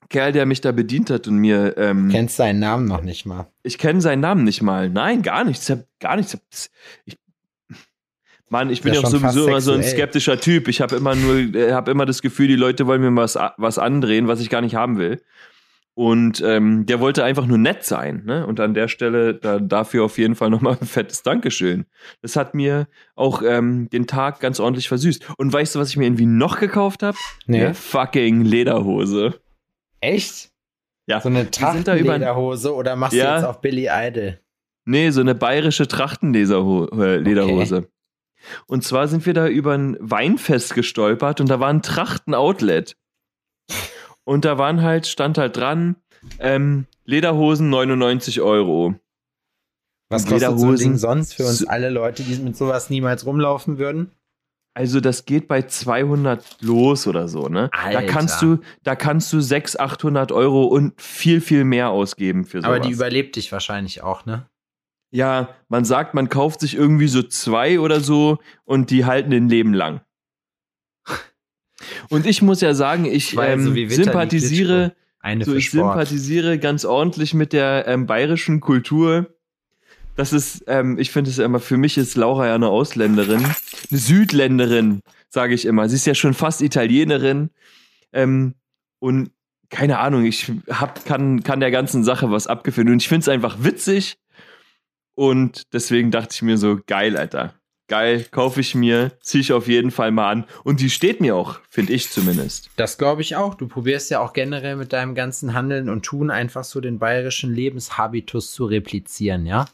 Kerl, 0.08 0.32
der 0.32 0.46
mich 0.46 0.60
da 0.60 0.72
bedient 0.72 1.10
hat 1.10 1.28
und 1.28 1.36
mir. 1.36 1.76
Ähm, 1.76 2.08
Kennst 2.08 2.36
seinen 2.36 2.60
Namen 2.60 2.86
noch 2.86 3.02
nicht 3.02 3.26
mal? 3.26 3.50
Ich 3.62 3.78
kenne 3.78 4.00
seinen 4.00 4.20
Namen 4.20 4.44
nicht 4.44 4.62
mal. 4.62 4.88
Nein, 4.88 5.22
gar 5.22 5.44
nichts. 5.44 5.70
Gar 6.00 6.16
nichts. 6.16 6.70
Ich, 7.04 7.18
Mann, 8.50 8.70
ich 8.70 8.82
bin 8.82 8.94
ja 8.94 9.00
auch 9.00 9.06
sowieso 9.06 9.46
immer 9.46 9.60
so 9.60 9.72
ein 9.72 9.82
skeptischer 9.82 10.40
Typ. 10.40 10.68
Ich 10.68 10.80
habe 10.80 10.96
immer 10.96 11.14
nur, 11.14 11.36
äh, 11.54 11.72
habe 11.72 11.90
immer 11.90 12.06
das 12.06 12.22
Gefühl, 12.22 12.48
die 12.48 12.56
Leute 12.56 12.86
wollen 12.86 13.00
mir 13.00 13.14
was, 13.14 13.38
was 13.56 13.78
andrehen, 13.78 14.28
was 14.28 14.40
ich 14.40 14.50
gar 14.50 14.60
nicht 14.60 14.74
haben 14.74 14.98
will. 14.98 15.20
Und 15.98 16.40
ähm, 16.46 16.86
der 16.86 17.00
wollte 17.00 17.24
einfach 17.24 17.46
nur 17.46 17.58
nett 17.58 17.84
sein. 17.84 18.22
Ne? 18.24 18.46
Und 18.46 18.60
an 18.60 18.72
der 18.72 18.86
Stelle 18.86 19.34
da, 19.34 19.58
dafür 19.58 20.04
auf 20.04 20.16
jeden 20.16 20.36
Fall 20.36 20.48
nochmal 20.48 20.76
ein 20.80 20.86
fettes 20.86 21.24
Dankeschön. 21.24 21.86
Das 22.22 22.36
hat 22.36 22.54
mir 22.54 22.86
auch 23.16 23.42
ähm, 23.42 23.90
den 23.90 24.06
Tag 24.06 24.38
ganz 24.38 24.60
ordentlich 24.60 24.86
versüßt. 24.88 25.26
Und 25.38 25.52
weißt 25.52 25.74
du, 25.74 25.80
was 25.80 25.90
ich 25.90 25.96
mir 25.96 26.04
irgendwie 26.04 26.26
noch 26.26 26.60
gekauft 26.60 27.02
habe? 27.02 27.18
Nee. 27.46 27.64
Eine 27.64 27.74
fucking 27.74 28.44
Lederhose. 28.44 29.40
Echt? 30.00 30.50
Ja. 31.08 31.20
So 31.20 31.30
eine 31.30 31.50
Trachtenlederhose 31.50 32.72
oder 32.72 32.94
machst 32.94 33.16
ja. 33.16 33.30
du 33.30 33.34
jetzt 33.34 33.44
auf 33.48 33.60
Billy 33.60 33.88
Idol? 33.90 34.38
Nee, 34.84 35.10
so 35.10 35.20
eine 35.20 35.34
bayerische 35.34 35.88
Trachtenlederhose. 35.88 36.86
Äh, 36.92 37.78
okay. 37.78 37.86
Und 38.66 38.84
zwar 38.84 39.08
sind 39.08 39.26
wir 39.26 39.34
da 39.34 39.48
über 39.48 39.74
ein 39.74 39.96
Weinfest 40.00 40.74
gestolpert 40.74 41.40
und 41.40 41.48
da 41.48 41.60
war 41.60 41.68
ein 41.68 41.82
Trachten-Outlet. 41.82 42.96
Und 44.24 44.44
da 44.44 44.58
waren 44.58 44.82
halt, 44.82 45.06
stand 45.06 45.38
halt 45.38 45.56
dran, 45.56 45.96
ähm, 46.38 46.86
Lederhosen 47.04 47.70
99 47.70 48.40
Euro. 48.40 48.94
Was 50.10 50.26
kostet 50.26 50.40
so 50.40 50.46
ein 50.46 50.56
Ding 50.56 50.68
Lederhosen. 50.68 50.98
sonst 50.98 51.34
für 51.34 51.44
uns 51.44 51.66
alle 51.66 51.90
Leute, 51.90 52.22
die 52.22 52.36
mit 52.36 52.56
sowas 52.56 52.90
niemals 52.90 53.26
rumlaufen 53.26 53.78
würden? 53.78 54.10
Also 54.74 55.00
das 55.00 55.24
geht 55.24 55.48
bei 55.48 55.62
200 55.62 56.58
los 56.60 57.06
oder 57.06 57.26
so, 57.26 57.48
ne? 57.48 57.68
Da 57.72 57.78
Alter. 57.78 58.02
kannst 58.04 58.40
du, 58.42 58.58
da 58.84 58.94
kannst 58.94 59.32
du 59.32 59.40
600, 59.40 59.80
800 59.80 60.32
Euro 60.32 60.64
und 60.64 61.00
viel, 61.00 61.40
viel 61.40 61.64
mehr 61.64 61.90
ausgeben 61.90 62.44
für 62.44 62.58
sowas. 62.58 62.76
Aber 62.76 62.80
die 62.80 62.92
überlebt 62.92 63.36
dich 63.36 63.50
wahrscheinlich 63.50 64.02
auch, 64.02 64.24
ne? 64.24 64.46
Ja, 65.10 65.54
man 65.68 65.84
sagt, 65.84 66.14
man 66.14 66.28
kauft 66.28 66.60
sich 66.60 66.74
irgendwie 66.74 67.08
so 67.08 67.22
zwei 67.22 67.80
oder 67.80 68.00
so 68.00 68.38
und 68.64 68.90
die 68.90 69.04
halten 69.04 69.32
ein 69.32 69.48
Leben 69.48 69.74
lang. 69.74 70.00
Und 72.10 72.26
ich 72.26 72.42
muss 72.42 72.60
ja 72.60 72.74
sagen, 72.74 73.04
ich 73.04 73.36
ähm, 73.38 73.62
so 73.62 73.94
sympathisiere, 73.94 74.94
so 75.42 75.54
ich 75.54 75.66
Sport. 75.66 75.92
sympathisiere 75.92 76.58
ganz 76.58 76.84
ordentlich 76.84 77.34
mit 77.34 77.52
der 77.52 77.86
ähm, 77.86 78.06
bayerischen 78.06 78.60
Kultur. 78.60 79.34
Das 80.16 80.32
ist, 80.32 80.64
ähm, 80.66 80.98
ich 80.98 81.10
finde 81.10 81.30
es 81.30 81.38
immer, 81.38 81.60
für 81.60 81.76
mich 81.76 81.96
ist 81.96 82.16
Laura 82.16 82.48
ja 82.48 82.54
eine 82.54 82.68
Ausländerin, 82.68 83.44
eine 83.44 83.98
Südländerin, 83.98 85.00
sage 85.28 85.54
ich 85.54 85.64
immer. 85.64 85.88
Sie 85.88 85.94
ist 85.94 86.06
ja 86.06 86.14
schon 86.14 86.34
fast 86.34 86.60
Italienerin. 86.60 87.50
Ähm, 88.12 88.54
und 88.98 89.30
keine 89.70 89.98
Ahnung, 89.98 90.24
ich 90.24 90.50
hab, 90.68 91.04
kann, 91.04 91.42
kann 91.42 91.60
der 91.60 91.70
ganzen 91.70 92.02
Sache 92.02 92.30
was 92.30 92.46
abgeführt. 92.46 92.88
Und 92.88 93.00
ich 93.00 93.08
finde 93.08 93.22
es 93.22 93.28
einfach 93.28 93.62
witzig. 93.62 94.18
Und 95.18 95.62
deswegen 95.72 96.12
dachte 96.12 96.28
ich 96.32 96.42
mir 96.42 96.58
so, 96.58 96.78
geil, 96.86 97.16
Alter. 97.16 97.52
Geil, 97.88 98.24
kaufe 98.30 98.60
ich 98.60 98.76
mir, 98.76 99.18
ziehe 99.20 99.40
ich 99.40 99.52
auf 99.52 99.66
jeden 99.66 99.90
Fall 99.90 100.12
mal 100.12 100.30
an. 100.30 100.44
Und 100.62 100.78
die 100.78 100.90
steht 100.90 101.20
mir 101.20 101.34
auch, 101.34 101.58
finde 101.68 101.92
ich 101.92 102.08
zumindest. 102.08 102.70
Das 102.76 102.98
glaube 102.98 103.22
ich 103.22 103.34
auch. 103.34 103.56
Du 103.56 103.66
probierst 103.66 104.12
ja 104.12 104.20
auch 104.20 104.32
generell 104.32 104.76
mit 104.76 104.92
deinem 104.92 105.16
ganzen 105.16 105.54
Handeln 105.54 105.88
und 105.88 106.04
Tun 106.04 106.30
einfach 106.30 106.62
so 106.62 106.80
den 106.80 107.00
bayerischen 107.00 107.52
Lebenshabitus 107.52 108.52
zu 108.52 108.66
replizieren, 108.66 109.44
ja? 109.44 109.66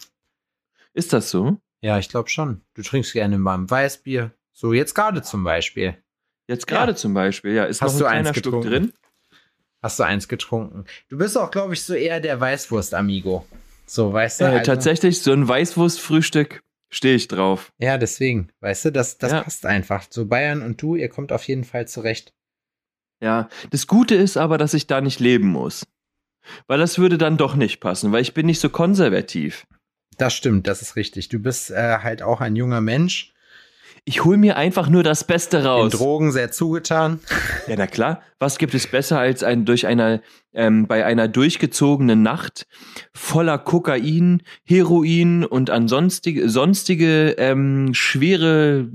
Ist 0.95 1.13
das 1.13 1.29
so? 1.29 1.59
Ja, 1.83 1.99
ich 1.99 2.09
glaube 2.09 2.31
schon. 2.31 2.63
Du 2.73 2.81
trinkst 2.81 3.13
gerne 3.13 3.37
mal 3.37 3.59
ein 3.59 3.71
Weißbier. 3.71 4.31
So, 4.51 4.73
jetzt 4.73 4.95
gerade 4.95 5.21
zum 5.21 5.45
Beispiel. 5.45 5.95
Jetzt 6.49 6.67
gerade 6.67 6.95
zum 6.95 7.13
Beispiel, 7.13 7.53
ja. 7.53 7.65
Ist 7.65 7.83
Hast 7.83 7.95
noch 7.95 7.99
du 7.99 8.07
ein 8.07 8.13
eins 8.21 8.23
kleiner 8.29 8.33
Stück 8.33 8.45
getrunken? 8.45 8.69
drin? 8.71 8.93
Hast 9.83 9.99
du 9.99 10.05
eins 10.05 10.27
getrunken? 10.27 10.87
Du 11.11 11.19
bist 11.19 11.37
auch, 11.37 11.51
glaube 11.51 11.75
ich, 11.75 11.83
so 11.83 11.93
eher 11.93 12.21
der 12.21 12.41
Weißwurst-Amigo. 12.41 13.45
So, 13.87 14.13
weißt 14.13 14.41
du? 14.41 14.45
Äh, 14.45 14.49
Also- 14.49 14.65
Tatsächlich, 14.65 15.21
so 15.23 15.33
ein 15.33 15.47
Weißwurstfrühstück 15.47 16.63
stehe 16.91 17.15
ich 17.17 17.29
drauf. 17.29 17.73
Ja, 17.79 17.99
deswegen. 17.99 18.49
Weißt 18.61 18.87
du, 18.87 18.93
das, 18.93 19.19
das 19.19 19.33
Ja. 19.33 19.43
passt 19.43 19.67
einfach. 19.67 20.07
So 20.11 20.27
Bayern 20.27 20.63
und 20.63 20.81
du, 20.81 20.95
ihr 20.97 21.09
kommt 21.09 21.33
auf 21.33 21.47
jeden 21.49 21.65
Fall 21.65 21.87
zurecht. 21.89 22.33
Ja. 23.21 23.49
Das 23.71 23.87
Gute 23.87 24.15
ist 24.15 24.37
aber, 24.37 24.59
dass 24.59 24.75
ich 24.75 24.87
da 24.87 25.01
nicht 25.01 25.21
leben 25.21 25.49
muss. 25.49 25.87
Weil 26.67 26.79
das 26.79 26.99
würde 26.99 27.19
dann 27.19 27.37
doch 27.37 27.57
nicht 27.57 27.81
passen, 27.81 28.13
weil 28.13 28.21
ich 28.23 28.35
bin 28.35 28.47
nicht 28.47 28.61
so 28.61 28.69
konservativ. 28.69 29.67
Das 30.19 30.35
stimmt, 30.35 30.67
das 30.67 30.83
ist 30.83 30.95
richtig. 30.97 31.29
Du 31.29 31.39
bist 31.41 31.71
äh, 31.71 31.99
halt 31.99 32.23
auch 32.23 32.41
ein 32.41 32.55
junger 32.55 32.81
Mensch, 32.81 33.34
Ich 34.07 34.23
hole 34.25 34.37
mir 34.37 34.57
einfach 34.59 34.91
nur 34.91 35.03
das 35.03 35.25
Beste 35.25 35.65
raus. 35.65 35.93
Drogen 35.93 36.31
sehr 36.33 36.51
zugetan. 36.53 37.21
Ja, 37.67 37.77
na 37.79 37.87
klar. 37.87 38.21
Was 38.39 38.59
gibt 38.59 38.75
es 38.75 38.87
besser 38.87 39.19
als 39.19 39.43
ein 39.43 39.65
durch 39.65 39.87
einer 39.87 40.21
ähm, 40.53 40.87
bei 40.87 41.07
einer 41.07 41.29
durchgezogenen 41.29 42.21
Nacht 42.23 42.67
voller 43.15 43.57
Kokain, 43.57 44.43
Heroin 44.65 45.47
und 45.47 45.71
ansonstige 45.71 46.51
sonstige 46.51 47.31
ähm, 47.39 47.95
schwere 47.95 48.91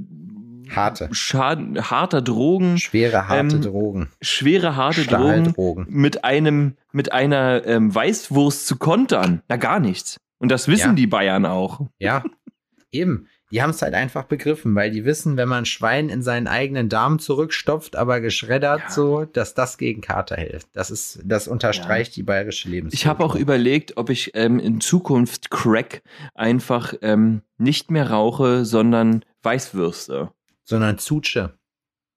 Harte. 0.70 1.10
Schaden, 1.14 1.90
harter 1.90 2.22
Drogen, 2.22 2.78
Schwere, 2.78 3.28
harte 3.28 3.56
Ähm, 3.56 3.62
Drogen. 3.64 4.10
schwere 4.22 4.76
harte 4.76 5.04
Drogen 5.06 5.56
mit 5.90 6.24
einem 6.24 6.76
mit 6.92 7.12
einer 7.12 7.66
ähm, 7.66 7.94
Weißwurst 7.96 8.68
zu 8.68 8.78
kontern. 8.78 9.42
Na 9.50 9.56
gar 9.56 9.80
nichts. 9.80 10.18
Und 10.38 10.52
das 10.52 10.68
wissen 10.68 10.90
Ja. 10.90 10.94
die 10.94 11.08
Bayern 11.08 11.48
auch. 11.48 11.82
Ja, 11.98 12.24
eben. 12.92 13.26
Die 13.52 13.64
haben 13.64 13.72
es 13.72 13.82
halt 13.82 13.96
einfach 13.96 14.26
begriffen, 14.26 14.76
weil 14.76 14.92
die 14.92 15.06
wissen, 15.06 15.36
wenn 15.36 15.50
man 15.50 15.66
Schwein 15.66 16.10
in 16.10 16.22
seinen 16.22 16.48
eigenen 16.48 16.88
Darm 16.88 17.18
zurückstopft, 17.18 17.96
aber 17.96 18.22
geschreddert 18.22 18.82
Ja. 18.82 18.90
so, 18.92 19.26
dass 19.26 19.56
das 19.56 19.78
gegen 19.80 20.02
Kater 20.02 20.36
hilft. 20.36 20.68
Das 20.74 20.92
ist, 20.92 21.20
das 21.26 21.48
unterstreicht 21.48 22.16
die 22.16 22.22
bayerische 22.24 22.70
Lebenskultur. 22.70 23.00
Ich 23.02 23.08
habe 23.08 23.24
auch 23.24 23.36
überlegt, 23.36 23.98
ob 23.98 24.12
ich 24.12 24.32
ähm, 24.36 24.60
in 24.60 24.82
Zukunft 24.82 25.50
Crack 25.50 26.04
einfach 26.36 26.94
ähm, 27.02 27.42
nicht 27.58 27.90
mehr 27.90 28.12
rauche, 28.12 28.66
sondern 28.66 29.26
Weißwürste. 29.42 30.32
Sondern 30.64 31.00
Zutsche. 31.00 31.58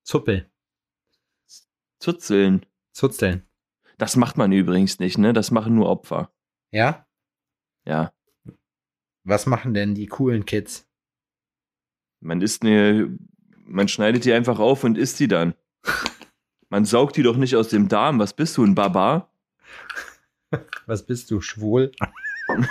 Zuppel. 0.02 0.50
Zuzeln. 1.98 2.66
Zuzeln. 2.92 3.46
Das 3.96 4.16
macht 4.16 4.36
man 4.36 4.52
übrigens 4.52 4.98
nicht, 4.98 5.16
ne? 5.16 5.32
Das 5.32 5.50
machen 5.50 5.74
nur 5.74 5.88
Opfer. 5.88 6.30
Ja? 6.72 7.06
Ja. 7.86 8.12
Was 9.24 9.46
machen 9.46 9.72
denn 9.72 9.94
die 9.94 10.06
coolen 10.08 10.44
Kids? 10.44 10.88
Man 12.22 12.40
isst 12.40 12.62
eine, 12.62 13.18
man 13.66 13.88
schneidet 13.88 14.24
die 14.24 14.32
einfach 14.32 14.60
auf 14.60 14.84
und 14.84 14.96
isst 14.96 15.18
die 15.18 15.26
dann. 15.28 15.54
Man 16.68 16.84
saugt 16.84 17.16
die 17.16 17.22
doch 17.22 17.36
nicht 17.36 17.56
aus 17.56 17.68
dem 17.68 17.88
Darm. 17.88 18.20
Was 18.20 18.32
bist 18.32 18.56
du, 18.56 18.64
ein 18.64 18.76
Barbar? 18.76 19.28
Was 20.86 21.04
bist 21.04 21.30
du, 21.30 21.40
schwul? 21.40 21.90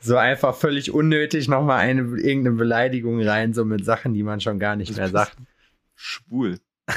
so 0.00 0.16
einfach 0.16 0.54
völlig 0.54 0.90
unnötig 0.90 1.48
nochmal 1.48 1.80
eine 1.80 2.00
irgendeine 2.00 2.56
Beleidigung 2.56 3.20
rein, 3.22 3.52
so 3.52 3.66
mit 3.66 3.84
Sachen, 3.84 4.14
die 4.14 4.22
man 4.22 4.40
schon 4.40 4.58
gar 4.58 4.76
nicht 4.76 4.96
mehr 4.96 5.08
sagt. 5.08 5.36
Schwul. 5.94 6.58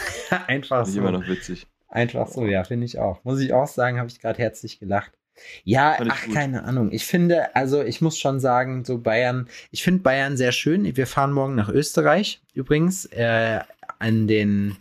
Einfach 0.48 0.88
ich 0.88 0.96
immer 0.96 1.12
so. 1.12 1.20
noch 1.20 1.28
witzig. 1.28 1.68
Einfach 1.88 2.28
so, 2.28 2.46
ja, 2.46 2.64
finde 2.64 2.86
ich 2.86 3.00
auch. 3.00 3.24
Muss 3.24 3.40
ich 3.40 3.54
auch 3.54 3.68
sagen, 3.68 4.00
habe 4.00 4.10
ich 4.10 4.20
gerade 4.20 4.40
herzlich 4.40 4.80
gelacht. 4.80 5.18
Ja, 5.64 5.98
ach, 6.10 6.26
gut. 6.26 6.34
keine 6.34 6.64
Ahnung. 6.64 6.92
Ich 6.92 7.06
finde, 7.06 7.56
also 7.56 7.84
ich 7.84 8.02
muss 8.02 8.18
schon 8.18 8.40
sagen, 8.40 8.86
so 8.86 8.98
Bayern, 8.98 9.48
ich 9.72 9.84
finde 9.84 10.04
Bayern 10.04 10.38
sehr 10.38 10.52
schön. 10.52 10.96
Wir 10.96 11.08
fahren 11.08 11.32
morgen 11.32 11.56
nach 11.56 11.70
Österreich 11.70 12.42
übrigens, 12.54 13.06
äh, 13.06 13.60
an 14.00 14.28
den 14.28 14.78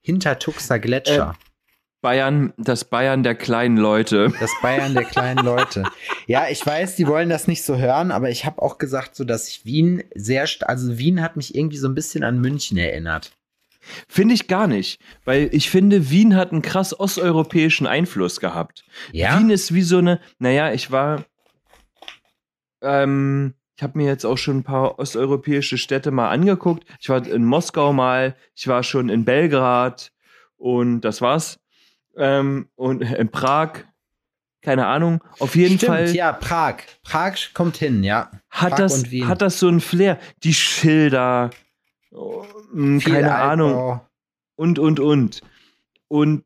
Hintertuxer 0.00 0.78
Gletscher. 0.78 1.36
Bayern, 2.02 2.52
das 2.58 2.84
Bayern 2.84 3.22
der 3.22 3.36
kleinen 3.36 3.76
Leute. 3.76 4.32
Das 4.40 4.50
Bayern 4.60 4.94
der 4.94 5.04
kleinen 5.04 5.44
Leute. 5.44 5.84
Ja, 6.26 6.48
ich 6.48 6.66
weiß, 6.66 6.96
die 6.96 7.06
wollen 7.06 7.28
das 7.28 7.46
nicht 7.46 7.62
so 7.62 7.76
hören, 7.76 8.10
aber 8.10 8.28
ich 8.28 8.44
habe 8.44 8.60
auch 8.60 8.78
gesagt, 8.78 9.14
so 9.14 9.24
dass 9.24 9.48
ich 9.48 9.64
Wien 9.64 10.02
sehr, 10.14 10.46
also 10.62 10.98
Wien 10.98 11.22
hat 11.22 11.36
mich 11.36 11.54
irgendwie 11.54 11.76
so 11.76 11.88
ein 11.88 11.94
bisschen 11.94 12.24
an 12.24 12.40
München 12.40 12.76
erinnert. 12.76 13.32
Finde 14.08 14.34
ich 14.34 14.48
gar 14.48 14.66
nicht. 14.66 15.00
Weil 15.24 15.48
ich 15.52 15.70
finde, 15.70 16.10
Wien 16.10 16.36
hat 16.36 16.52
einen 16.52 16.62
krass 16.62 16.98
osteuropäischen 16.98 17.86
Einfluss 17.86 18.40
gehabt. 18.40 18.84
Ja, 19.12 19.38
Wien 19.38 19.50
ist 19.50 19.74
wie 19.74 19.82
so 19.82 19.98
eine, 19.98 20.20
naja, 20.38 20.72
ich 20.72 20.90
war, 20.90 21.24
ähm, 22.80 23.54
ich 23.76 23.82
habe 23.82 23.98
mir 23.98 24.06
jetzt 24.06 24.24
auch 24.24 24.38
schon 24.38 24.58
ein 24.58 24.64
paar 24.64 24.98
osteuropäische 24.98 25.78
Städte 25.78 26.10
mal 26.10 26.30
angeguckt. 26.30 26.84
Ich 27.00 27.08
war 27.08 27.26
in 27.26 27.44
Moskau 27.44 27.92
mal, 27.92 28.36
ich 28.54 28.68
war 28.68 28.82
schon 28.82 29.08
in 29.08 29.24
Belgrad 29.24 30.12
und 30.56 31.00
das 31.00 31.20
war's. 31.20 31.58
Ähm, 32.16 32.68
und 32.76 33.02
in 33.02 33.30
Prag, 33.30 33.84
keine 34.60 34.86
Ahnung. 34.86 35.24
Auf 35.38 35.56
jeden 35.56 35.78
stimmt, 35.78 35.92
Fall 35.92 36.14
ja, 36.14 36.32
Prag. 36.32 36.76
Prag 37.02 37.34
kommt 37.54 37.76
hin, 37.78 38.04
ja. 38.04 38.30
hat, 38.50 38.70
Prag 38.70 38.78
das, 38.78 39.04
hat 39.04 39.42
das 39.42 39.58
so 39.58 39.68
ein 39.68 39.80
Flair. 39.80 40.18
Die 40.44 40.54
Schilder, 40.54 41.50
oh, 42.12 42.44
keine 43.04 43.34
Ahnung 43.34 43.70
Altbau. 43.70 44.06
und, 44.56 44.78
und, 44.78 45.00
und. 45.00 45.40
Und 46.08 46.44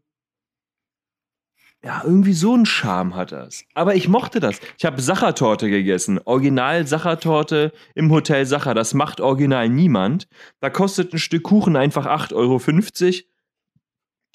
ja, 1.84 2.02
irgendwie 2.04 2.32
so 2.32 2.52
einen 2.54 2.66
Charme 2.66 3.14
hat 3.14 3.30
das. 3.30 3.64
Aber 3.74 3.94
ich 3.94 4.08
mochte 4.08 4.40
das. 4.40 4.58
Ich 4.76 4.84
habe 4.84 5.00
Sachertorte 5.00 5.70
gegessen. 5.70 6.18
Original 6.24 6.84
Sachertorte 6.86 7.72
im 7.94 8.10
Hotel 8.10 8.44
Sacher. 8.44 8.74
Das 8.74 8.92
macht 8.92 9.20
original 9.20 9.68
niemand. 9.68 10.26
Da 10.60 10.68
kostet 10.68 11.12
ein 11.12 11.18
Stück 11.18 11.44
Kuchen 11.44 11.76
einfach 11.76 12.06
8,50 12.06 12.34
Euro. 12.34 12.58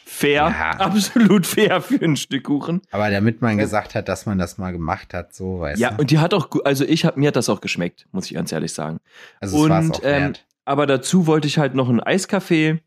Fair, 0.06 0.32
Ja. 0.34 0.70
absolut 0.80 1.46
fair 1.46 1.82
für 1.82 2.02
ein 2.02 2.15
Stück 2.15 2.44
Kuchen. 2.46 2.82
Aber 2.91 3.10
damit 3.12 3.41
man 3.41 3.58
gesagt 3.58 3.96
hat, 3.96 4.08
dass 4.08 4.26
man 4.26 4.38
das 4.38 4.58
mal 4.58 4.72
gemacht 4.72 5.13
hat, 5.13 5.34
so 5.34 5.60
weißt 5.60 5.80
Ja, 5.80 5.91
du. 5.91 6.02
und 6.02 6.12
die 6.12 6.20
hat 6.20 6.34
auch, 6.34 6.50
also 6.63 6.86
ich 6.86 7.06
hab, 7.06 7.17
mir 7.17 7.28
hat 7.28 7.36
das 7.36 7.50
auch 7.50 7.60
geschmeckt, 7.62 8.08
muss 8.12 8.26
ich 8.28 8.34
ganz 8.34 8.52
ehrlich 8.52 8.74
sagen. 8.74 9.00
Also 9.41 9.63
es 9.65 9.70
war's 9.70 9.86
und, 9.86 9.96
auch 9.98 10.04
ähm, 10.04 10.22
wert. 10.24 10.46
Aber 10.71 10.86
dazu 10.86 11.27
wollte 11.27 11.49
ich 11.49 11.57
halt 11.57 11.75
noch 11.75 11.89
einen 11.89 11.99
Eiskaffee 11.99 12.79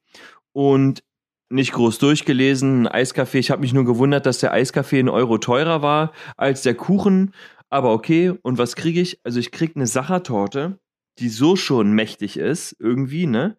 und 0.55 1.05
nicht 1.51 1.73
groß 1.73 1.99
durchgelesen. 1.99 2.87
Ein 2.87 2.89
Eiskaffee. 2.89 3.41
Ich 3.41 3.51
habe 3.51 3.61
mich 3.61 3.75
nur 3.75 3.85
gewundert, 3.85 4.25
dass 4.25 4.39
der 4.39 4.55
Eiskaffee 4.55 5.01
ein 5.01 5.11
Euro 5.11 5.37
teurer 5.37 5.83
war 5.83 6.13
als 6.39 6.63
der 6.63 6.77
Kuchen. 6.77 7.35
Aber 7.69 7.93
okay. 7.93 8.33
Und 8.41 8.57
was 8.57 8.75
kriege 8.75 9.03
ich? 9.03 9.21
Also 9.23 9.39
ich 9.39 9.53
kriege 9.53 9.75
eine 9.77 9.87
Sachertorte, 9.87 10.79
die 11.19 11.29
so 11.29 11.57
schon 11.57 11.93
mächtig 11.93 12.39
ist, 12.39 12.75
irgendwie, 12.79 13.27
ne? 13.27 13.59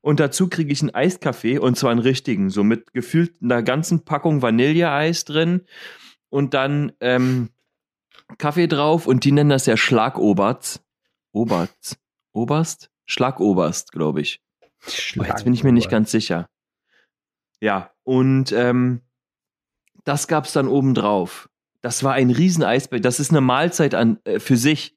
Und 0.00 0.18
dazu 0.18 0.48
kriege 0.48 0.72
ich 0.72 0.82
einen 0.82 0.92
Eiskaffee 0.92 1.58
und 1.58 1.76
zwar 1.76 1.92
einen 1.92 2.00
richtigen, 2.00 2.50
so 2.50 2.64
mit 2.64 2.92
gefühlt 2.92 3.40
einer 3.40 3.62
ganzen 3.62 4.04
Packung 4.04 4.42
Vanilleeis 4.42 5.24
drin 5.26 5.60
und 6.28 6.54
dann 6.54 6.90
ähm, 6.98 7.50
Kaffee 8.36 8.66
drauf 8.66 9.06
und 9.06 9.22
die 9.22 9.30
nennen 9.30 9.50
das 9.50 9.66
ja 9.66 9.76
Schlagoberts. 9.76 10.82
Oberts. 11.30 11.96
Oberst? 12.32 12.90
Schlagoberst, 13.06 13.92
glaube 13.92 14.20
ich. 14.20 14.40
Oh, 15.18 15.22
jetzt 15.22 15.44
bin 15.44 15.54
ich 15.54 15.64
mir 15.64 15.72
nicht 15.72 15.90
ganz 15.90 16.10
sicher. 16.10 16.48
Ja, 17.60 17.90
und 18.02 18.52
ähm, 18.52 19.00
Das 20.04 20.28
gab's 20.28 20.52
dann 20.52 20.68
oben 20.68 20.94
drauf. 20.94 21.48
Das 21.80 22.02
war 22.02 22.14
ein 22.14 22.30
riesen 22.30 22.62
Eisberg. 22.62 23.02
Das 23.02 23.20
ist 23.20 23.30
eine 23.30 23.40
Mahlzeit 23.40 23.94
an, 23.94 24.18
äh, 24.24 24.38
für 24.38 24.56
sich. 24.56 24.94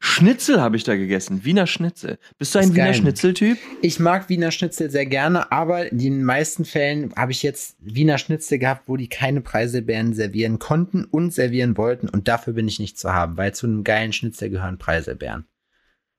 Schnitzel 0.00 0.60
habe 0.60 0.76
ich 0.76 0.84
da 0.84 0.94
gegessen. 0.94 1.44
Wiener 1.44 1.66
Schnitzel. 1.66 2.18
Bist 2.38 2.54
du 2.54 2.60
ein 2.60 2.74
Wiener. 2.76 2.94
Schnitzel-Typ? 2.94 3.58
Ich 3.82 3.98
mag 3.98 4.28
Wiener 4.28 4.52
Schnitzel 4.52 4.88
sehr 4.88 5.06
gerne, 5.06 5.50
aber 5.50 5.90
in 5.90 5.98
den 5.98 6.24
meisten 6.24 6.64
Fällen 6.64 7.12
habe 7.16 7.32
ich 7.32 7.42
jetzt 7.42 7.76
Wiener 7.80 8.18
Schnitzel 8.18 8.60
gehabt, 8.60 8.88
wo 8.88 8.96
die 8.96 9.08
keine 9.08 9.40
Preiselbeeren 9.40 10.14
servieren 10.14 10.60
konnten 10.60 11.04
und 11.04 11.34
servieren 11.34 11.76
wollten 11.76 12.08
und 12.08 12.28
dafür 12.28 12.52
bin 12.52 12.68
ich 12.68 12.78
nicht 12.78 12.98
zu 13.00 13.12
haben, 13.12 13.36
weil 13.36 13.52
zu 13.52 13.66
einem 13.66 13.82
geilen 13.82 14.12
Schnitzel 14.12 14.50
gehören 14.50 14.78
Preiselbeeren. 14.78 15.46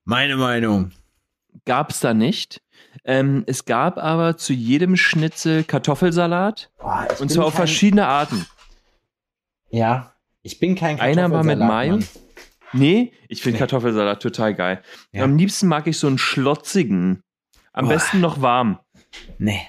Meine 0.04 0.36
Meinung. 0.36 0.92
Gab's 1.66 2.00
da 2.02 2.14
nicht. 2.14 2.62
Ähm, 3.04 3.44
es 3.48 3.66
gab 3.66 3.98
aber 3.98 4.38
zu 4.38 4.54
jedem 4.54 4.96
Schnitzel 4.98 5.64
Kartoffelsalat. 5.64 6.72
Boah, 6.78 7.08
Und 7.20 7.32
zwar 7.32 7.46
auf 7.46 7.54
kein- 7.54 7.68
verschiedene 7.68 8.08
Arten. 8.08 8.46
Ja, 9.70 10.14
ich 10.42 10.60
bin 10.60 10.76
kein 10.76 11.00
Einer 11.00 11.32
war 11.32 11.44
mit 11.44 11.60
Mayo. 11.60 12.00
Nee, 12.74 13.14
ich 13.30 13.42
finde. 13.42 13.60
Kartoffelsalat 13.60 14.22
total 14.22 14.54
geil. 14.54 14.82
Ja. 15.12 15.24
Am 15.24 15.38
liebsten 15.38 15.68
mag 15.68 15.88
ich 15.88 15.98
so 15.98 16.08
einen 16.08 16.18
schlotzigen. 16.18 17.22
Am 17.74 17.86
Boah. 17.86 17.94
besten 17.94 18.20
noch 18.22 18.42
warm. 18.42 18.80
Nee. 19.38 19.62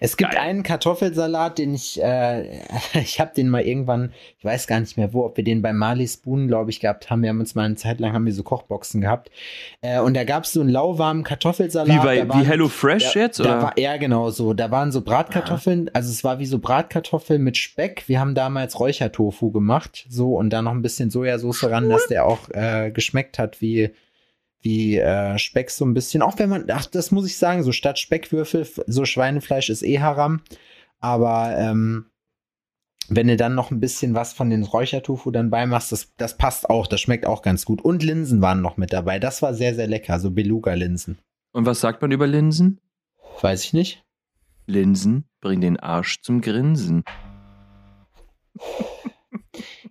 Es 0.00 0.16
gibt 0.16 0.32
Geil. 0.32 0.40
einen 0.40 0.62
Kartoffelsalat, 0.62 1.58
den 1.58 1.74
ich, 1.74 2.02
äh, 2.02 2.60
ich 2.94 3.20
habe 3.20 3.32
den 3.34 3.48
mal 3.48 3.62
irgendwann, 3.62 4.12
ich 4.38 4.44
weiß 4.44 4.66
gar 4.66 4.80
nicht 4.80 4.96
mehr 4.96 5.12
wo, 5.12 5.24
ob 5.24 5.36
wir 5.36 5.44
den 5.44 5.62
bei 5.62 5.72
Marley 5.72 6.06
Spoon, 6.08 6.48
glaube 6.48 6.70
ich, 6.70 6.80
gehabt 6.80 7.10
haben. 7.10 7.22
Wir 7.22 7.30
haben 7.30 7.40
uns 7.40 7.54
mal 7.54 7.64
eine 7.64 7.76
Zeit 7.76 8.00
lang 8.00 8.12
haben 8.12 8.26
wir 8.26 8.32
so 8.32 8.42
Kochboxen 8.42 9.00
gehabt. 9.00 9.30
Äh, 9.80 10.00
und 10.00 10.14
da 10.14 10.24
gab 10.24 10.44
es 10.44 10.52
so 10.52 10.60
einen 10.60 10.70
lauwarmen 10.70 11.24
Kartoffelsalat. 11.24 11.94
Wie, 11.94 12.04
bei, 12.04 12.18
da 12.18 12.24
wie 12.24 12.28
waren- 12.30 12.44
Hello 12.44 12.68
Fresh 12.68 13.12
da, 13.14 13.20
jetzt? 13.20 13.40
Da 13.40 13.44
Oder? 13.44 13.62
war, 13.62 13.78
ja, 13.78 13.96
genau 13.96 14.30
so. 14.30 14.54
Da 14.54 14.70
waren 14.70 14.92
so 14.92 15.00
Bratkartoffeln, 15.02 15.90
also 15.92 16.10
es 16.10 16.24
war 16.24 16.38
wie 16.38 16.46
so 16.46 16.58
Bratkartoffeln 16.58 17.42
mit 17.42 17.56
Speck. 17.56 18.04
Wir 18.06 18.20
haben 18.20 18.34
damals 18.34 18.78
Räuchertofu 18.78 19.50
gemacht, 19.50 20.06
so 20.08 20.34
und 20.36 20.50
dann 20.50 20.64
noch 20.64 20.72
ein 20.72 20.82
bisschen 20.82 21.10
Sojasauce 21.10 21.64
ran, 21.64 21.88
dass 21.88 22.06
der 22.06 22.26
auch 22.26 22.48
äh, 22.50 22.90
geschmeckt 22.90 23.38
hat 23.38 23.60
wie 23.60 23.90
wie 24.60 24.98
äh, 24.98 25.38
Speck 25.38 25.70
so 25.70 25.84
ein 25.84 25.94
bisschen. 25.94 26.22
Auch 26.22 26.38
wenn 26.38 26.48
man, 26.48 26.64
ach, 26.70 26.86
das 26.86 27.10
muss 27.10 27.26
ich 27.26 27.36
sagen, 27.36 27.62
so 27.62 27.72
statt 27.72 27.98
Speckwürfel, 27.98 28.66
so 28.86 29.04
Schweinefleisch 29.04 29.70
ist 29.70 29.82
eh 29.82 30.00
Haram. 30.00 30.40
Aber 31.00 31.56
ähm, 31.56 32.06
wenn 33.08 33.28
du 33.28 33.36
dann 33.36 33.54
noch 33.54 33.70
ein 33.70 33.80
bisschen 33.80 34.14
was 34.14 34.32
von 34.32 34.50
den 34.50 34.64
Räuchertofu 34.64 35.30
dann 35.30 35.50
beimachst, 35.50 35.92
das, 35.92 36.12
das 36.16 36.36
passt 36.36 36.68
auch, 36.68 36.86
das 36.86 37.00
schmeckt 37.00 37.24
auch 37.24 37.42
ganz 37.42 37.64
gut. 37.64 37.80
Und 37.82 38.02
Linsen 38.02 38.42
waren 38.42 38.60
noch 38.60 38.76
mit 38.76 38.92
dabei. 38.92 39.18
Das 39.18 39.42
war 39.42 39.54
sehr, 39.54 39.74
sehr 39.74 39.86
lecker, 39.86 40.18
so 40.20 40.30
Beluga-Linsen. 40.32 41.18
Und 41.52 41.64
was 41.66 41.80
sagt 41.80 42.02
man 42.02 42.10
über 42.10 42.26
Linsen? 42.26 42.80
Weiß 43.40 43.64
ich 43.64 43.72
nicht. 43.72 44.04
Linsen 44.66 45.24
bringen 45.40 45.62
den 45.62 45.80
Arsch 45.80 46.20
zum 46.20 46.40
Grinsen. 46.42 47.04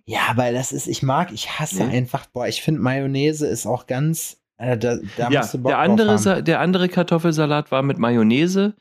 Ja, 0.04 0.20
aber 0.30 0.52
das 0.52 0.72
ist, 0.72 0.86
ich 0.86 1.02
mag, 1.02 1.32
ich 1.32 1.58
hasse 1.58 1.84
Nee. 1.84 1.96
einfach, 1.98 2.26
boah, 2.26 2.46
ich 2.46 2.62
finde 2.62 2.80
Mayonnaise 2.80 3.46
ist 3.46 3.66
auch 3.66 3.86
ganz, 3.86 4.37
da, 4.58 4.76
da 5.16 5.30
ja, 5.30 5.46
der 5.46 5.78
andere, 5.78 6.42
der 6.42 6.60
andere 6.60 6.88
Kartoffelsalat 6.88 7.70
war 7.70 7.82
mit 7.82 7.98
Mayonnaise. 7.98 8.74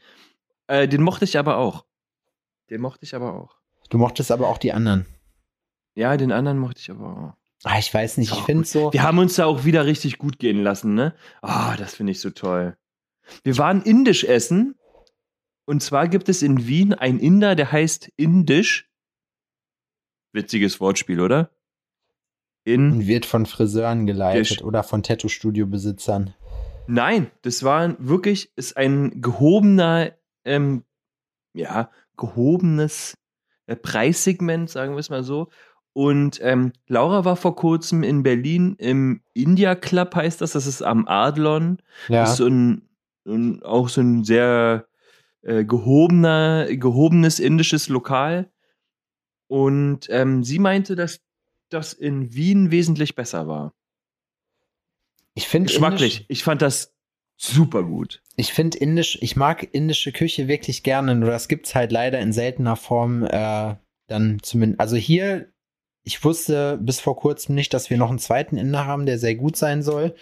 Äh, 0.68 0.88
den 0.88 1.04
mochte 1.04 1.26
ich 1.26 1.38
aber 1.38 1.58
auch. 1.58 1.86
Den 2.70 2.82
mochte 2.82 3.06
ich 3.06 3.16
aber 3.16 3.34
auch. 3.34 3.58
Du 3.90 3.98
mochtest 3.98 4.32
aber 4.32 4.48
auch 4.48 4.58
die 4.58 4.74
anderen. 4.74 5.06
Ja, 5.96 6.18
den 6.18 6.32
anderen 6.32 6.58
mochte 6.58 6.82
ich 6.82 6.92
aber 6.92 7.06
auch. 7.06 7.48
Ah, 7.64 7.80
ich 7.80 7.94
weiß 7.94 8.18
nicht, 8.18 8.32
ich 8.32 8.40
finde 8.42 8.66
so, 8.66 8.94
Wir 8.94 9.04
haben 9.04 9.18
uns 9.18 9.36
da 9.36 9.46
auch 9.46 9.66
wieder 9.66 9.86
richtig 9.86 10.18
gut 10.18 10.38
gehen 10.38 10.62
lassen, 10.62 10.94
ne? 10.94 11.16
Ah, 11.42 11.76
das 11.78 11.96
finde 11.96 12.12
ich 12.12 12.20
so 12.20 12.30
toll. 12.30 12.78
Wir 13.44 13.58
waren 13.58 13.82
indisch 13.82 14.24
essen. 14.24 14.76
Und 15.66 15.82
zwar 15.84 16.08
gibt 16.08 16.30
es 16.30 16.42
in 16.42 16.68
Wien 16.68 16.94
ein 16.94 17.20
Inder, 17.20 17.56
der 17.56 17.72
heißt 17.72 18.10
Indisch. 18.16 18.90
Witziges 20.34 20.80
Wortspiel, 20.80 21.20
oder? 21.20 21.52
In. 22.68 22.92
und 22.92 23.08
wird 23.08 23.26
von 23.26 23.46
Friseuren 23.46 24.06
geleitet 24.06 24.62
oder 24.62 24.84
von 24.84 25.02
Tattoo-Studio-Besitzern. 25.02 26.34
Nein, 26.88 27.32
das 27.42 27.64
war 27.64 27.96
wirklich, 28.00 28.52
ist 28.56 28.76
ein 28.76 29.22
gehobener, 29.22 30.12
ähm, 30.46 30.84
ja, 31.54 31.90
gehobenes 32.18 33.18
äh, 33.68 33.76
Preissegment, 33.76 34.70
sagen 34.70 34.94
wir 34.94 35.00
es 35.00 35.10
mal 35.10 35.24
so. 35.24 35.50
Und 35.94 36.40
ähm, 36.44 36.74
Laura 36.88 37.26
war 37.26 37.36
vor 37.36 37.56
kurzem 37.56 38.04
in 38.04 38.22
Berlin 38.22 38.76
im 38.78 39.22
India 39.34 39.74
Club, 39.74 40.14
heißt 40.16 40.42
das. 40.42 40.52
Das 40.52 40.68
ist 40.68 40.82
am 40.82 41.08
Adlon. 41.08 41.80
Ja. 42.08 42.22
Das 42.22 42.32
ist 42.32 42.38
so 42.38 42.48
ein, 42.48 42.84
ein, 43.26 43.64
auch 43.64 43.90
so 43.90 44.02
ein 44.02 44.24
sehr 44.24 44.88
äh, 45.42 45.66
gehobener, 45.66 46.68
gehobenes 46.70 47.40
indisches 47.40 47.90
Lokal. 47.90 48.52
Und 49.48 50.08
ähm, 50.10 50.44
sie 50.44 50.60
meinte, 50.60 50.96
dass 50.96 51.22
das 51.70 51.94
in 51.94 52.34
Wien 52.34 52.72
wesentlich 52.72 53.16
besser 53.16 53.48
war. 53.48 53.74
Ich 55.34 55.48
finde 55.48 55.68
Geschmacklich. 55.68 56.26
Ich 56.30 56.44
fand 56.44 56.62
das 56.62 56.96
super 57.38 57.84
gut. 57.84 58.24
ich 58.36 58.52
finde 58.54 58.78
indisch, 58.80 59.18
ich 59.22 59.36
mag 59.36 59.68
indische 59.72 60.12
Küche 60.12 60.48
wirklich 60.48 60.82
gerne, 60.82 61.14
nur 61.14 61.30
das 61.30 61.48
gibt's 61.48 61.76
halt 61.76 61.92
leider 61.92 62.20
in 62.20 62.34
seltener 62.34 62.76
Form, 62.76 63.24
äh, 63.26 63.76
dann 64.08 64.40
zumindest, 64.42 64.80
also 64.80 64.96
hier, 64.96 65.52
ich 66.04 66.24
wusste 66.24 66.80
bis 66.82 67.00
vor 67.00 67.16
kurzem 67.16 67.54
nicht, 67.54 67.74
dass 67.74 67.90
wir 67.90 67.98
noch 67.98 68.10
einen 68.10 68.18
zweiten 68.20 68.58
Inder 68.58 68.86
haben, 68.86 69.06
der 69.06 69.20
sehr 69.20 69.36
gut 69.36 69.56
sein 69.58 69.84
soll. 69.84 70.16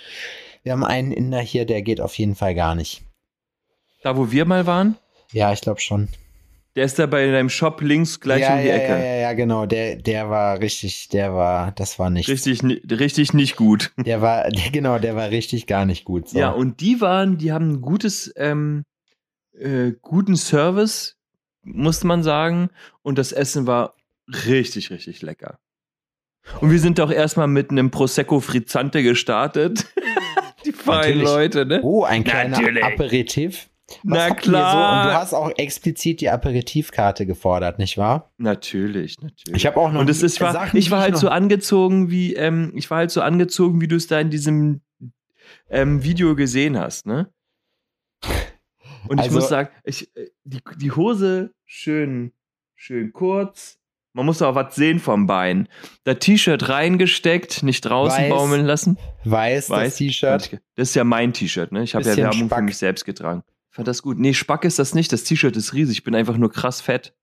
Wir 0.64 0.74
haben 0.74 0.84
einen 0.84 1.12
Inder 1.12 1.40
hier, 1.40 1.66
der 1.66 1.82
geht 1.84 2.02
auf 2.02 2.18
jeden 2.18 2.36
Fall 2.36 2.56
gar 2.56 2.76
nicht. 2.76 3.04
Da, 4.02 4.18
wo 4.18 4.32
wir 4.32 4.46
mal 4.46 4.66
waren, 4.66 4.98
Ja, 5.32 5.54
ich 5.54 5.62
glaube 5.62 5.80
schon. 5.80 6.10
Der 6.76 6.86
ist 6.86 7.00
da 7.00 7.06
bei 7.06 7.26
deinem 7.32 7.50
Shop 7.50 7.82
links 7.82 8.20
gleich 8.20 8.42
ja, 8.42 8.56
um 8.56 8.62
die 8.62 8.68
ja, 8.68 8.76
Ecke. 8.76 8.90
Ja, 8.90 8.98
ja, 8.98 9.16
ja, 9.16 9.34
genau. 9.34 9.66
Der, 9.66 9.96
der 9.96 10.30
war 10.30 10.60
richtig, 10.60 11.08
der 11.10 11.34
war, 11.34 11.72
das 11.72 11.98
war 12.00 12.10
nicht. 12.10 12.28
Richtig, 12.28 12.64
richtig 12.64 13.34
nicht 13.34 13.56
gut. 13.56 13.94
Der 14.06 14.22
war, 14.22 14.50
der, 14.50 14.72
genau, 14.72 15.00
der 15.00 15.16
war 15.16 15.30
richtig 15.30 15.68
gar 15.68 15.86
nicht 15.86 16.06
gut. 16.06 16.30
So. 16.30 16.38
Ja, 16.38 16.52
und 16.52 16.80
die 16.82 17.02
waren, 17.02 17.38
die 17.38 17.52
haben 17.52 17.72
ein 17.72 17.82
gutes, 17.82 18.32
ähm, 18.36 18.84
äh, 19.54 19.94
guten 20.02 20.36
Service, 20.36 21.18
muss 21.64 22.04
man 22.04 22.24
sagen. 22.24 22.70
Und 23.02 23.18
das 23.18 23.32
Essen 23.32 23.68
war 23.68 23.96
richtig, 24.46 24.92
richtig 24.92 25.22
lecker. 25.22 25.60
Und 26.62 26.72
wir 26.72 26.80
sind 26.80 27.00
doch 27.00 27.12
erstmal 27.12 27.48
mit 27.48 27.72
einem 27.72 27.90
Prosecco 27.90 28.40
Frizzante 28.40 29.02
gestartet. 29.02 29.86
die 30.66 30.72
feinen. 30.72 31.22
Leute, 31.22 31.66
ne? 31.66 31.82
Oh, 31.84 32.04
ein 32.04 32.24
kleiner 32.24 32.60
Natürlich. 32.60 32.84
Aperitif. 32.84 33.70
Was 33.88 34.00
Na 34.04 34.34
klar. 34.34 34.72
So? 34.72 34.78
Und 34.78 35.14
du 35.14 35.20
hast 35.20 35.34
auch 35.34 35.52
explizit 35.58 36.22
die 36.22 36.30
Aperitivkarte 36.30 37.26
gefordert, 37.26 37.78
nicht 37.78 37.98
wahr? 37.98 38.32
Natürlich, 38.38 39.20
natürlich. 39.22 39.56
Ich 39.56 39.66
habe 39.68 39.78
auch 39.78 39.92
noch 39.92 40.00
Und 40.02 40.10
es 40.10 40.24
ist, 40.24 40.42
war, 40.42 40.54
Sachen, 40.54 40.78
ich 40.78 40.90
war 40.92 41.02
halt 41.02 41.18
so 41.18 41.30
angezogen, 41.30 42.10
wie, 42.10 42.34
ähm, 42.34 42.72
ich 42.76 42.90
war 42.90 42.98
halt 43.00 43.12
so 43.12 43.22
angezogen, 43.22 43.82
wie 43.82 43.88
du 43.88 43.96
es 43.96 44.08
da 44.08 44.20
in 44.20 44.30
diesem 44.32 44.82
ähm, 45.70 46.04
Video 46.04 46.36
gesehen 46.36 46.80
hast, 46.80 47.06
ne? 47.06 47.30
Und 49.08 49.20
ich 49.20 49.26
Also- 49.26 49.36
muss 49.36 49.50
sagen, 49.50 49.70
ich, 49.84 50.10
äh, 50.16 50.30
die, 50.44 50.62
die 50.78 50.92
Hose 50.92 51.54
schön, 51.66 52.32
schön 52.74 53.14
kurz. 53.14 53.78
Man 54.14 54.26
muss 54.26 54.42
auch 54.42 54.56
was 54.56 54.74
sehen 54.76 55.00
vom 55.00 55.28
Bein. 55.28 55.68
Das 56.06 56.20
T-Shirt 56.20 56.70
reingesteckt, 56.70 57.64
nicht 57.64 57.82
draußen 57.82 58.24
Weiß. 58.24 58.30
baumeln 58.30 58.66
lassen. 58.66 58.98
weiß, 59.26 59.70
Weiß. 59.70 59.90
das 59.90 59.98
T-Shirt. 59.98 60.60
Das 60.76 60.90
ist 60.90 60.96
ja 60.96 61.04
mein 61.04 61.34
T-Shirt, 61.34 61.72
ne? 61.74 61.84
Ich 61.84 61.94
habe 61.96 62.06
ja 62.10 62.16
Werbung 62.16 62.40
für 62.40 62.46
Spack. 62.46 62.64
mich 62.64 62.78
selbst 62.78 63.04
getragen. 63.06 63.44
Fand 63.76 63.90
das 63.90 64.02
gut. 64.02 64.18
Nee, 64.18 64.34
Spack 64.34 64.64
ist 64.64 64.80
das 64.80 64.96
nicht. 64.96 65.12
Das 65.12 65.26
T-Shirt 65.26 65.54
ist 65.58 65.74
riesig. 65.74 65.98
Ich 65.98 66.04
bin 66.06 66.16
einfach 66.16 66.38
nur 66.38 66.50
krass 66.50 66.80
fett. 66.80 67.14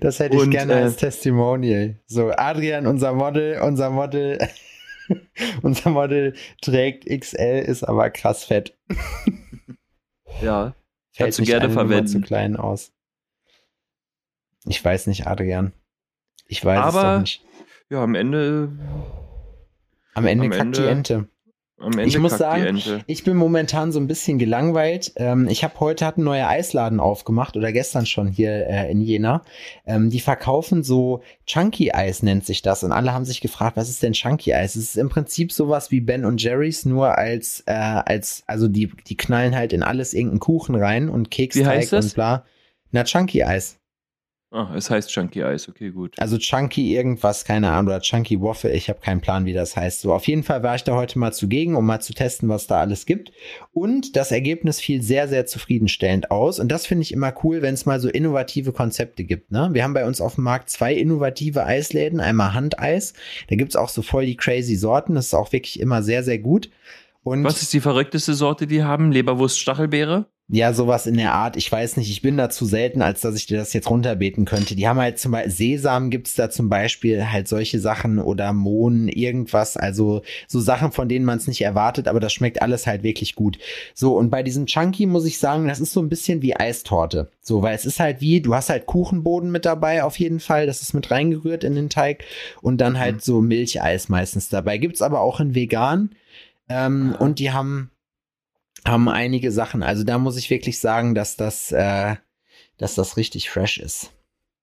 Das 0.00 0.20
hätte 0.20 0.36
ich 0.36 0.42
Und, 0.42 0.50
gerne 0.50 0.74
äh, 0.74 0.82
als 0.82 0.96
Testimonial. 0.96 1.96
So, 2.06 2.30
Adrian, 2.30 2.86
unser 2.86 3.12
Model, 3.12 3.60
unser 3.62 3.90
Model, 3.90 4.38
unser 5.62 5.90
Model 5.90 6.34
trägt 6.62 7.06
XL, 7.08 7.64
ist 7.66 7.82
aber 7.82 8.10
krass 8.10 8.44
fett. 8.44 8.76
Ja. 10.42 10.74
Fällt 11.12 11.28
Kannst 11.28 11.38
du 11.38 11.44
gerne 11.44 11.70
verwenden. 11.70 12.08
zu 12.08 12.20
klein 12.20 12.56
aus. 12.56 12.92
Ich 14.66 14.84
weiß 14.84 15.06
nicht, 15.06 15.26
Adrian. 15.26 15.72
Ich 16.46 16.62
weiß 16.62 16.78
es 16.78 16.84
Aber- 16.94 17.14
doch 17.14 17.20
nicht. 17.22 17.42
Ja, 17.88 18.02
am 18.02 18.14
Ende 18.14 18.70
Am 20.16 20.26
Ende 20.26 20.44
am 20.44 20.50
kackt 20.50 20.76
die 20.76 20.80
Ende- 20.82 20.90
Ente. 20.90 21.28
Am 21.78 21.92
Ende 21.92 22.04
Ich 22.06 22.18
muss 22.18 22.30
kackt 22.32 22.40
sagen, 22.40 22.62
die 22.62 22.68
Ente. 22.68 23.04
Ich 23.06 23.22
bin 23.22 23.36
momentan 23.36 23.92
so 23.92 24.00
ein 24.00 24.06
bisschen 24.06 24.38
gelangweilt. 24.38 25.12
Ähm, 25.16 25.46
ich 25.46 25.62
habe 25.62 25.78
heute 25.78 26.06
hat 26.06 26.16
ein 26.16 26.24
neuer 26.24 26.48
Eisladen 26.48 27.00
aufgemacht 27.00 27.54
oder 27.54 27.70
gestern 27.70 28.06
schon 28.06 28.28
hier 28.28 28.66
äh, 28.66 28.90
in 28.90 29.02
Jena. 29.02 29.42
Ähm, 29.84 30.08
die 30.08 30.20
verkaufen 30.20 30.82
so 30.82 31.20
Chunky 31.44 31.92
Eis 31.92 32.22
nennt 32.22 32.46
sich 32.46 32.62
das 32.62 32.82
und 32.82 32.92
alle 32.92 33.12
haben 33.12 33.26
sich 33.26 33.42
gefragt, 33.42 33.76
was 33.76 33.90
ist 33.90 34.02
denn 34.02 34.14
Chunky 34.14 34.54
Eis? 34.54 34.74
Es 34.74 34.84
ist 34.84 34.96
im 34.96 35.10
Prinzip 35.10 35.52
sowas 35.52 35.90
wie 35.90 36.00
Ben 36.00 36.24
und 36.24 36.42
Jerry's 36.42 36.86
nur 36.86 37.18
als 37.18 37.62
äh, 37.66 37.72
als 37.74 38.42
also 38.46 38.68
die 38.68 38.90
die 39.06 39.16
knallen 39.18 39.54
halt 39.54 39.74
in 39.74 39.82
alles 39.82 40.14
irgendeinen 40.14 40.40
Kuchen 40.40 40.76
rein 40.76 41.10
und 41.10 41.30
Keksteig 41.30 41.66
heißt 41.66 41.92
das? 41.92 42.06
und 42.06 42.14
bla. 42.14 42.46
Na 42.90 43.04
Chunky 43.04 43.42
Eis. 43.44 43.78
Ah, 44.52 44.72
es 44.76 44.90
heißt 44.90 45.10
Chunky 45.10 45.42
Eis, 45.42 45.68
okay, 45.68 45.90
gut. 45.90 46.14
Also 46.18 46.38
Chunky 46.38 46.94
irgendwas, 46.94 47.44
keine 47.44 47.72
Ahnung, 47.72 47.88
oder 47.88 48.00
Chunky 48.00 48.40
Waffle, 48.40 48.72
ich 48.72 48.88
habe 48.88 49.00
keinen 49.00 49.20
Plan, 49.20 49.44
wie 49.44 49.52
das 49.52 49.76
heißt. 49.76 50.00
So, 50.00 50.14
auf 50.14 50.28
jeden 50.28 50.44
Fall 50.44 50.62
war 50.62 50.76
ich 50.76 50.84
da 50.84 50.94
heute 50.94 51.18
mal 51.18 51.32
zugegen, 51.32 51.74
um 51.74 51.84
mal 51.84 52.00
zu 52.00 52.14
testen, 52.14 52.48
was 52.48 52.68
da 52.68 52.80
alles 52.80 53.06
gibt. 53.06 53.32
Und 53.72 54.14
das 54.14 54.30
Ergebnis 54.30 54.80
fiel 54.80 55.02
sehr, 55.02 55.26
sehr 55.26 55.46
zufriedenstellend 55.46 56.30
aus. 56.30 56.60
Und 56.60 56.68
das 56.68 56.86
finde 56.86 57.02
ich 57.02 57.12
immer 57.12 57.34
cool, 57.42 57.60
wenn 57.60 57.74
es 57.74 57.86
mal 57.86 57.98
so 57.98 58.08
innovative 58.08 58.72
Konzepte 58.72 59.24
gibt. 59.24 59.50
Ne? 59.50 59.70
Wir 59.72 59.82
haben 59.82 59.94
bei 59.94 60.06
uns 60.06 60.20
auf 60.20 60.36
dem 60.36 60.44
Markt 60.44 60.70
zwei 60.70 60.94
innovative 60.94 61.64
Eisläden, 61.64 62.20
einmal 62.20 62.54
Handeis. 62.54 63.14
Da 63.48 63.56
gibt's 63.56 63.74
auch 63.74 63.88
so 63.88 64.00
voll 64.00 64.26
die 64.26 64.36
crazy 64.36 64.76
Sorten. 64.76 65.16
Das 65.16 65.26
ist 65.26 65.34
auch 65.34 65.52
wirklich 65.52 65.80
immer 65.80 66.04
sehr, 66.04 66.22
sehr 66.22 66.38
gut. 66.38 66.70
Und 67.24 67.42
Was 67.42 67.62
ist 67.62 67.72
die 67.72 67.80
verrückteste 67.80 68.34
Sorte, 68.34 68.68
die 68.68 68.84
haben? 68.84 69.10
Leberwurst 69.10 69.58
Stachelbeere? 69.58 70.26
Ja, 70.48 70.72
sowas 70.72 71.08
in 71.08 71.16
der 71.16 71.32
Art. 71.32 71.56
Ich 71.56 71.72
weiß 71.72 71.96
nicht, 71.96 72.08
ich 72.08 72.22
bin 72.22 72.36
da 72.36 72.48
zu 72.48 72.66
selten, 72.66 73.02
als 73.02 73.20
dass 73.20 73.34
ich 73.34 73.46
dir 73.46 73.58
das 73.58 73.72
jetzt 73.72 73.90
runterbeten 73.90 74.44
könnte. 74.44 74.76
Die 74.76 74.86
haben 74.86 75.00
halt 75.00 75.18
zum 75.18 75.32
Beispiel, 75.32 75.50
Sesam 75.50 76.08
gibt's 76.08 76.36
da 76.36 76.50
zum 76.50 76.68
Beispiel 76.68 77.32
halt 77.32 77.48
solche 77.48 77.80
Sachen 77.80 78.20
oder 78.20 78.52
Mohn, 78.52 79.08
irgendwas, 79.08 79.76
also 79.76 80.22
so 80.46 80.60
Sachen, 80.60 80.92
von 80.92 81.08
denen 81.08 81.24
man 81.24 81.38
es 81.38 81.48
nicht 81.48 81.62
erwartet, 81.62 82.06
aber 82.06 82.20
das 82.20 82.32
schmeckt 82.32 82.62
alles 82.62 82.86
halt 82.86 83.02
wirklich 83.02 83.34
gut. 83.34 83.58
So, 83.92 84.16
und 84.16 84.30
bei 84.30 84.44
diesem 84.44 84.66
Chunky 84.66 85.06
muss 85.06 85.24
ich 85.24 85.38
sagen, 85.38 85.66
das 85.66 85.80
ist 85.80 85.92
so 85.92 86.00
ein 86.00 86.08
bisschen 86.08 86.42
wie 86.42 86.54
Eistorte. 86.54 87.28
So, 87.40 87.62
weil 87.62 87.74
es 87.74 87.84
ist 87.84 87.98
halt 87.98 88.20
wie, 88.20 88.40
du 88.40 88.54
hast 88.54 88.70
halt 88.70 88.86
Kuchenboden 88.86 89.50
mit 89.50 89.64
dabei 89.64 90.04
auf 90.04 90.16
jeden 90.16 90.38
Fall, 90.38 90.66
das 90.66 90.80
ist 90.80 90.94
mit 90.94 91.10
reingerührt 91.10 91.64
in 91.64 91.74
den 91.74 91.90
Teig 91.90 92.24
und 92.62 92.80
dann 92.80 93.00
halt 93.00 93.24
so 93.24 93.40
Milcheis 93.40 94.08
meistens 94.08 94.48
dabei. 94.48 94.78
Gibt's 94.78 95.02
aber 95.02 95.22
auch 95.22 95.40
in 95.40 95.56
vegan. 95.56 96.10
Ähm, 96.68 97.16
und 97.18 97.40
die 97.40 97.50
haben 97.52 97.90
haben 98.84 99.08
einige 99.08 99.50
Sachen. 99.52 99.82
Also 99.82 100.04
da 100.04 100.18
muss 100.18 100.36
ich 100.36 100.50
wirklich 100.50 100.78
sagen, 100.78 101.14
dass 101.14 101.36
das, 101.36 101.72
äh, 101.72 102.16
dass 102.78 102.94
das 102.94 103.16
richtig 103.16 103.50
fresh 103.50 103.78
ist. 103.78 104.12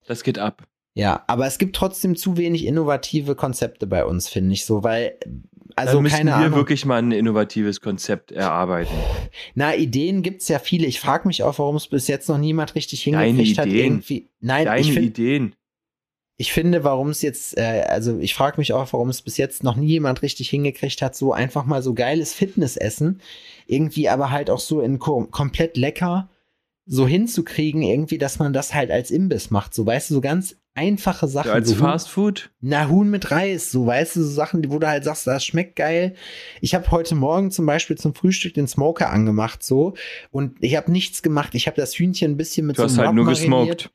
Das 0.05 0.24
geht 0.24 0.39
ab. 0.39 0.64
Ja, 0.95 1.24
aber 1.28 1.47
es 1.47 1.57
gibt 1.57 1.76
trotzdem 1.76 2.16
zu 2.16 2.38
wenig 2.38 2.66
innovative 2.66 3.36
Konzepte 3.36 3.88
bei 3.88 4.05
uns, 4.05 4.30
finde 4.30 4.53
ich 4.53 4.66
so, 4.66 4.84
weil 4.84 5.18
also 5.76 5.95
Dann 5.95 6.03
müssen 6.03 6.16
keine 6.16 6.30
wir 6.32 6.36
Ahnung. 6.36 6.55
wirklich 6.55 6.86
mal 6.86 6.97
ein 6.97 7.11
innovatives 7.11 7.82
Konzept 7.82 8.32
erarbeiten. 8.32 8.93
Na, 9.55 9.76
Ideen 9.76 10.22
gibt's 10.22 10.47
ja 10.47 10.59
viele. 10.59 10.86
Ich 10.86 10.99
frage 10.99 11.28
mich 11.28 11.43
auch, 11.43 11.57
warum 11.57 11.78
es 11.78 11.88
bis 11.88 12.07
jetzt 12.07 12.30
noch 12.30 12.38
niemand 12.38 12.76
richtig 12.76 13.03
hingekriegt 13.03 13.57
hat. 13.57 13.68
Irgendwie. 13.68 14.30
Nein, 14.39 14.66
Deine 14.66 14.82
ich, 14.82 14.93
find, 14.93 15.05
Ideen. 15.05 15.55
ich 16.38 16.53
finde, 16.53 16.84
warum 16.84 17.09
es 17.09 17.22
jetzt, 17.22 17.57
äh, 17.57 17.86
also 17.88 18.20
ich 18.20 18.36
frage 18.36 18.57
mich 18.57 18.74
auch, 18.74 18.91
warum 18.93 19.09
es 19.09 19.22
bis 19.22 19.38
jetzt 19.38 19.64
noch 19.64 19.76
nie 19.76 19.88
jemand 19.88 20.22
richtig 20.22 20.49
hingekriegt 20.49 21.01
hat, 21.01 21.16
so 21.16 21.34
einfach 21.34 21.66
mal 21.66 21.82
so 21.82 21.93
geiles 21.95 22.34
Fitnessessen, 22.34 23.22
irgendwie 23.68 24.09
aber 24.09 24.32
halt 24.32 24.49
auch 24.49 24.59
so 24.59 24.82
in 24.82 24.99
kom 24.99 25.32
komplett 25.32 25.78
lecker 25.78 26.30
so 26.86 27.07
hinzukriegen, 27.07 27.82
irgendwie, 27.82 28.18
dass 28.18 28.39
man 28.39 28.51
das 28.51 28.74
halt 28.74 28.91
als 28.91 29.09
Imbiss 29.09 29.51
macht. 29.51 29.74
So, 29.74 29.86
weißt 29.86 30.09
du, 30.09 30.16
so 30.16 30.22
ganz 30.22 30.57
einfache 30.76 31.28
Sachen. 31.28 31.51
Als 31.51 31.70
so 31.70 31.76
Fast 31.76 32.09
Food? 32.09 32.49
Na, 32.59 32.89
Huhn 32.89 33.09
mit 33.09 33.32
Reis, 33.32 33.72
so 33.72 33.86
weißt 33.86 34.16
du, 34.16 34.24
so 34.24 34.30
Sachen, 34.30 34.70
wo 34.72 34.80
du 34.80 34.88
halt 34.88 35.03
sagst, 35.03 35.28
das 35.28 35.45
schmeckt 35.45 35.76
geil. 35.76 36.16
Ich 36.61 36.76
habe 36.76 36.89
heute 36.91 37.16
Morgen 37.16 37.51
zum 37.51 37.66
Beispiel 37.66 37.97
zum 37.97 38.14
Frühstück 38.16 38.53
den 38.53 38.68
Smoker 38.68 39.11
angemacht, 39.11 39.64
so, 39.64 39.93
und 40.32 40.57
ich 40.61 40.76
habe 40.76 40.91
nichts 40.91 41.22
gemacht. 41.22 41.55
Ich 41.55 41.68
habe 41.68 41.78
das 41.78 41.93
Hühnchen 41.95 42.32
ein 42.32 42.38
bisschen 42.38 42.66
mit 42.66 42.78
Du 42.78 42.82
so 42.82 42.86
hast 42.86 42.99
einem 42.99 43.07
halt 43.07 43.16
nur 43.16 43.26
mariniert. 43.26 43.84
gesmoked. 43.84 43.91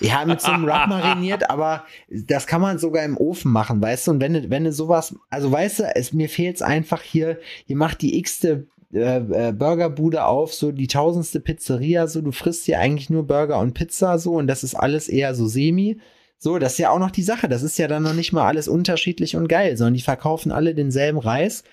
Ja, 0.00 0.24
mit 0.24 0.40
so 0.40 0.50
einem 0.50 0.64
Rub 0.64 0.86
mariniert, 0.88 1.50
aber 1.50 1.84
das 2.08 2.46
kann 2.46 2.62
man 2.62 2.78
sogar 2.78 3.04
im 3.04 3.18
Ofen 3.18 3.52
machen, 3.52 3.82
weißt 3.82 4.06
du? 4.06 4.12
Und 4.12 4.20
wenn 4.20 4.32
du, 4.32 4.48
wenn 4.48 4.64
du 4.64 4.72
sowas, 4.72 5.14
also 5.28 5.52
weißt 5.52 5.80
du, 5.80 5.94
es, 5.94 6.14
mir 6.14 6.30
fehlt's 6.30 6.62
einfach 6.62 7.02
hier, 7.02 7.38
ihr 7.66 7.76
macht 7.76 8.00
die 8.00 8.18
x-te 8.18 8.66
äh, 8.92 9.48
äh, 9.48 9.52
Burgerbude 9.52 10.24
auf, 10.24 10.52
so 10.52 10.72
die 10.72 10.88
tausendste 10.88 11.40
Pizzeria, 11.40 12.06
so 12.06 12.20
du 12.20 12.32
frisst 12.32 12.64
hier 12.64 12.80
eigentlich 12.80 13.10
nur 13.10 13.26
Burger 13.26 13.58
und 13.58 13.74
Pizza, 13.74 14.18
so 14.18 14.34
und 14.34 14.46
das 14.46 14.64
ist 14.64 14.74
alles 14.74 15.08
eher 15.08 15.34
so 15.34 15.46
semi. 15.46 15.98
So, 16.42 16.58
das 16.58 16.72
ist 16.72 16.78
ja 16.78 16.90
auch 16.90 16.98
noch 16.98 17.10
die 17.10 17.22
Sache. 17.22 17.48
Das 17.48 17.62
ist 17.62 17.76
ja 17.76 17.86
dann 17.86 18.02
noch 18.02 18.14
nicht 18.14 18.32
mal 18.32 18.46
alles 18.46 18.66
unterschiedlich 18.66 19.36
und 19.36 19.46
geil, 19.46 19.76
sondern 19.76 19.92
die 19.94 20.00
verkaufen 20.00 20.52
alle 20.52 20.74
denselben 20.74 21.18
Reis. 21.18 21.64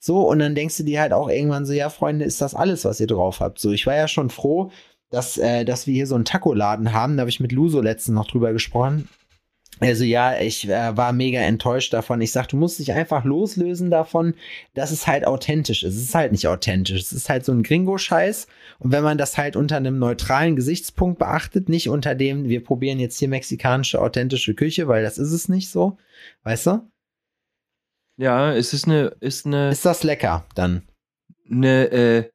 So, 0.00 0.28
und 0.28 0.40
dann 0.40 0.56
denkst 0.56 0.76
du 0.78 0.82
dir 0.82 1.00
halt 1.00 1.12
auch 1.12 1.28
irgendwann 1.28 1.64
so, 1.64 1.72
ja, 1.72 1.90
Freunde, 1.90 2.24
ist 2.24 2.40
das 2.40 2.54
alles, 2.56 2.84
was 2.84 2.98
ihr 2.98 3.06
drauf 3.06 3.38
habt? 3.38 3.60
So, 3.60 3.70
ich 3.70 3.86
war 3.86 3.94
ja 3.94 4.08
schon 4.08 4.30
froh, 4.30 4.72
dass, 5.10 5.38
äh, 5.38 5.64
dass 5.64 5.86
wir 5.86 5.94
hier 5.94 6.08
so 6.08 6.16
einen 6.16 6.24
Taco-Laden 6.24 6.92
haben. 6.92 7.16
Da 7.16 7.20
habe 7.20 7.30
ich 7.30 7.38
mit 7.38 7.52
Luso 7.52 7.80
letztens 7.80 8.16
noch 8.16 8.26
drüber 8.26 8.52
gesprochen. 8.52 9.08
Also 9.78 10.04
ja, 10.04 10.40
ich 10.40 10.68
äh, 10.68 10.96
war 10.96 11.12
mega 11.12 11.40
enttäuscht 11.40 11.92
davon. 11.92 12.20
Ich 12.22 12.32
sag, 12.32 12.48
du 12.48 12.56
musst 12.56 12.78
dich 12.78 12.92
einfach 12.92 13.24
loslösen 13.24 13.90
davon, 13.90 14.34
dass 14.74 14.90
es 14.90 15.06
halt 15.06 15.26
authentisch 15.26 15.82
ist. 15.82 15.94
Es 15.94 16.02
ist 16.02 16.14
halt 16.14 16.32
nicht 16.32 16.48
authentisch. 16.48 16.98
Es 17.00 17.12
ist 17.12 17.28
halt 17.28 17.44
so 17.44 17.52
ein 17.52 17.62
Gringo-Scheiß. 17.62 18.46
Und 18.78 18.92
wenn 18.92 19.04
man 19.04 19.18
das 19.18 19.36
halt 19.36 19.54
unter 19.54 19.76
einem 19.76 19.98
neutralen 19.98 20.56
Gesichtspunkt 20.56 21.18
beachtet, 21.18 21.68
nicht 21.68 21.90
unter 21.90 22.14
dem, 22.14 22.48
wir 22.48 22.64
probieren 22.64 22.98
jetzt 22.98 23.18
hier 23.18 23.28
mexikanische 23.28 24.00
authentische 24.00 24.54
Küche, 24.54 24.88
weil 24.88 25.02
das 25.02 25.18
ist 25.18 25.32
es 25.32 25.48
nicht 25.48 25.70
so. 25.70 25.98
Weißt 26.42 26.66
du? 26.66 26.90
Ja, 28.18 28.54
es 28.54 28.72
ist 28.72 28.86
eine, 28.86 29.14
ist 29.20 29.44
eine, 29.44 29.70
Ist 29.70 29.84
das 29.84 30.02
lecker 30.02 30.46
dann? 30.54 30.82
eine, 31.50 31.90
äh, 31.90 32.30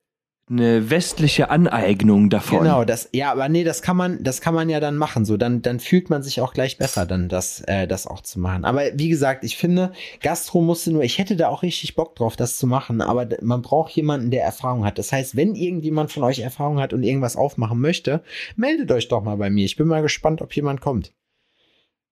eine 0.52 0.90
westliche 0.90 1.50
Aneignung 1.50 2.30
davon. 2.30 2.60
Genau, 2.60 2.84
das, 2.84 3.10
ja, 3.14 3.32
aber 3.32 3.48
nee, 3.48 3.64
das 3.64 3.82
kann 3.82 3.96
man, 3.96 4.22
das 4.22 4.42
kann 4.42 4.54
man 4.54 4.70
ja 4.70 4.80
dann 4.82 4.98
machen. 4.98 5.24
So, 5.24 5.38
dann, 5.38 5.62
dann 5.62 5.80
fühlt 5.80 6.10
man 6.10 6.24
sich 6.24 6.42
auch 6.42 6.54
gleich 6.54 6.78
besser, 6.78 7.06
dann 7.06 7.30
das, 7.30 7.62
äh, 7.62 7.88
das 7.88 8.06
auch 8.06 8.22
zu 8.22 8.40
machen. 8.40 8.66
Aber 8.66 8.82
wie 8.94 9.08
gesagt, 9.10 9.46
ich 9.46 9.56
finde, 9.56 9.94
Gastro 10.22 10.62
musste 10.62 10.92
nur, 10.92 11.04
ich 11.04 11.18
hätte 11.18 11.38
da 11.38 11.48
auch 11.48 11.64
richtig 11.64 11.96
Bock 11.96 12.16
drauf, 12.16 12.36
das 12.36 12.58
zu 12.58 12.68
machen, 12.68 13.02
aber 13.02 13.30
man 13.42 13.62
braucht 13.62 13.92
jemanden, 13.94 14.30
der 14.30 14.44
Erfahrung 14.44 14.86
hat. 14.86 14.98
Das 14.98 15.12
heißt, 15.12 15.38
wenn 15.38 15.56
irgendjemand 15.56 16.12
von 16.12 16.24
euch 16.24 16.40
Erfahrung 16.40 16.80
hat 16.80 16.94
und 16.94 17.04
irgendwas 17.04 17.38
aufmachen 17.38 17.80
möchte, 17.80 18.22
meldet 18.58 18.92
euch 18.92 19.08
doch 19.08 19.24
mal 19.24 19.38
bei 19.38 19.50
mir. 19.50 19.64
Ich 19.64 19.78
bin 19.78 19.88
mal 19.88 20.02
gespannt, 20.02 20.42
ob 20.42 20.54
jemand 20.54 20.82
kommt. 20.82 21.14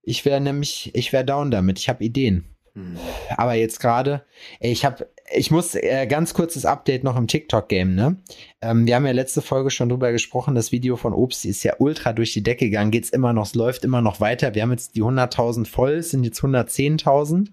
Ich 0.02 0.24
wäre 0.24 0.40
nämlich, 0.40 0.92
ich 0.96 1.12
wäre 1.12 1.26
down 1.26 1.52
damit. 1.52 1.78
Ich 1.78 1.90
habe 1.90 2.04
Ideen. 2.04 2.46
Hm. 2.74 2.98
Aber 3.36 3.54
jetzt 3.54 3.80
gerade, 3.80 4.24
ey, 4.60 4.72
ich 4.72 4.86
habe, 4.86 5.08
ich 5.32 5.52
muss 5.52 5.76
äh, 5.76 6.08
ganz 6.08 6.34
kurzes 6.34 6.66
Update 6.66 7.04
noch 7.04 7.16
im 7.18 7.28
TikTok-Game, 7.28 7.96
ne? 7.96 8.18
Ähm, 8.62 8.86
wir 8.88 8.96
haben 8.96 9.06
ja 9.06 9.12
letzte 9.12 9.42
Folge 9.42 9.70
schon 9.72 9.90
drüber 9.90 10.12
gesprochen, 10.12 10.56
das 10.56 10.72
Video 10.72 10.96
von 10.96 11.14
Obst 11.14 11.46
ist 11.46 11.64
ja 11.64 11.74
ultra 11.80 12.14
durch 12.14 12.34
die 12.34 12.44
Decke 12.44 12.66
gegangen, 12.66 12.92
geht's 12.92 13.10
immer 13.10 13.34
noch, 13.34 13.46
es 13.46 13.56
läuft 13.56 13.84
immer 13.86 14.02
noch 14.02 14.20
weiter. 14.20 14.56
Wir 14.56 14.64
haben 14.64 14.72
jetzt 14.72 14.96
die 14.96 15.04
100.000 15.04 15.66
voll, 15.68 16.02
sind 16.04 16.24
jetzt 16.24 16.42
110.000. 16.42 17.50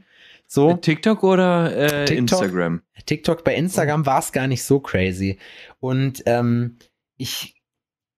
So, 0.48 0.74
TikTok 0.74 1.24
oder 1.24 1.76
äh, 1.76 2.04
TikTok? 2.04 2.18
Instagram? 2.18 2.82
TikTok 3.04 3.42
bei 3.44 3.54
Instagram 3.56 4.06
war 4.06 4.20
es 4.20 4.32
gar 4.32 4.46
nicht 4.46 4.62
so 4.62 4.78
crazy. 4.78 5.38
Und 5.80 6.22
ähm, 6.26 6.78
ich 7.16 7.54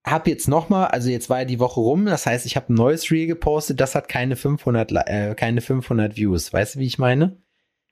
habe 0.06 0.30
jetzt 0.30 0.46
noch 0.48 0.68
mal, 0.68 0.86
also 0.86 1.10
jetzt 1.10 1.30
war 1.30 1.40
ja 1.40 1.44
die 1.44 1.58
Woche 1.58 1.80
rum, 1.80 2.06
das 2.06 2.26
heißt, 2.26 2.46
ich 2.46 2.56
habe 2.56 2.72
ein 2.72 2.76
neues 2.76 3.10
Reel 3.10 3.26
gepostet, 3.26 3.80
das 3.80 3.94
hat 3.94 4.08
keine 4.08 4.36
500, 4.36 4.90
Li- 4.90 5.00
äh, 5.06 5.34
keine 5.34 5.60
500 5.60 6.16
Views. 6.16 6.52
Weißt 6.52 6.74
du, 6.74 6.78
wie 6.80 6.86
ich 6.86 6.98
meine? 6.98 7.36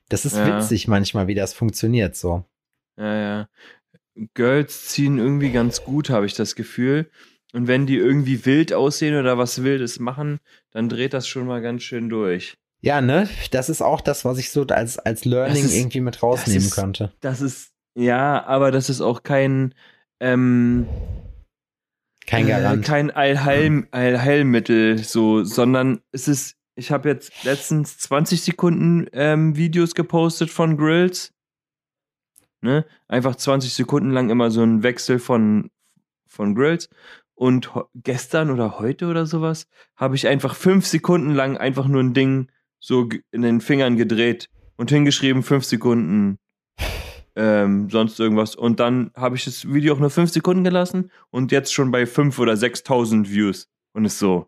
Das 0.08 0.24
ist 0.24 0.36
Ja. 0.36 0.46
witzig 0.58 0.88
manchmal, 0.88 1.26
wie 1.26 1.34
das 1.34 1.52
funktioniert 1.54 2.16
so. 2.16 2.44
Ja, 2.98 3.14
ja. 3.14 3.48
Girls 4.34 4.88
ziehen 4.88 5.18
irgendwie 5.18 5.52
ganz 5.52 5.84
gut, 5.84 6.08
habe 6.10 6.26
ich 6.26 6.34
das 6.34 6.54
Gefühl. 6.54 7.10
Und 7.52 7.66
wenn 7.68 7.86
die 7.86 7.96
irgendwie 7.96 8.44
wild 8.46 8.72
aussehen 8.72 9.16
oder 9.18 9.36
was 9.38 9.62
Wildes 9.62 9.98
machen, 9.98 10.40
dann 10.72 10.88
dreht 10.88 11.12
das 11.14 11.26
schon 11.28 11.46
mal 11.46 11.60
ganz 11.60 11.82
schön 11.82 12.08
durch. 12.08 12.56
Ja, 12.80 13.00
ne? 13.00 13.28
Das 13.50 13.68
ist 13.68 13.82
auch 13.82 14.00
das, 14.00 14.24
was 14.24 14.38
ich 14.38 14.50
so 14.50 14.64
als, 14.66 14.98
als 14.98 15.24
Learning 15.24 15.64
ist- 15.64 15.74
irgendwie 15.74 16.00
mit 16.00 16.22
rausnehmen 16.22 16.60
das 16.62 16.66
ist- 16.68 16.74
könnte. 16.74 17.12
Das 17.20 17.40
ist, 17.40 17.72
ja, 17.94 18.44
aber 18.46 18.70
das 18.70 18.88
ist 18.90 19.00
auch 19.00 19.22
kein, 19.22 19.74
ähm, 20.20 20.86
Kein 22.26 22.46
Garant. 22.48 22.82
Äh, 22.84 22.86
kein 22.86 23.10
Allheil, 23.12 23.86
Allheilmittel, 23.92 24.98
so, 24.98 25.44
sondern 25.44 26.00
es 26.10 26.26
ist, 26.26 26.55
ich 26.76 26.92
habe 26.92 27.08
jetzt 27.08 27.44
letztens 27.44 27.98
20 27.98 28.42
Sekunden 28.42 29.06
ähm, 29.12 29.56
Videos 29.56 29.94
gepostet 29.94 30.50
von 30.50 30.76
Grills. 30.76 31.32
Ne? 32.60 32.84
Einfach 33.08 33.34
20 33.34 33.72
Sekunden 33.72 34.10
lang 34.10 34.30
immer 34.30 34.50
so 34.50 34.62
ein 34.62 34.82
Wechsel 34.82 35.18
von, 35.18 35.70
von 36.26 36.54
Grills. 36.54 36.88
Und 37.34 37.70
gestern 37.94 38.50
oder 38.50 38.78
heute 38.78 39.06
oder 39.06 39.26
sowas 39.26 39.66
habe 39.96 40.16
ich 40.16 40.28
einfach 40.28 40.54
fünf 40.54 40.86
Sekunden 40.86 41.34
lang 41.34 41.56
einfach 41.56 41.88
nur 41.88 42.02
ein 42.02 42.14
Ding 42.14 42.50
so 42.78 43.08
in 43.30 43.42
den 43.42 43.60
Fingern 43.60 43.96
gedreht 43.96 44.48
und 44.76 44.90
hingeschrieben, 44.90 45.42
fünf 45.42 45.64
Sekunden 45.64 46.38
ähm, 47.36 47.88
sonst 47.90 48.20
irgendwas. 48.20 48.54
Und 48.54 48.80
dann 48.80 49.10
habe 49.14 49.36
ich 49.36 49.44
das 49.44 49.70
Video 49.72 49.94
auch 49.94 49.98
nur 49.98 50.10
fünf 50.10 50.30
Sekunden 50.30 50.64
gelassen 50.64 51.10
und 51.30 51.52
jetzt 51.52 51.72
schon 51.72 51.90
bei 51.90 52.06
fünf 52.06 52.38
oder 52.38 52.54
6.000 52.54 53.30
Views. 53.30 53.68
Und 53.92 54.04
ist 54.04 54.18
so, 54.18 54.46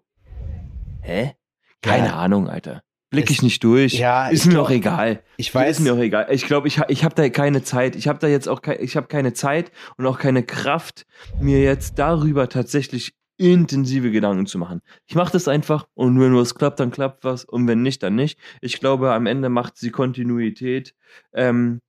hä? 1.00 1.34
Keine 1.82 2.08
Ja. 2.08 2.16
Ahnung, 2.16 2.48
Alter. 2.48 2.82
Blick 3.10 3.26
Es- 3.26 3.30
ich 3.36 3.42
nicht 3.42 3.64
durch. 3.64 3.94
Ja, 3.94 4.28
ist 4.28 4.44
mir 4.46 4.52
glaub- 4.52 4.66
auch 4.66 4.70
egal. 4.70 5.22
Ich 5.38 5.54
weiß, 5.54 5.78
Ist 5.78 5.84
mir 5.84 5.94
auch 5.94 5.98
egal. 5.98 6.26
Ich 6.30 6.44
glaube, 6.44 6.68
ich, 6.68 6.78
ich 6.88 7.04
habe 7.04 7.14
da 7.14 7.28
keine 7.30 7.62
Zeit. 7.62 7.96
Ich 7.96 8.06
habe 8.06 8.18
da 8.18 8.26
jetzt 8.26 8.48
auch 8.48 8.60
kei- 8.60 8.78
ich 8.80 8.96
habe 8.96 9.06
keine 9.06 9.32
Zeit 9.32 9.70
und 9.96 10.04
auch 10.06 10.18
keine 10.18 10.42
Kraft, 10.42 11.06
mir 11.40 11.62
jetzt 11.62 11.98
darüber 11.98 12.48
tatsächlich 12.50 13.14
intensive 13.38 14.10
Gedanken 14.10 14.46
zu 14.46 14.58
machen. 14.58 14.80
Ich 15.06 15.14
mache 15.14 15.32
das 15.32 15.46
einfach 15.48 15.86
und 15.94 16.20
wenn 16.20 16.36
was 16.36 16.54
klappt, 16.56 16.80
dann 16.80 16.90
klappt 16.90 17.24
was 17.24 17.44
und 17.44 17.66
wenn 17.68 17.82
nicht, 17.82 18.02
dann 18.02 18.14
nicht. 18.16 18.38
Ich 18.60 18.80
glaube, 18.80 19.12
am 19.12 19.26
Ende 19.26 19.48
macht 19.48 19.76
sie 19.78 19.90
Kontinuität, 19.90 20.94
ähm, 21.32 21.80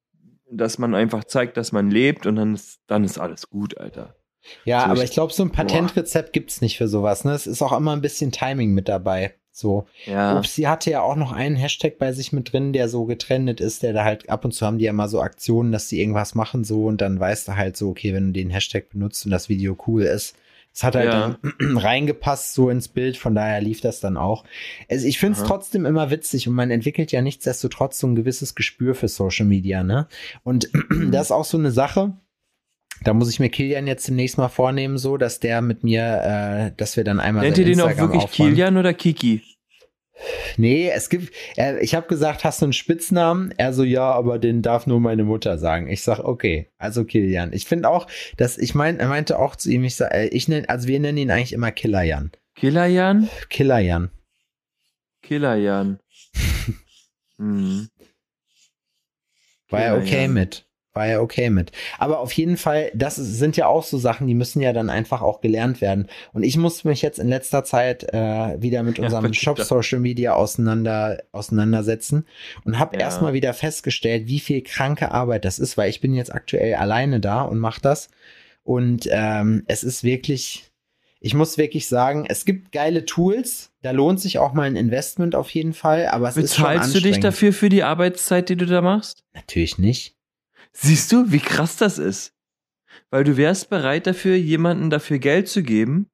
dass 0.49 0.77
man 0.77 0.93
einfach 0.95 1.23
zeigt, 1.25 1.57
dass 1.57 1.71
man 1.71 1.89
lebt 1.91 2.27
und 2.27 2.35
dann 2.35 2.53
ist, 2.53 2.79
dann 2.87 3.03
ist 3.03 3.17
alles 3.17 3.49
gut, 3.49 3.77
Alter. 3.77 4.15
Ja, 4.63 4.81
So, 4.81 4.85
aber 4.85 4.97
ich- 5.03 5.05
ich 5.05 5.11
glaube, 5.11 5.33
so 5.33 5.43
ein 5.43 5.51
Patentrezept 5.51 6.33
gibt's 6.33 6.61
nicht 6.61 6.77
für 6.77 6.87
sowas. 6.87 7.25
Ne? 7.25 7.33
Es 7.33 7.45
ist 7.47 7.61
auch 7.61 7.75
immer 7.75 7.91
ein 7.93 8.01
bisschen 8.01 8.31
Timing 8.31 8.73
mit 8.73 8.87
dabei. 8.87 9.35
So. 9.59 9.85
Ja. 10.05 10.37
Ups, 10.37 10.55
sie 10.55 10.67
hatte 10.67 10.89
ja 10.91 11.01
auch 11.01 11.15
noch 11.15 11.31
einen 11.31 11.55
Hashtag 11.55 11.97
bei 11.97 12.11
sich 12.13 12.31
mit 12.31 12.51
drin, 12.51 12.73
der 12.73 12.89
so 12.89 13.05
getrennt 13.05 13.61
ist, 13.61 13.83
der 13.83 13.93
da 13.93 14.03
halt 14.03 14.29
ab 14.29 14.45
und 14.45 14.51
zu 14.51 14.65
haben 14.65 14.77
die 14.77 14.85
ja 14.85 14.93
mal 14.93 15.09
so 15.09 15.21
Aktionen, 15.21 15.71
dass 15.71 15.87
die 15.87 15.99
irgendwas 15.99 16.35
machen 16.35 16.63
so 16.63 16.85
und 16.85 17.01
dann 17.01 17.19
weißt 17.19 17.49
du 17.49 17.55
halt 17.55 17.77
so, 17.77 17.89
okay, 17.89 18.13
wenn 18.13 18.27
du 18.27 18.33
den 18.33 18.49
Hashtag 18.49 18.89
benutzt 18.89 19.25
und 19.25 19.31
das 19.31 19.49
Video 19.49 19.77
cool 19.87 20.03
ist. 20.03 20.35
Es 20.73 20.83
hat 20.83 20.95
halt 20.95 21.11
Ja. 21.11 21.37
reingepasst 21.59 22.53
so 22.53 22.69
ins 22.69 22.87
Bild, 22.87 23.17
von 23.17 23.35
daher 23.35 23.59
lief 23.59 23.81
das 23.81 23.99
dann 23.99 24.17
auch. 24.17 24.45
Also 24.89 25.07
ich 25.07 25.19
finde 25.19 25.39
es 25.39 25.45
trotzdem 25.45 25.85
immer 25.85 26.11
witzig 26.11 26.47
und 26.47 26.53
man 26.53 26.71
entwickelt 26.71 27.11
ja 27.11 27.21
nichtsdestotrotz 27.21 27.99
so 27.99 28.07
ein 28.07 28.15
gewisses 28.15 28.55
Gespür 28.55 28.95
für 28.95 29.07
Social 29.07 29.45
Media, 29.45 29.83
ne? 29.83 30.07
Und 30.43 30.69
das 31.11 31.27
ist 31.27 31.31
auch 31.31 31.45
so 31.45 31.57
eine 31.57 31.71
Sache, 31.71 32.13
da 33.03 33.13
muss 33.13 33.29
ich 33.29 33.39
mir 33.39 33.49
Kilian 33.49 33.87
jetzt 33.87 34.07
demnächst 34.07 34.37
mal 34.37 34.49
vornehmen, 34.49 34.97
so, 34.97 35.17
dass 35.17 35.39
der 35.39 35.61
mit 35.61 35.83
mir, 35.83 36.71
äh, 36.71 36.71
dass 36.77 36.97
wir 36.97 37.03
dann 37.03 37.19
einmal 37.19 37.43
Nennt 37.43 37.57
ihr 37.57 37.65
den 37.65 37.81
auch 37.81 37.95
wirklich 37.97 38.23
aufräumen. 38.23 38.53
Kilian 38.53 38.77
oder 38.77 38.93
Kiki? 38.93 39.41
Nee, 40.57 40.89
es 40.89 41.09
gibt, 41.09 41.33
er, 41.55 41.81
ich 41.81 41.95
habe 41.95 42.07
gesagt, 42.07 42.43
hast 42.43 42.61
du 42.61 42.65
einen 42.65 42.73
Spitznamen? 42.73 43.53
Er 43.57 43.71
so, 43.73 43.83
ja, 43.83 44.11
aber 44.11 44.37
den 44.37 44.61
darf 44.61 44.85
nur 44.85 44.99
meine 44.99 45.23
Mutter 45.23 45.57
sagen. 45.57 45.87
Ich 45.87 46.03
sag, 46.03 46.19
okay, 46.19 46.67
also 46.77 47.05
Kilian. 47.05 47.53
Ich 47.53 47.65
finde 47.65 47.89
auch, 47.89 48.07
dass, 48.35 48.57
ich 48.57 48.75
mein, 48.75 48.99
er 48.99 49.07
meinte 49.07 49.39
auch 49.39 49.55
zu 49.55 49.69
ihm, 49.71 49.85
ich 49.85 49.95
sag, 49.95 50.13
äh, 50.13 50.27
ich 50.27 50.47
nenn, 50.47 50.67
also 50.67 50.87
wir 50.87 50.99
nennen 50.99 51.17
ihn 51.17 51.31
eigentlich 51.31 51.53
immer 51.53 51.71
Killer 51.71 52.03
Jan. 52.03 52.31
Killerjan? 52.55 53.29
Killer 53.49 53.79
Jan. 53.79 54.09
Killerjan. 55.21 55.99
hm. 57.37 57.87
War 59.69 59.81
er 59.81 59.97
okay 59.97 60.27
mit. 60.27 60.68
War 60.93 61.05
er 61.05 61.21
okay 61.21 61.51
mit. 61.51 61.71
Aber 61.99 62.19
auf 62.19 62.31
jeden 62.33 62.57
Fall, 62.57 62.89
das 62.95 63.15
sind 63.15 63.55
ja 63.57 63.67
auch 63.67 63.83
so 63.83 63.97
Sachen, 63.99 64.25
die 64.25 64.33
müssen 64.33 64.59
ja 64.59 64.73
dann 64.73 64.89
einfach 64.89 65.21
auch 65.21 65.39
gelernt 65.39 65.81
werden. 65.81 66.07
Und 66.33 66.41
ich 66.41 66.57
musste 66.57 66.87
mich 66.87 67.03
jetzt 67.03 67.19
in 67.19 67.27
letzter 67.29 67.63
Zeit 67.63 68.11
äh, 68.11 68.59
wieder 68.61 68.81
mit 68.81 68.97
Ja, 68.97 69.03
unserem 69.05 69.25
verrückt. 69.25 69.39
Shop 69.39 69.59
Social 69.59 69.99
Media 69.99 70.33
auseinander, 70.33 71.21
auseinandersetzen 71.31 72.25
und 72.65 72.79
habe 72.79 72.95
Ja. 72.97 73.01
erstmal 73.03 73.33
wieder 73.33 73.53
festgestellt, 73.53 74.27
wie 74.27 74.39
viel 74.39 74.61
kranke 74.63 75.11
Arbeit 75.11 75.45
das 75.45 75.59
ist, 75.59 75.77
weil 75.77 75.89
ich 75.91 76.01
bin 76.01 76.15
jetzt 76.15 76.33
aktuell 76.33 76.73
alleine 76.75 77.19
da 77.19 77.43
und 77.43 77.59
mache 77.59 77.81
das. 77.81 78.09
Und 78.63 79.07
ähm, 79.11 79.63
es 79.67 79.83
ist 79.83 80.03
wirklich, 80.03 80.71
ich 81.19 81.33
muss 81.35 81.57
wirklich 81.59 81.87
sagen, 81.87 82.25
es 82.27 82.45
gibt 82.45 82.71
geile 82.71 83.05
Tools, 83.05 83.71
da 83.83 83.91
lohnt 83.91 84.19
sich 84.19 84.39
auch 84.39 84.53
mal 84.53 84.63
ein 84.63 84.75
Investment 84.75 85.35
auf 85.35 85.49
jeden 85.51 85.73
Fall, 85.73 86.07
aber 86.07 86.29
es 86.29 86.37
ist 86.37 86.55
schon 86.55 86.65
Bezahlst 86.65 86.89
du 86.95 86.99
dich 86.99 87.05
anstrengend. 87.05 87.23
dafür 87.25 87.53
für 87.53 87.69
die 87.69 87.83
Arbeitszeit, 87.83 88.49
die 88.49 88.55
du 88.57 88.65
da 88.65 88.81
machst? 88.81 89.23
Natürlich 89.33 89.77
nicht. 89.77 90.15
Siehst 90.81 91.11
du, 91.11 91.31
wie 91.31 91.39
krass 91.39 91.75
das 91.75 91.97
ist? 91.97 92.33
Weil 93.09 93.25
du 93.25 93.35
wärst 93.35 93.69
bereit 93.69 94.07
dafür, 94.07 94.35
jemanden 94.35 94.89
dafür 94.89 95.19
Geld 95.19 95.49
zu 95.49 95.61
geben, 95.61 96.07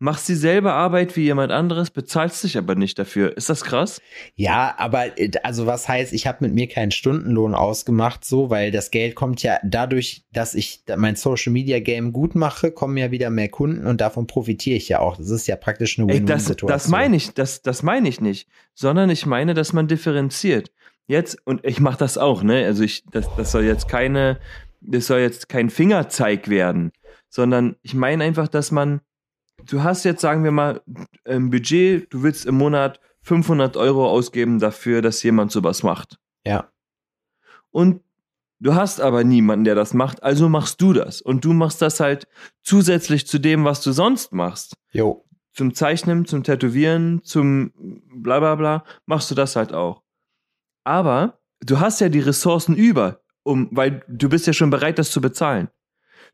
machst 0.00 0.28
dieselbe 0.28 0.72
Arbeit 0.72 1.14
wie 1.14 1.22
jemand 1.22 1.52
anderes, 1.52 1.90
bezahlst 1.90 2.42
dich 2.42 2.58
aber 2.58 2.74
nicht 2.74 2.98
dafür. 2.98 3.36
Ist 3.36 3.48
das 3.48 3.62
krass? 3.62 4.00
Ja, 4.34 4.74
aber 4.78 5.16
äh, 5.16 5.30
also 5.44 5.66
was 5.66 5.86
heißt, 5.86 6.12
ich 6.12 6.26
habe 6.26 6.38
mit 6.40 6.54
mir 6.54 6.66
keinen 6.66 6.90
Stundenlohn 6.90 7.54
ausgemacht, 7.54 8.24
so, 8.24 8.50
weil 8.50 8.72
das 8.72 8.90
Geld 8.90 9.14
kommt 9.14 9.44
ja 9.44 9.60
dadurch, 9.62 10.24
dass 10.32 10.56
ich 10.56 10.82
mein 10.96 11.14
Social 11.14 11.52
Media 11.52 11.78
Game 11.78 12.12
gut 12.12 12.34
mache, 12.34 12.72
kommen 12.72 12.96
ja 12.96 13.12
wieder 13.12 13.30
mehr 13.30 13.48
Kunden 13.48 13.86
und 13.86 14.00
davon 14.00 14.26
profitiere 14.26 14.76
ich 14.76 14.88
ja 14.88 14.98
auch. 14.98 15.18
Das 15.18 15.30
ist 15.30 15.46
ja 15.46 15.54
praktisch 15.54 16.00
eine 16.00 16.12
Ey, 16.12 16.18
das, 16.18 16.28
Win-Win-Situation. 16.28 16.68
das 16.68 16.88
meine 16.88 17.16
ich, 17.16 17.32
das, 17.32 17.62
das 17.62 17.84
meine 17.84 18.08
ich 18.08 18.20
nicht, 18.20 18.48
sondern 18.74 19.08
ich 19.08 19.24
meine, 19.24 19.54
dass 19.54 19.72
man 19.72 19.86
differenziert. 19.86 20.72
Jetzt, 21.06 21.36
und 21.44 21.64
ich 21.64 21.80
mache 21.80 21.98
das 21.98 22.16
auch, 22.18 22.42
ne? 22.42 22.64
Also 22.64 22.82
ich, 22.84 23.04
das, 23.10 23.28
das 23.36 23.52
soll 23.52 23.64
jetzt 23.64 23.88
keine, 23.88 24.38
das 24.80 25.06
soll 25.06 25.20
jetzt 25.20 25.48
kein 25.48 25.70
Fingerzeig 25.70 26.48
werden, 26.48 26.92
sondern 27.28 27.76
ich 27.82 27.94
meine 27.94 28.24
einfach, 28.24 28.48
dass 28.48 28.70
man, 28.70 29.00
du 29.66 29.82
hast 29.82 30.04
jetzt, 30.04 30.20
sagen 30.20 30.44
wir 30.44 30.52
mal, 30.52 30.80
ein 31.24 31.50
Budget, 31.50 32.12
du 32.12 32.22
willst 32.22 32.46
im 32.46 32.56
Monat 32.56 33.00
500 33.22 33.76
Euro 33.76 34.08
ausgeben 34.08 34.58
dafür, 34.58 35.02
dass 35.02 35.22
jemand 35.22 35.52
sowas 35.52 35.82
macht. 35.82 36.18
Ja, 36.44 36.70
Und 37.70 38.02
du 38.58 38.74
hast 38.74 39.00
aber 39.00 39.24
niemanden, 39.24 39.64
der 39.64 39.74
das 39.74 39.94
macht, 39.94 40.22
also 40.22 40.48
machst 40.48 40.80
du 40.80 40.92
das. 40.92 41.20
Und 41.20 41.44
du 41.44 41.52
machst 41.52 41.82
das 41.82 42.00
halt 42.00 42.26
zusätzlich 42.62 43.26
zu 43.26 43.38
dem, 43.38 43.64
was 43.64 43.80
du 43.80 43.92
sonst 43.92 44.32
machst 44.32 44.76
jo, 44.90 45.24
zum 45.52 45.74
Zeichnen, 45.74 46.24
zum 46.24 46.42
Tätowieren, 46.42 47.22
zum 47.22 47.72
bla 48.12 48.40
bla 48.40 48.54
bla, 48.56 48.84
machst 49.06 49.30
du 49.30 49.34
das 49.34 49.56
halt 49.56 49.72
auch. 49.72 50.01
Aber 50.84 51.38
du 51.60 51.80
hast 51.80 52.00
ja 52.00 52.08
die 52.08 52.20
Ressourcen 52.20 52.76
über, 52.76 53.20
um, 53.42 53.68
weil 53.70 54.02
du 54.08 54.28
bist 54.28 54.46
ja 54.46 54.52
schon 54.52 54.70
bereit, 54.70 54.98
das 54.98 55.10
zu 55.10 55.20
bezahlen. 55.20 55.68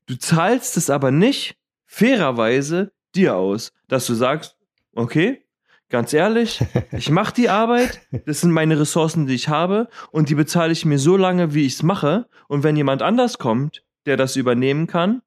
Du 0.07 0.17
zahlst 0.17 0.77
es 0.77 0.91
aber 0.91 1.11
nicht 1.11 1.57
fairerweise 1.87 2.93
dir 3.15 3.37
aus, 3.37 3.73
dass 3.89 4.07
du 4.07 4.15
sagst, 4.15 4.57
okay, 4.95 5.45
ganz 5.89 6.13
ehrlich, 6.13 6.61
ich 6.93 7.11
mache 7.11 7.35
die 7.35 7.49
Arbeit, 7.49 8.01
das 8.27 8.41
sind 8.41 8.53
meine 8.53 8.79
Ressourcen, 8.79 9.27
die 9.27 9.35
ich 9.35 9.49
habe, 9.49 9.89
und 10.11 10.29
die 10.29 10.35
bezahle 10.35 10.73
ich 10.73 10.85
mir 10.85 10.99
so 10.99 11.17
lange, 11.17 11.55
wie 11.55 11.67
ich 11.67 11.75
es 11.75 11.83
mache. 11.83 12.29
Und 12.49 12.63
wenn 12.63 12.77
jemand 12.77 13.03
anders 13.03 13.39
kommt, 13.39 13.85
der 14.07 14.17
das 14.17 14.37
übernehmen 14.37 14.87
kann, 14.87 15.23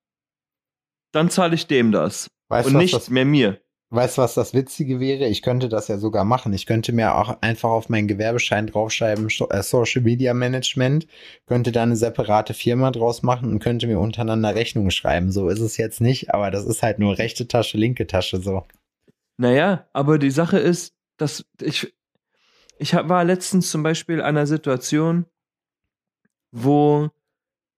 dann 1.12 1.30
zahle 1.30 1.56
ich 1.56 1.68
dem 1.68 1.92
das. 1.92 2.30
weißt 2.48 2.68
und 2.68 2.74
du, 2.74 2.80
was 2.80 2.84
nicht 2.84 2.94
das, 2.96 3.10
mehr 3.10 3.26
mir. 3.26 3.62
Weißt, 3.92 4.18
du, 4.18 4.22
was 4.22 4.34
das 4.34 4.54
Witzige 4.54 5.00
wäre? 5.00 5.28
Ich 5.28 5.42
könnte 5.42 5.70
das 5.70 5.88
ja 5.90 5.98
sogar 5.98 6.24
machen. 6.24 6.54
Ich 6.54 6.66
könnte 6.66 6.94
mir 6.94 7.16
auch 7.16 7.42
einfach 7.42 7.70
auf 7.70 7.90
meinen 7.90 8.08
Gewerbeschein 8.08 8.68
draufschreiben, 8.68 9.28
äh, 9.50 9.62
Social 9.62 10.02
Media 10.02 10.34
Management, 10.34 11.08
könnte 11.46 11.72
da 11.72 11.84
eine 11.84 11.98
separate 11.98 12.54
Firma 12.54 12.92
draus 12.92 13.22
machen 13.22 13.52
und 13.52 13.60
könnte 13.60 13.88
mir 13.88 14.00
untereinander 14.00 14.56
Rechnungen 14.56 14.92
schreiben. 14.92 15.32
So 15.32 15.50
ist 15.50 15.60
es 15.60 15.78
jetzt 15.78 16.02
nicht, 16.02 16.34
aber 16.34 16.52
das 16.52 16.66
ist 16.66 16.82
halt 16.82 17.00
nur 17.00 17.18
rechte 17.18 17.48
Tasche, 17.48 17.78
linke 17.78 18.08
Tasche 18.08 18.42
so. 18.42 18.64
Naja, 19.38 19.88
aber 19.94 20.18
die 20.18 20.32
Sache 20.32 20.58
ist, 20.58 20.94
dass 21.18 21.46
ich, 21.62 21.94
ich 22.78 22.94
war 22.94 23.24
letztens 23.24 23.70
zum 23.70 23.84
Beispiel 23.84 24.22
an 24.22 24.38
einer 24.38 24.48
Situation, 24.48 25.26
wo 26.52 27.10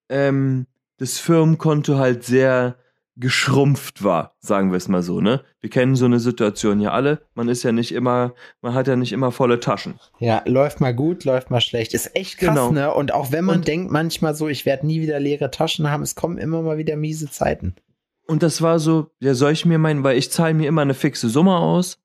ähm, 0.09 0.67
das 0.97 1.19
Firmenkonto 1.19 1.97
halt 1.97 2.23
sehr 2.23 2.77
geschrumpft 3.15 4.03
war, 4.03 4.35
sagen 4.39 4.71
wir 4.71 4.77
es 4.77 4.87
mal 4.87 5.03
so, 5.03 5.21
ne? 5.21 5.43
Wir 5.61 5.69
kennen 5.69 5.95
so 5.95 6.05
eine 6.05 6.19
Situation 6.19 6.79
ja 6.79 6.91
alle. 6.91 7.21
Man 7.35 7.47
ist 7.47 7.61
ja 7.63 7.71
nicht 7.71 7.91
immer, 7.91 8.33
man 8.61 8.73
hat 8.73 8.87
ja 8.87 8.95
nicht 8.95 9.11
immer 9.13 9.31
volle 9.31 9.59
Taschen. 9.59 9.99
Ja, 10.19 10.41
läuft 10.45 10.81
mal 10.81 10.95
gut, 10.95 11.23
läuft 11.23 11.51
mal 11.51 11.61
schlecht. 11.61 11.93
Ist 11.93 12.15
echt 12.15 12.39
krass, 12.39 12.49
Genau. 12.49 12.71
ne? 12.71 12.93
Und 12.93 13.13
auch 13.13 13.31
wenn 13.31 13.45
man 13.45 13.57
Und- 13.57 13.67
denkt 13.67 13.91
manchmal 13.91 14.33
so, 14.35 14.47
ich 14.47 14.65
werde 14.65 14.87
nie 14.87 14.99
wieder 15.01 15.19
leere 15.19 15.51
Taschen 15.51 15.89
haben, 15.91 16.01
es 16.03 16.15
kommen 16.15 16.37
immer 16.39 16.61
mal 16.63 16.77
wieder 16.77 16.95
miese 16.95 17.29
Zeiten. 17.29 17.75
Und 18.25 18.41
das 18.41 18.61
war 18.61 18.79
so, 18.79 19.11
ja, 19.19 19.35
soll 19.35 19.51
ich 19.51 19.65
mir 19.65 19.77
meinen, 19.77 20.03
weil 20.03 20.17
ich 20.17 20.31
zahle 20.31 20.53
mir 20.55 20.67
immer 20.67 20.81
eine 20.81 20.93
fixe 20.95 21.29
Summe 21.29 21.55
aus. 21.57 21.99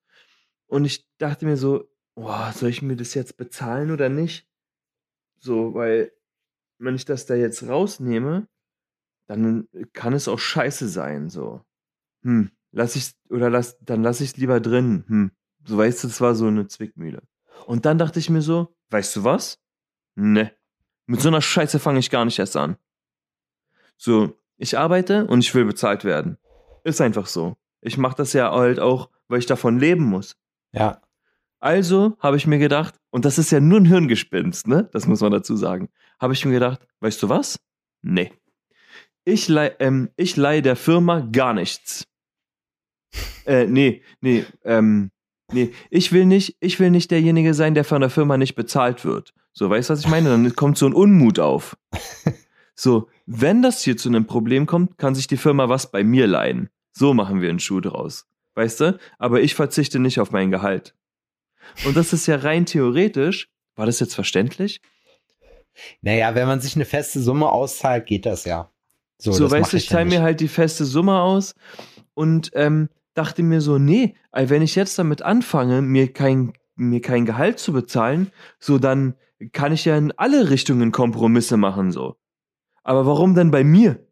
Und 0.66 0.84
ich 0.84 1.06
dachte 1.16 1.46
mir 1.46 1.56
so, 1.56 1.84
boah, 2.16 2.52
soll 2.54 2.68
ich 2.68 2.82
mir 2.82 2.96
das 2.96 3.14
jetzt 3.14 3.36
bezahlen 3.38 3.90
oder 3.90 4.08
nicht? 4.10 4.46
So, 5.38 5.72
weil, 5.74 6.12
wenn 6.78 6.96
ich 6.96 7.04
das 7.06 7.24
da 7.26 7.34
jetzt 7.34 7.66
rausnehme, 7.66 8.46
dann 9.28 9.68
kann 9.92 10.14
es 10.14 10.26
auch 10.26 10.38
scheiße 10.38 10.88
sein, 10.88 11.30
so. 11.30 11.60
Hm, 12.22 12.50
lass 12.72 12.96
ich, 12.96 13.12
oder 13.30 13.50
lass, 13.50 13.78
dann 13.80 14.02
lass 14.02 14.20
ich 14.20 14.30
es 14.30 14.36
lieber 14.36 14.58
drin. 14.60 15.04
Hm, 15.06 15.30
so 15.64 15.78
weißt 15.78 16.02
du, 16.02 16.08
das 16.08 16.20
war 16.20 16.34
so 16.34 16.46
eine 16.46 16.66
Zwickmühle. 16.66 17.22
Und 17.66 17.84
dann 17.84 17.98
dachte 17.98 18.18
ich 18.18 18.30
mir 18.30 18.42
so, 18.42 18.74
weißt 18.90 19.14
du 19.16 19.24
was? 19.24 19.60
Ne. 20.14 20.52
Mit 21.06 21.20
so 21.20 21.28
einer 21.28 21.42
Scheiße 21.42 21.78
fange 21.78 22.00
ich 22.00 22.10
gar 22.10 22.24
nicht 22.24 22.38
erst 22.38 22.56
an. 22.56 22.76
So, 23.96 24.36
ich 24.56 24.78
arbeite 24.78 25.26
und 25.26 25.40
ich 25.40 25.54
will 25.54 25.64
bezahlt 25.64 26.04
werden. 26.04 26.38
Ist 26.84 27.00
einfach 27.00 27.26
so. 27.26 27.56
Ich 27.80 27.98
mache 27.98 28.16
das 28.16 28.32
ja 28.32 28.50
halt 28.50 28.80
auch, 28.80 29.10
weil 29.28 29.38
ich 29.38 29.46
davon 29.46 29.78
leben 29.78 30.04
muss. 30.04 30.36
Ja. 30.72 31.02
Also 31.60 32.16
habe 32.20 32.36
ich 32.36 32.46
mir 32.46 32.58
gedacht, 32.58 32.94
und 33.10 33.24
das 33.24 33.38
ist 33.38 33.50
ja 33.50 33.60
nur 33.60 33.80
ein 33.80 33.84
Hirngespinst, 33.84 34.68
ne? 34.68 34.88
Das 34.92 35.06
muss 35.06 35.20
man 35.20 35.32
dazu 35.32 35.56
sagen. 35.56 35.88
Habe 36.18 36.32
ich 36.32 36.44
mir 36.44 36.52
gedacht, 36.52 36.86
weißt 37.00 37.22
du 37.22 37.28
was? 37.28 37.58
Nee. 38.02 38.32
Ich 39.28 39.46
leih, 39.46 39.72
ähm, 39.78 40.08
ich 40.16 40.36
leih 40.36 40.62
der 40.62 40.74
Firma 40.74 41.20
gar 41.20 41.52
nichts. 41.52 42.06
Äh, 43.44 43.66
nee, 43.66 44.02
nee, 44.22 44.46
ähm, 44.64 45.10
nee. 45.52 45.74
Ich 45.90 46.12
will 46.12 46.24
nicht, 46.24 46.56
ich 46.60 46.80
will 46.80 46.90
nicht 46.90 47.10
derjenige 47.10 47.52
sein, 47.52 47.74
der 47.74 47.84
von 47.84 48.00
der 48.00 48.08
Firma 48.08 48.38
nicht 48.38 48.54
bezahlt 48.54 49.04
wird. 49.04 49.34
So, 49.52 49.68
weißt 49.68 49.90
du, 49.90 49.92
was 49.92 50.00
ich 50.00 50.08
meine? 50.08 50.30
Dann 50.30 50.56
kommt 50.56 50.78
so 50.78 50.86
ein 50.86 50.94
Unmut 50.94 51.38
auf. 51.40 51.76
So, 52.74 53.08
wenn 53.26 53.60
das 53.60 53.82
hier 53.82 53.96
zu 53.96 54.08
einem 54.08 54.26
Problem 54.26 54.64
kommt, 54.64 54.98
kann 54.98 55.16
sich 55.16 55.26
die 55.26 55.36
Firma 55.36 55.68
was 55.68 55.90
bei 55.90 56.04
mir 56.04 56.28
leihen. 56.28 56.70
So 56.92 57.12
machen 57.12 57.42
wir 57.42 57.50
einen 57.50 57.58
Schuh 57.58 57.80
draus. 57.80 58.26
Weißt 58.54 58.80
du? 58.80 58.98
Aber 59.18 59.42
ich 59.42 59.56
verzichte 59.56 59.98
nicht 59.98 60.20
auf 60.20 60.30
mein 60.30 60.52
Gehalt. 60.52 60.94
Und 61.84 61.96
das 61.96 62.12
ist 62.12 62.28
ja 62.28 62.36
rein 62.36 62.66
theoretisch. 62.66 63.50
War 63.74 63.86
das 63.86 63.98
jetzt 63.98 64.14
verständlich? 64.14 64.80
Naja, 66.02 66.36
wenn 66.36 66.46
man 66.46 66.60
sich 66.60 66.76
eine 66.76 66.84
feste 66.84 67.20
Summe 67.20 67.50
auszahlt, 67.50 68.06
geht 68.06 68.26
das 68.26 68.44
ja. 68.44 68.70
So, 69.18 69.32
So, 69.32 69.50
weißt 69.50 69.72
du, 69.72 69.76
ich 69.76 69.88
zahle 69.88 70.04
mir 70.04 70.22
halt 70.22 70.40
die 70.40 70.48
feste 70.48 70.84
Summe 70.84 71.20
aus 71.20 71.54
und 72.14 72.50
ähm, 72.54 72.88
dachte 73.14 73.42
mir 73.42 73.60
so, 73.60 73.78
nee, 73.78 74.14
wenn 74.32 74.62
ich 74.62 74.76
jetzt 74.76 74.98
damit 74.98 75.22
anfange, 75.22 75.82
mir 75.82 76.12
kein, 76.12 76.52
mir 76.76 77.00
kein 77.00 77.26
Gehalt 77.26 77.58
zu 77.58 77.72
bezahlen, 77.72 78.30
so 78.60 78.78
dann 78.78 79.14
kann 79.52 79.72
ich 79.72 79.84
ja 79.84 79.96
in 79.96 80.12
alle 80.16 80.50
Richtungen 80.50 80.92
Kompromisse 80.92 81.56
machen, 81.56 81.90
so. 81.90 82.16
Aber 82.84 83.06
warum 83.06 83.34
denn 83.34 83.50
bei 83.50 83.64
mir? 83.64 84.06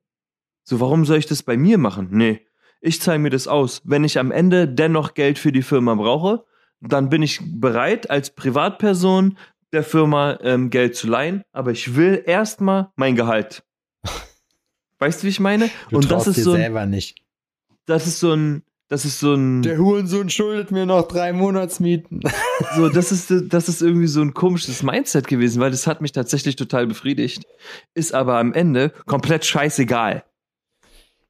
So, 0.64 0.80
warum 0.80 1.04
soll 1.04 1.18
ich 1.18 1.26
das 1.26 1.42
bei 1.42 1.57
mir 1.57 1.78
machen? 1.78 2.09
Nee, 2.11 2.46
ich 2.80 3.00
zahle 3.00 3.20
mir 3.20 3.30
das 3.30 3.46
aus. 3.48 3.82
Wenn 3.84 4.04
ich 4.04 4.18
am 4.18 4.32
Ende 4.32 4.68
dennoch 4.68 5.14
Geld 5.14 5.38
für 5.38 5.52
die 5.52 5.62
Firma 5.62 5.94
brauche, 5.94 6.44
dann 6.80 7.09
bin 7.09 7.22
ich 7.22 7.40
bereit, 7.42 8.11
als 8.11 8.34
Privatperson 8.34 9.38
der 9.72 9.82
Firma 9.82 10.38
ähm, 10.42 10.70
Geld 10.70 10.96
zu 10.96 11.07
leihen, 11.07 11.42
aber 11.52 11.70
ich 11.70 11.96
will 11.96 12.22
erstmal 12.26 12.90
mein 12.96 13.16
Gehalt. 13.16 13.64
Weißt 14.99 15.22
du, 15.22 15.24
wie 15.26 15.30
ich 15.30 15.40
meine? 15.40 15.70
Du 15.90 15.97
Und 15.99 16.11
das 16.11 16.26
ist 16.26 16.36
dir 16.38 16.42
so 16.44 16.53
ein, 16.53 16.59
selber 16.61 16.86
nicht. 16.86 17.18
das 17.86 18.07
ist 18.07 18.18
so 18.20 18.32
ein, 18.32 18.62
das 18.88 19.05
ist 19.05 19.18
so 19.20 19.34
ein, 19.34 19.62
Der 19.62 19.78
Hurensohn 19.78 20.30
schuldet 20.30 20.70
mir 20.70 20.86
noch 20.86 21.09
drei 21.09 21.32
Monatsmieten. 21.32 22.20
so, 22.76 22.88
das 22.88 23.12
ist, 23.12 23.32
das 23.53 23.68
ist 23.68 23.82
irgendwie 23.82 24.07
so 24.07 24.20
ein 24.22 24.32
komisches 24.32 24.82
Mindset 24.82 25.26
gewesen, 25.28 25.61
weil 25.61 25.70
das 25.70 25.86
hat 25.86 26.01
mich 26.01 26.12
tatsächlich 26.12 26.57
total 26.57 26.86
befriedigt. 26.86 27.42
Ist 27.94 28.14
aber 28.14 28.38
am 28.38 28.53
Ende 28.53 28.92
komplett 29.07 29.44
scheißegal. 29.44 30.24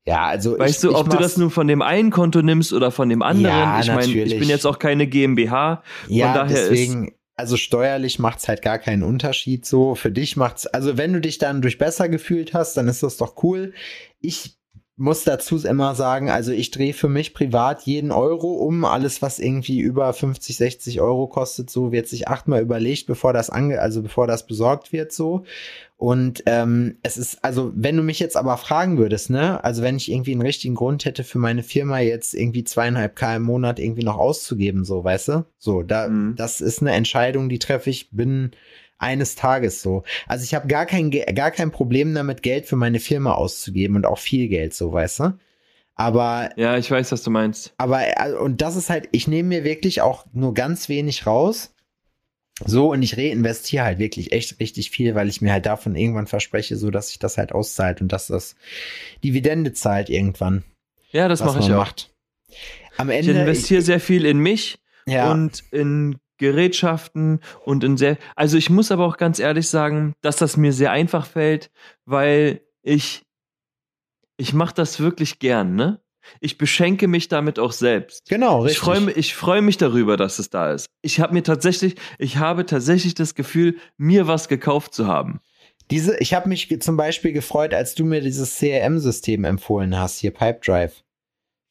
Ja, 0.04 0.26
also 0.26 0.56
Weißt 0.56 0.84
ich, 0.84 0.88
du, 0.90 0.96
ob 0.96 1.10
du 1.10 1.16
das 1.16 1.36
nun 1.36 1.50
von 1.50 1.66
dem 1.66 1.82
einen 1.82 2.10
Konto 2.12 2.40
nimmst 2.40 2.72
oder 2.72 2.92
von 2.92 3.08
dem 3.08 3.22
anderen? 3.22 3.56
Ja, 3.56 3.80
ich 3.80 3.88
meine, 3.88 4.04
ich 4.06 4.38
bin 4.38 4.48
jetzt 4.48 4.64
auch 4.64 4.78
keine 4.78 5.08
GmbH. 5.08 5.82
Ja, 6.06 6.32
daher 6.32 6.56
ist- 6.62 6.70
deswegen, 6.70 7.12
also 7.36 7.58
steuerlich 7.58 8.18
macht's 8.18 8.48
halt 8.48 8.62
gar 8.62 8.78
keinen 8.78 9.02
Unterschied 9.02 9.66
so. 9.66 9.94
Für 9.94 10.10
dich 10.10 10.36
macht's, 10.36 10.66
also 10.66 10.96
wenn 10.96 11.12
du 11.12 11.20
dich 11.20 11.38
dann 11.38 11.60
durch 11.60 11.76
besser 11.76 12.08
gefühlt 12.08 12.54
hast, 12.54 12.76
dann 12.76 12.88
ist 12.88 13.02
das 13.02 13.18
doch 13.18 13.42
cool. 13.42 13.74
Ich 14.20 14.55
muss 14.98 15.24
dazu 15.24 15.58
immer 15.58 15.94
sagen, 15.94 16.30
also 16.30 16.52
ich 16.52 16.70
drehe 16.70 16.94
für 16.94 17.10
mich 17.10 17.34
privat 17.34 17.82
jeden 17.82 18.10
Euro 18.10 18.52
um. 18.54 18.86
Alles, 18.86 19.20
was 19.20 19.38
irgendwie 19.38 19.78
über 19.78 20.10
50, 20.12 20.56
60 20.56 21.00
Euro 21.02 21.26
kostet, 21.26 21.68
so 21.68 21.92
wird 21.92 22.08
sich 22.08 22.28
achtmal 22.28 22.62
überlegt, 22.62 23.06
bevor 23.06 23.34
das 23.34 23.50
ange, 23.50 23.78
also 23.78 24.02
bevor 24.02 24.26
das 24.26 24.46
besorgt 24.46 24.94
wird, 24.94 25.12
so. 25.12 25.44
Und 25.98 26.42
ähm, 26.46 26.96
es 27.02 27.18
ist, 27.18 27.44
also 27.44 27.72
wenn 27.74 27.96
du 27.96 28.02
mich 28.02 28.20
jetzt 28.20 28.38
aber 28.38 28.56
fragen 28.56 28.96
würdest, 28.96 29.28
ne, 29.28 29.62
also 29.62 29.82
wenn 29.82 29.96
ich 29.96 30.10
irgendwie 30.10 30.32
einen 30.32 30.42
richtigen 30.42 30.74
Grund 30.74 31.04
hätte 31.04 31.24
für 31.24 31.38
meine 31.38 31.62
Firma 31.62 31.98
jetzt 32.00 32.34
irgendwie 32.34 32.64
zweieinhalb 32.64 33.16
K 33.16 33.36
im 33.36 33.42
Monat 33.42 33.78
irgendwie 33.78 34.04
noch 34.04 34.16
auszugeben, 34.16 34.84
so, 34.84 35.04
weißt 35.04 35.28
du? 35.28 35.46
So, 35.58 35.82
da, 35.82 36.08
Mhm. 36.08 36.36
das 36.36 36.62
ist 36.62 36.80
eine 36.80 36.92
Entscheidung, 36.92 37.50
die 37.50 37.58
treffe 37.58 37.90
ich 37.90 38.10
binnen 38.10 38.52
eines 38.98 39.34
Tages 39.34 39.82
so. 39.82 40.02
Also 40.26 40.44
ich 40.44 40.54
habe 40.54 40.68
gar 40.68 40.86
kein, 40.86 41.10
gar 41.10 41.50
kein 41.50 41.70
Problem 41.70 42.14
damit, 42.14 42.42
Geld 42.42 42.66
für 42.66 42.76
meine 42.76 43.00
Firma 43.00 43.34
auszugeben 43.34 43.96
und 43.96 44.06
auch 44.06 44.18
viel 44.18 44.48
Geld, 44.48 44.74
so, 44.74 44.92
weißt 44.92 45.20
du? 45.20 45.38
Aber 45.94 46.50
Ja, 46.56 46.76
ich 46.76 46.90
weiß, 46.90 47.10
was 47.12 47.22
du 47.22 47.30
meinst. 47.30 47.72
aber, 47.78 48.00
also, 48.18 48.38
und 48.38 48.60
das 48.60 48.76
ist 48.76 48.90
halt, 48.90 49.08
ich 49.12 49.28
nehme 49.28 49.48
mir 49.48 49.64
wirklich 49.64 50.02
auch 50.02 50.26
nur 50.32 50.52
ganz 50.54 50.88
wenig 50.88 51.26
raus. 51.26 51.72
So, 52.64 52.90
und 52.92 53.02
ich 53.02 53.18
reinvestiere 53.18 53.84
halt 53.84 53.98
wirklich 53.98 54.32
echt 54.32 54.58
richtig 54.60 54.90
viel, 54.90 55.14
weil 55.14 55.28
ich 55.28 55.42
mir 55.42 55.52
halt 55.52 55.66
davon 55.66 55.94
irgendwann 55.94 56.26
verspreche, 56.26 56.76
so 56.76 56.90
dass 56.90 57.08
sich 57.08 57.18
das 57.18 57.36
halt 57.36 57.52
auszahlt 57.52 58.00
und 58.00 58.12
dass 58.12 58.28
das 58.28 58.56
Dividende 59.22 59.74
zahlt 59.74 60.08
irgendwann. 60.08 60.64
Ja, 61.12 61.28
das 61.28 61.40
mache 61.44 61.58
ich 61.60 61.66
auch. 61.66 61.76
macht. 61.76 62.10
Am 62.96 63.10
Ich 63.10 63.28
Ende. 63.28 63.40
investiere 63.42 63.82
sehr 63.82 64.00
viel 64.00 64.24
in 64.24 64.38
mich 64.38 64.78
ja, 65.06 65.30
und 65.32 65.64
in 65.70 66.16
Gerätschaften 66.38 67.40
und 67.64 67.84
in 67.84 67.96
sehr. 67.96 68.18
Also 68.34 68.56
ich 68.56 68.70
muss 68.70 68.90
aber 68.90 69.06
auch 69.06 69.16
ganz 69.16 69.38
ehrlich 69.38 69.68
sagen, 69.68 70.14
dass 70.20 70.36
das 70.36 70.56
mir 70.56 70.72
sehr 70.72 70.90
einfach 70.92 71.26
fällt, 71.26 71.70
weil 72.04 72.60
ich 72.82 73.22
ich 74.38 74.52
mache 74.52 74.74
das 74.74 75.00
wirklich 75.00 75.38
gern, 75.38 75.74
ne? 75.74 76.00
Ich 76.40 76.58
beschenke 76.58 77.06
mich 77.06 77.28
damit 77.28 77.58
auch 77.58 77.72
selbst. 77.72 78.28
genau, 78.28 78.60
Ich 78.64 78.70
richtig. 78.70 78.78
freue 78.80 79.00
mich, 79.00 79.16
ich 79.16 79.34
freue 79.34 79.62
mich 79.62 79.76
darüber, 79.78 80.16
dass 80.16 80.38
es 80.38 80.50
da 80.50 80.72
ist. 80.72 80.88
Ich 81.00 81.20
habe 81.20 81.32
mir 81.32 81.42
tatsächlich, 81.44 81.94
ich 82.18 82.36
habe 82.38 82.66
tatsächlich 82.66 83.14
das 83.14 83.34
Gefühl, 83.34 83.76
mir 83.96 84.26
was 84.26 84.48
gekauft 84.48 84.92
zu 84.92 85.06
haben. 85.06 85.40
Diese, 85.90 86.18
ich 86.18 86.34
habe 86.34 86.48
mich 86.48 86.80
zum 86.80 86.96
Beispiel 86.96 87.32
gefreut, 87.32 87.72
als 87.72 87.94
du 87.94 88.04
mir 88.04 88.20
dieses 88.20 88.58
CRM-System 88.58 89.44
empfohlen 89.44 89.96
hast, 89.96 90.18
hier 90.18 90.32
Pipedrive. 90.32 90.94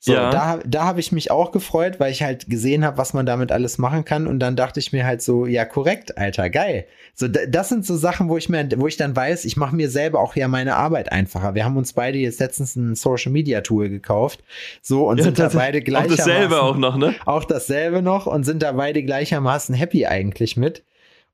So, 0.08 0.14
Ja. 0.14 0.30
da, 0.30 0.60
da 0.64 0.84
habe 0.84 1.00
ich 1.00 1.12
mich 1.12 1.32
auch 1.32 1.52
gefreut, 1.52 2.00
weil 2.00 2.12
ich 2.12 2.22
halt 2.22 2.48
gesehen 2.48 2.86
habe, 2.86 3.00
was 3.00 3.16
man 3.16 3.26
damit 3.26 3.52
alles 3.52 3.80
machen 3.80 4.06
kann. 4.06 4.28
Und 4.28 4.38
dann 4.38 4.56
dachte 4.56 4.80
ich 4.80 4.94
mir 4.94 5.04
halt 5.04 5.24
so, 5.24 5.48
ja, 5.48 5.66
korrekt, 5.66 6.16
Alter, 6.20 6.52
geil. 6.52 6.86
So, 7.16 7.28
da- 7.28 7.48
das 7.48 7.70
sind 7.70 7.88
so 7.88 7.98
Sachen, 7.98 8.30
wo 8.30 8.38
ich 8.38 8.48
mir, 8.48 8.70
wo 8.76 8.86
ich 8.86 8.98
dann 8.98 9.16
weiß, 9.16 9.46
ich 9.46 9.58
mache 9.58 9.76
mir 9.76 9.90
selber 9.90 10.20
auch 10.20 10.36
ja 10.36 10.48
meine 10.48 10.76
Arbeit 10.76 11.12
einfacher. 11.12 11.56
Wir 11.56 11.66
haben 11.66 11.76
uns 11.76 11.94
beide 11.94 12.20
jetzt 12.20 12.40
letztens 12.40 12.76
ein 12.76 12.94
Social 12.94 13.32
Media 13.32 13.62
Tool 13.62 13.90
gekauft. 13.90 14.44
So, 14.84 15.10
und 15.10 15.24
sind 15.24 15.40
da 15.40 15.50
beide 15.52 15.80
Auch 15.80 15.84
gleichermaßen. 15.86 16.18
dasselbe 16.18 16.62
auch 16.62 16.78
noch, 16.78 16.98
ne? 16.98 17.16
Auch 17.26 17.44
dasselbe 17.44 18.04
noch 18.04 18.28
und 18.28 18.44
sind 18.44 18.62
da 18.62 18.74
beide 18.74 19.02
gleichermaßen 19.02 19.74
happy 19.74 20.06
eigentlich 20.06 20.56
mit. 20.56 20.84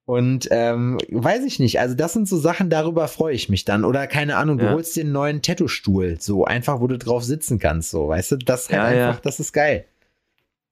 Und 0.06 0.48
ähm, 0.52 0.98
weiß 1.10 1.46
ich 1.46 1.60
nicht, 1.60 1.80
also 1.80 1.96
das 1.96 2.14
sind 2.14 2.28
so 2.28 2.38
Sachen, 2.38 2.70
darüber 2.70 3.08
freue 3.08 3.34
ich 3.36 3.50
mich 3.50 3.66
dann. 3.66 3.86
Oder 3.86 4.08
keine 4.08 4.36
Ahnung, 4.36 4.58
du 4.58 4.66
Ja. 4.66 4.72
holst 4.72 4.96
dir 4.96 5.04
einen 5.04 5.12
neuen 5.14 5.42
Tattoo-Stuhl, 5.42 6.18
so 6.20 6.44
einfach, 6.44 6.82
wo 6.82 6.88
du 6.88 6.98
drauf 6.98 7.24
sitzen 7.24 7.60
kannst, 7.60 7.92
so, 7.92 8.08
weißt 8.08 8.32
du, 8.34 8.38
das 8.38 8.64
ist 8.64 8.72
halt 8.74 8.98
ja. 8.98 9.08
einfach, 9.10 9.22
das 9.22 9.40
ist 9.40 9.54
geil. 9.54 9.86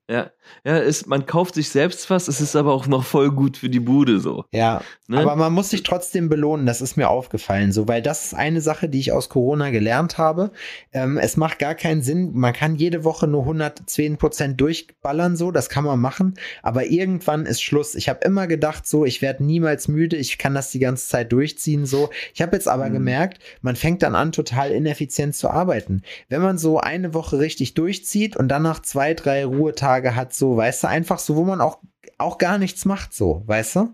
Ja, 0.10 0.32
ja, 0.66 0.78
ist, 0.78 1.06
man 1.06 1.28
kauft 1.28 1.54
sich 1.54 1.70
selbst 1.70 2.10
was, 2.10 2.28
es 2.28 2.42
ist 2.42 2.56
aber 2.56 2.74
auch 2.74 2.88
noch 2.88 3.04
voll 3.06 3.30
gut 3.32 3.58
für 3.58 3.70
die 3.70 3.80
Bude 3.80 4.20
so. 4.20 4.46
Ja, 4.52 4.82
Ne? 5.12 5.18
aber 5.22 5.36
man 5.36 5.54
muss 5.54 5.72
sich 5.72 5.82
trotzdem 5.82 6.30
belohnen, 6.30 6.68
das 6.68 6.82
ist 6.82 6.96
mir 6.96 7.10
aufgefallen, 7.10 7.72
so, 7.72 7.88
weil 7.88 8.04
das 8.04 8.26
ist 8.26 8.34
eine 8.36 8.62
Sache, 8.62 8.88
die 8.90 9.00
ich 9.00 9.12
aus 9.12 9.28
Corona 9.28 9.72
gelernt 9.72 10.20
habe. 10.20 10.52
Ähm, 10.94 11.18
es 11.18 11.36
macht 11.36 11.58
gar 11.58 11.74
keinen 11.74 12.04
Sinn, 12.04 12.32
man 12.36 12.54
kann 12.54 12.76
jede 12.76 13.04
Woche 13.04 13.26
nur 13.26 13.42
110 13.42 14.18
Prozent 14.18 14.62
durchballern, 14.62 15.36
so, 15.36 15.50
das 15.50 15.68
kann 15.70 15.84
man 15.84 16.00
machen, 16.00 16.36
aber 16.62 16.86
irgendwann 16.86 17.48
ist 17.48 17.64
Schluss. 17.64 17.96
Ich 17.96 18.08
habe 18.08 18.20
immer 18.24 18.46
gedacht, 18.46 18.86
so, 18.86 19.04
ich 19.04 19.24
werde 19.24 19.44
niemals 19.44 19.88
müde, 19.88 20.16
ich 20.16 20.38
kann 20.38 20.54
das 20.54 20.70
die 20.70 20.78
ganze 20.80 21.08
Zeit 21.08 21.32
durchziehen, 21.32 21.88
so. 21.88 22.12
Ich 22.36 22.44
habe 22.44 22.56
jetzt 22.56 22.68
aber 22.68 22.90
Mhm. 22.90 22.94
gemerkt, 22.94 23.40
man 23.64 23.76
fängt 23.76 24.04
dann 24.04 24.14
an, 24.14 24.32
total 24.32 24.70
ineffizient 24.70 25.34
zu 25.36 25.50
arbeiten. 25.50 26.04
Wenn 26.28 26.44
man 26.44 26.60
so 26.60 26.80
eine 26.80 27.16
Woche 27.16 27.40
richtig 27.40 27.74
durchzieht 27.74 28.38
und 28.38 28.48
dann 28.50 28.62
noch 28.62 28.80
zwei, 28.84 29.16
drei 29.16 29.44
Ruhetage 29.44 29.99
hat, 30.04 30.34
so, 30.34 30.58
weißt 30.58 30.84
du, 30.84 30.88
einfach 30.88 31.20
so, 31.20 31.36
wo 31.36 31.44
man 31.44 31.62
auch, 31.62 31.80
auch 32.18 32.38
gar 32.38 32.58
nichts 32.58 32.86
macht, 32.86 33.14
so, 33.14 33.44
weißt 33.46 33.76
du? 33.78 33.94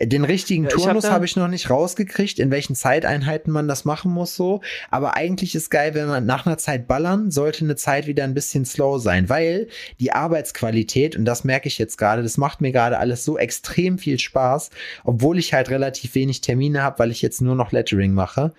Den 0.00 0.24
richtigen 0.24 0.64
Ja, 0.64 0.70
hab 0.70 0.78
Turnus 0.78 1.10
habe 1.10 1.24
ich 1.24 1.36
noch 1.36 1.48
nicht 1.48 1.68
rausgekriegt, 1.68 2.38
in 2.38 2.50
welchen 2.50 2.74
Zeiteinheiten 2.74 3.52
man 3.52 3.68
das 3.68 3.84
machen 3.84 4.12
muss, 4.12 4.36
so. 4.36 4.60
Aber 4.90 5.16
eigentlich 5.16 5.54
ist 5.54 5.70
geil, 5.70 5.94
wenn 5.94 6.06
man 6.06 6.26
nach 6.26 6.46
einer 6.46 6.58
Zeit 6.58 6.86
ballern, 6.86 7.30
sollte 7.30 7.64
eine 7.64 7.76
Zeit 7.76 8.06
wieder 8.06 8.24
ein 8.24 8.34
bisschen 8.34 8.64
slow 8.64 8.98
sein, 8.98 9.28
weil 9.28 9.68
die 10.00 10.12
Arbeitsqualität, 10.12 11.16
und 11.16 11.24
das 11.24 11.44
merke 11.44 11.68
ich 11.68 11.78
jetzt 11.78 11.98
gerade, 11.98 12.22
das 12.22 12.36
macht 12.36 12.60
mir 12.60 12.72
gerade 12.72 12.98
alles 12.98 13.24
so 13.24 13.36
extrem 13.36 13.98
viel 13.98 14.18
Spaß, 14.18 14.70
obwohl 15.02 15.38
ich 15.38 15.52
halt 15.52 15.70
relativ 15.70 16.14
wenig 16.14 16.40
Termine 16.40 16.82
habe, 16.82 16.98
weil 17.00 17.10
ich 17.10 17.22
jetzt 17.22 17.42
nur 17.42 17.56
noch 17.56 17.72
Lettering 17.72 18.12
mache. 18.14 18.52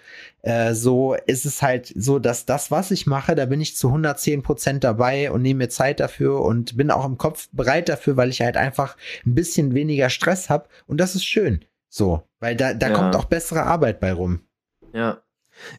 Äh, 0.45 0.75
so 0.75 1.15
ist 1.25 1.45
es 1.45 1.63
halt 1.63 1.91
so, 1.95 2.19
dass 2.19 2.45
das, 2.45 2.69
was 2.69 2.91
ich 2.91 3.07
mache, 3.07 3.33
da 3.33 3.45
bin 3.47 3.61
ich 3.61 3.75
zu 3.75 3.87
110 3.87 4.43
Prozent 4.43 4.83
dabei 4.83 5.31
und 5.31 5.41
nehme 5.41 5.63
mir 5.63 5.69
Zeit 5.69 5.99
dafür 5.99 6.41
und 6.41 6.77
bin 6.77 6.91
auch 6.91 7.03
im 7.03 7.17
Kopf 7.17 7.49
bereit 7.51 7.89
dafür, 7.89 8.15
weil 8.15 8.29
ich 8.29 8.41
halt 8.41 8.55
einfach 8.55 8.95
ein 9.25 9.33
bisschen 9.33 9.73
weniger 9.73 10.11
Stress 10.11 10.51
habe 10.51 10.67
und 10.85 10.99
das 10.99 11.15
ist 11.15 11.25
schön. 11.25 11.65
So, 11.89 12.21
weil 12.39 12.55
da, 12.55 12.75
da 12.75 12.89
Ja. 12.89 12.93
kommt 12.93 13.15
auch 13.15 13.25
bessere 13.25 13.63
Arbeit 13.63 13.99
bei 13.99 14.13
rum. 14.13 14.41
Ja. 14.93 15.17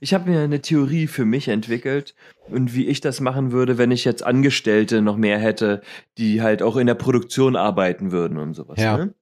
Ich 0.01 0.14
habe 0.14 0.29
mir 0.31 0.41
eine 0.41 0.61
Theorie 0.62 1.07
für 1.07 1.25
mich 1.27 1.47
entwickelt 1.47 2.17
und 2.49 2.75
wie 2.75 2.87
ich 2.89 3.01
das 3.01 3.21
machen 3.21 3.53
würde, 3.53 3.79
wenn 3.79 3.93
ich 3.93 4.05
jetzt 4.05 4.25
Angestellte 4.25 5.01
noch 5.01 5.17
mehr 5.17 5.39
hätte, 5.39 5.81
die 6.19 6.43
halt 6.43 6.61
auch 6.62 6.77
in 6.77 6.89
der 6.89 6.95
Produktion 6.95 7.55
arbeiten 7.55 8.11
würden 8.11 8.37
und 8.39 8.55
sowas. 8.55 8.81
Ja. 8.81 8.97
Ne? 8.97 9.14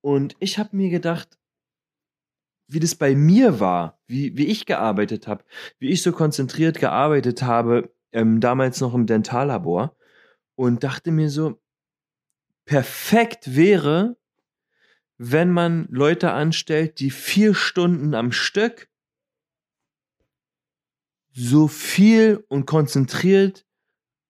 Und 0.00 0.34
ich 0.38 0.58
habe 0.58 0.74
mir 0.76 0.88
gedacht, 0.88 1.36
wie 2.68 2.80
das 2.80 2.94
bei 2.94 3.14
mir 3.14 3.60
war, 3.60 3.98
wie, 4.06 4.36
wie 4.36 4.46
ich 4.46 4.66
gearbeitet 4.66 5.26
habe, 5.26 5.44
wie 5.78 5.90
ich 5.90 6.02
so 6.02 6.12
konzentriert 6.12 6.78
gearbeitet 6.78 7.42
habe, 7.42 7.92
ähm, 8.12 8.40
damals 8.40 8.80
noch 8.80 8.94
im 8.94 9.06
Dentallabor 9.06 9.96
und 10.54 10.82
dachte 10.82 11.10
mir 11.10 11.30
so, 11.30 11.60
perfekt 12.64 13.54
wäre, 13.54 14.16
wenn 15.18 15.50
man 15.50 15.86
Leute 15.90 16.32
anstellt, 16.32 17.00
die 17.00 17.10
vier 17.10 17.54
Stunden 17.54 18.14
am 18.14 18.32
Stück 18.32 18.88
so 21.32 21.68
viel 21.68 22.44
und 22.48 22.66
konzentriert 22.66 23.66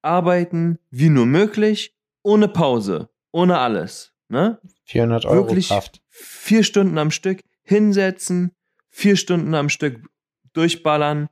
arbeiten 0.02 0.78
wie 0.90 1.08
nur 1.08 1.26
möglich, 1.26 1.96
ohne 2.22 2.48
Pause, 2.48 3.08
ohne 3.32 3.58
alles. 3.58 4.12
Ne? 4.28 4.60
400 4.84 5.24
Euro 5.24 5.46
Wirklich 5.46 5.68
Kraft. 5.68 6.02
vier 6.08 6.64
Stunden 6.64 6.98
am 6.98 7.10
Stück 7.10 7.40
hinsetzen, 7.66 8.52
vier 8.88 9.16
Stunden 9.16 9.54
am 9.54 9.68
Stück 9.68 10.08
durchballern 10.52 11.28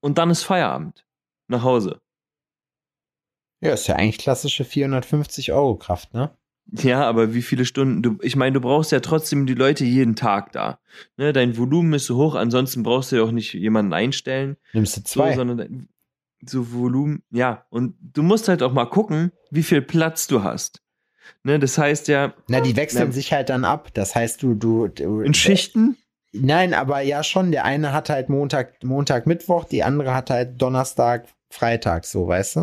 und 0.00 0.18
dann 0.18 0.30
ist 0.30 0.42
Feierabend. 0.44 1.04
Nach 1.48 1.62
Hause. 1.62 2.00
Ja, 3.60 3.72
ist 3.74 3.86
ja 3.86 3.96
eigentlich 3.96 4.18
klassische 4.18 4.64
450 4.64 5.52
Euro 5.52 5.76
Kraft, 5.76 6.14
ne? 6.14 6.36
Ja, 6.72 7.02
aber 7.06 7.34
wie 7.34 7.42
viele 7.42 7.64
Stunden? 7.64 8.02
Du, 8.02 8.18
ich 8.22 8.36
meine, 8.36 8.54
du 8.54 8.60
brauchst 8.60 8.92
ja 8.92 9.00
trotzdem 9.00 9.46
die 9.46 9.54
Leute 9.54 9.84
jeden 9.84 10.14
Tag 10.16 10.52
da. 10.52 10.78
Ne, 11.16 11.32
dein 11.32 11.56
Volumen 11.58 11.92
ist 11.92 12.06
so 12.06 12.16
hoch, 12.16 12.34
ansonsten 12.36 12.82
brauchst 12.84 13.10
du 13.12 13.16
ja 13.16 13.22
auch 13.24 13.32
nicht 13.32 13.52
jemanden 13.52 13.92
einstellen. 13.92 14.56
Nimmst 14.72 14.96
du 14.96 15.00
So, 15.00 15.04
zwei. 15.06 15.34
sondern 15.34 15.58
dein- 15.58 15.88
so 16.44 16.72
Volumen, 16.72 17.22
ja. 17.30 17.66
Und 17.70 17.94
du 18.00 18.22
musst 18.22 18.48
halt 18.48 18.62
auch 18.62 18.72
mal 18.72 18.86
gucken, 18.86 19.30
wie 19.50 19.62
viel 19.62 19.82
Platz 19.82 20.26
du 20.28 20.42
hast. 20.42 20.80
Ne, 21.44 21.58
das 21.58 21.76
heißt 21.78 22.08
ja, 22.08 22.34
Na, 22.48 22.60
die 22.60 22.76
wechseln 22.76 23.08
Na- 23.08 23.12
sich 23.12 23.32
halt 23.32 23.48
dann 23.48 23.64
ab. 23.64 23.88
Das 23.94 24.14
heißt, 24.14 24.42
du, 24.42 24.54
du, 24.54 24.88
du 24.88 25.20
in 25.20 25.34
Schichten, 25.34 25.96
Nein, 26.34 26.72
aber 26.72 27.00
ja 27.02 27.22
schon. 27.22 27.52
Der 27.52 27.64
eine 27.66 27.92
hat 27.92 28.08
halt 28.08 28.30
Montag, 28.30 28.82
Montag, 28.82 29.26
Mittwoch, 29.26 29.64
die 29.64 29.82
andere 29.82 30.14
hat 30.14 30.30
halt 30.30 30.60
Donnerstag, 30.62 31.26
Freitag, 31.50 32.06
so, 32.06 32.26
weißt 32.26 32.56
du? 32.56 32.60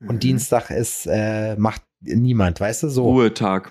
Und 0.00 0.16
Mhm. 0.16 0.18
Dienstag 0.20 0.70
ist, 0.70 1.06
äh, 1.06 1.56
macht 1.56 1.82
niemand, 2.00 2.60
weißt 2.60 2.82
du, 2.82 2.88
so. 2.90 3.04
Ruhetag. 3.04 3.70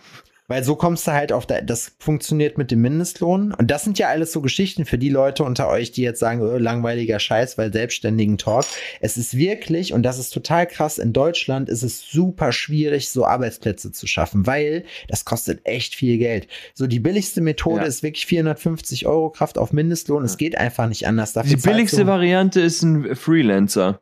Weil 0.52 0.66
so 0.66 0.76
kommst 0.76 1.08
du 1.08 1.14
halt 1.14 1.32
auf, 1.32 1.46
der, 1.46 1.62
das 1.62 1.94
funktioniert 1.98 2.58
mit 2.58 2.72
dem 2.72 2.82
Mindestlohn. 2.82 3.54
Und 3.54 3.72
das 3.72 3.86
sind 3.86 3.98
ja 3.98 4.10
alles 4.10 4.34
so 4.34 4.42
Geschichten 4.42 4.84
für 4.84 4.98
die 4.98 5.08
Leute 5.08 5.46
unter 5.46 5.70
euch, 5.70 5.94
die 5.94 6.02
jetzt 6.02 6.20
sagen, 6.20 6.42
oh, 6.42 6.58
langweiliger 6.58 7.20
Scheiß, 7.20 7.58
weil 7.58 7.72
selbstständigen 7.72 8.38
Talk. 8.38 8.66
Es 9.00 9.16
ist 9.16 9.38
wirklich, 9.38 9.94
und 9.94 10.04
das 10.04 10.20
ist 10.20 10.32
total 10.32 10.68
krass, 10.68 10.98
in 10.98 11.14
Deutschland 11.14 11.70
ist 11.70 11.84
es 11.84 12.02
super 12.02 12.52
schwierig, 12.52 13.12
so 13.12 13.26
Arbeitsplätze 13.26 13.94
zu 13.94 14.08
schaffen, 14.08 14.46
weil 14.46 14.84
das 15.08 15.24
kostet 15.24 15.62
echt 15.64 15.96
viel 15.96 16.18
Geld. 16.18 16.50
So 16.74 16.86
die 16.86 17.00
billigste 17.00 17.40
Methode 17.40 17.84
Ja. 17.84 17.88
ist 17.88 18.04
wirklich 18.04 18.26
450 18.26 19.08
Euro 19.08 19.30
Kraft 19.30 19.58
auf 19.58 19.72
Mindestlohn. 19.72 20.26
Es 20.26 20.36
geht 20.36 20.58
einfach 20.58 20.90
nicht 20.90 21.08
anders. 21.08 21.32
Dafür 21.32 21.56
Die 21.56 21.62
billigste 21.62 22.08
Variante 22.08 22.60
ist 22.60 22.82
ein 22.82 23.16
Freelancer. 23.16 24.02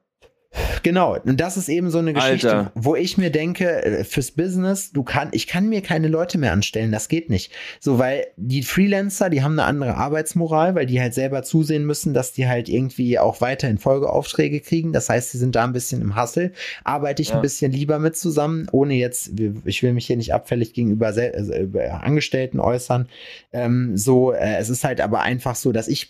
Genau, 0.82 1.16
und 1.18 1.40
das 1.40 1.58
ist 1.58 1.70
eben 1.70 1.92
so 1.92 2.00
eine 2.00 2.14
Geschichte, 2.14 2.56
Alter. 2.56 2.72
wo 2.74 2.96
ich 2.96 3.18
mir 3.18 3.30
denke, 3.30 3.84
äh, 3.84 4.04
fürs 4.04 4.32
Business, 4.32 4.92
du 4.92 5.04
kann, 5.04 5.30
ich 5.32 5.46
kann 5.46 5.70
mir 5.70 5.82
keine 5.82 6.08
Leute 6.08 6.38
mehr 6.38 6.54
anstellen, 6.54 6.92
das 6.92 7.08
geht 7.08 7.30
nicht. 7.30 7.52
So, 7.80 8.00
weil 8.00 8.28
die 8.36 8.64
Freelancer, 8.64 9.30
die 9.30 9.44
haben 9.44 9.54
eine 9.60 9.66
andere 9.66 9.96
Arbeitsmoral, 9.96 10.76
weil 10.76 10.86
die 10.86 11.00
halt 11.00 11.14
selber 11.14 11.44
zusehen 11.44 11.86
müssen, 11.86 12.14
dass 12.14 12.34
die 12.34 12.48
halt 12.48 12.68
irgendwie 12.70 13.20
auch 13.20 13.42
weiterhin 13.42 13.78
Folgeaufträge 13.78 14.60
kriegen. 14.62 14.92
Das 14.92 15.10
heißt, 15.10 15.32
sie 15.32 15.38
sind 15.38 15.56
da 15.56 15.64
ein 15.66 15.74
bisschen 15.74 16.02
im 16.02 16.16
Hassel. 16.16 16.54
Arbeite 16.84 17.22
ich 17.22 17.30
Ja. 17.30 17.36
ein 17.36 17.42
bisschen 17.42 17.72
lieber 17.72 18.00
mit 18.00 18.18
zusammen, 18.18 18.68
ohne 18.72 18.96
jetzt, 18.96 19.34
ich 19.66 19.84
will 19.84 19.94
mich 19.94 20.08
hier 20.08 20.18
nicht 20.18 20.34
abfällig 20.34 20.74
gegenüber 20.74 21.08
also 21.08 21.54
über 21.56 22.04
Angestellten 22.04 22.60
äußern. 22.60 23.08
Ähm, 23.54 23.98
so, 23.98 24.32
äh, 24.32 24.56
es 24.58 24.70
ist 24.70 24.84
halt 24.84 25.02
aber 25.02 25.22
einfach 25.22 25.56
so, 25.56 25.72
dass 25.72 25.88
ich 25.88 26.10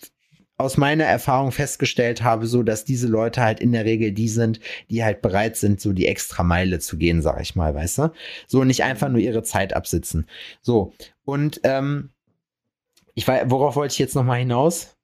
aus 0.60 0.76
meiner 0.76 1.04
Erfahrung 1.04 1.52
festgestellt 1.52 2.22
habe, 2.22 2.46
so 2.46 2.62
dass 2.62 2.84
diese 2.84 3.08
Leute 3.08 3.42
halt 3.42 3.60
in 3.60 3.72
der 3.72 3.84
Regel 3.84 4.12
die 4.12 4.28
sind, 4.28 4.60
die 4.90 5.04
halt 5.04 5.22
bereit 5.22 5.56
sind, 5.56 5.80
so 5.80 5.92
die 5.92 6.06
extra 6.06 6.42
Meile 6.42 6.78
zu 6.78 6.96
gehen, 6.96 7.22
sag 7.22 7.40
ich 7.40 7.56
mal, 7.56 7.74
weißt 7.74 7.98
du? 7.98 8.12
So 8.46 8.64
nicht 8.64 8.84
einfach 8.84 9.08
nur 9.08 9.20
ihre 9.20 9.42
Zeit 9.42 9.74
absitzen. 9.74 10.26
So 10.62 10.92
und 11.24 11.60
ähm, 11.64 12.10
ich 13.14 13.26
weiß, 13.26 13.44
worauf 13.46 13.76
wollte 13.76 13.92
ich 13.92 13.98
jetzt 13.98 14.14
noch 14.14 14.24
mal 14.24 14.38
hinaus? 14.38 14.96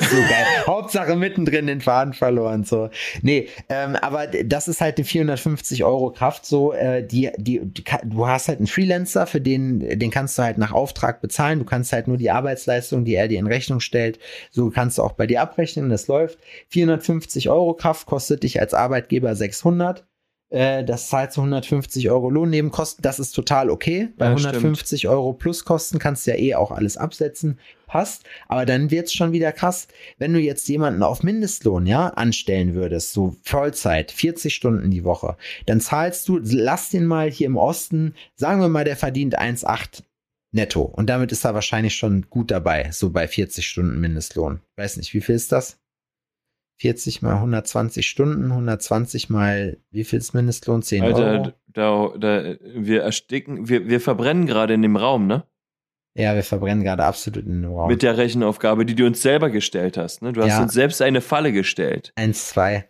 So 0.00 0.16
geil. 0.16 0.44
Hauptsache 0.66 1.16
mittendrin 1.16 1.66
den 1.66 1.80
Faden 1.80 2.12
verloren. 2.12 2.64
So. 2.64 2.90
Nee, 3.22 3.48
ähm, 3.68 3.96
aber 3.96 4.26
das 4.26 4.68
ist 4.68 4.80
halt 4.80 4.98
eine 4.98 5.04
450 5.04 5.84
Euro 5.84 6.10
Kraft. 6.10 6.46
So, 6.46 6.72
äh, 6.72 7.06
die, 7.06 7.30
die, 7.36 7.60
die, 7.64 7.84
du 8.04 8.26
hast 8.26 8.48
halt 8.48 8.58
einen 8.58 8.66
Freelancer, 8.66 9.26
für 9.26 9.40
den, 9.40 9.98
den 9.98 10.10
kannst 10.10 10.38
du 10.38 10.42
halt 10.42 10.58
nach 10.58 10.72
Auftrag 10.72 11.20
bezahlen. 11.20 11.58
Du 11.58 11.64
kannst 11.64 11.92
halt 11.92 12.08
nur 12.08 12.16
die 12.16 12.30
Arbeitsleistung, 12.30 13.04
die 13.04 13.14
er 13.14 13.28
dir 13.28 13.38
in 13.38 13.46
Rechnung 13.46 13.80
stellt, 13.80 14.18
so 14.50 14.70
kannst 14.70 14.98
du 14.98 15.02
auch 15.02 15.12
bei 15.12 15.26
dir 15.26 15.42
abrechnen. 15.42 15.88
Das 15.88 16.08
läuft. 16.08 16.38
450 16.68 17.50
Euro 17.50 17.74
Kraft 17.74 18.06
kostet 18.06 18.42
dich 18.42 18.60
als 18.60 18.74
Arbeitgeber 18.74 19.34
600. 19.34 20.07
Äh, 20.50 20.84
das 20.84 21.08
zahlt 21.08 21.32
zu 21.32 21.40
150 21.40 22.10
Euro 22.10 22.30
Lohnnebenkosten. 22.30 23.02
Das 23.02 23.18
ist 23.18 23.32
total 23.32 23.70
okay. 23.70 24.08
Bei 24.16 24.26
Ja, 24.26 24.30
150 24.30 25.08
Euro 25.08 25.32
Pluskosten 25.34 25.98
kannst 25.98 26.26
du 26.26 26.30
ja 26.30 26.38
eh 26.38 26.54
auch 26.54 26.70
alles 26.70 26.96
absetzen. 26.96 27.58
Passt. 27.86 28.24
Aber 28.48 28.66
dann 28.66 28.90
wird's 28.90 29.14
schon 29.14 29.32
wieder 29.32 29.52
krass. 29.52 29.88
Wenn 30.18 30.32
du 30.32 30.40
jetzt 30.40 30.68
jemanden 30.68 31.02
auf 31.02 31.22
Mindestlohn, 31.22 31.86
ja, 31.86 32.08
anstellen 32.08 32.74
würdest, 32.74 33.12
so 33.12 33.36
Vollzeit, 33.42 34.10
40 34.10 34.54
Stunden 34.54 34.90
die 34.90 35.04
Woche, 35.04 35.36
dann 35.66 35.80
zahlst 35.80 36.28
du, 36.28 36.38
lass 36.42 36.90
den 36.90 37.06
mal 37.06 37.30
hier 37.30 37.46
im 37.46 37.56
Osten, 37.56 38.14
sagen 38.34 38.60
wir 38.60 38.68
mal, 38.68 38.84
der 38.84 38.96
verdient 38.96 39.38
1,8 39.38 40.02
netto. 40.52 40.82
Und 40.82 41.08
damit 41.08 41.32
ist 41.32 41.44
er 41.44 41.54
wahrscheinlich 41.54 41.96
schon 41.96 42.26
gut 42.28 42.50
dabei, 42.50 42.90
so 42.92 43.10
bei 43.10 43.28
40 43.28 43.66
Stunden 43.66 44.00
Mindestlohn. 44.00 44.60
Weiß 44.76 44.96
nicht, 44.96 45.14
wie 45.14 45.20
viel 45.20 45.34
ist 45.34 45.52
das? 45.52 45.78
40 46.78 47.22
mal 47.22 47.34
120 47.34 48.08
Stunden, 48.08 48.50
120 48.50 49.30
mal, 49.30 49.78
wie 49.90 50.04
viel 50.04 50.18
ist 50.20 50.32
Mindestlohn? 50.32 50.82
10 50.82 51.02
Euro? 51.02 51.22
Alter, 51.22 51.54
da, 51.66 52.12
da, 52.18 52.56
wir 52.62 53.02
ersticken, 53.02 53.68
wir, 53.68 53.88
wir 53.88 54.00
verbrennen 54.00 54.46
gerade 54.46 54.74
in 54.74 54.82
dem 54.82 54.96
Raum, 54.96 55.26
ne? 55.26 55.44
Ja, 56.14 56.34
wir 56.34 56.42
verbrennen 56.42 56.82
gerade 56.84 57.04
absolut 57.04 57.46
in 57.46 57.62
den 57.62 57.70
Raum. 57.70 57.88
Mit 57.88 58.02
der 58.02 58.16
Rechenaufgabe, 58.16 58.84
die 58.84 58.94
du 58.94 59.06
uns 59.06 59.22
selber 59.22 59.50
gestellt 59.50 59.96
hast. 59.96 60.22
Ne? 60.22 60.32
Du 60.32 60.42
hast 60.42 60.50
Ja. 60.50 60.62
uns 60.62 60.72
selbst 60.72 61.00
eine 61.02 61.20
Falle 61.20 61.52
gestellt. 61.52 62.12
1, 62.16 62.48
2, 62.48 62.88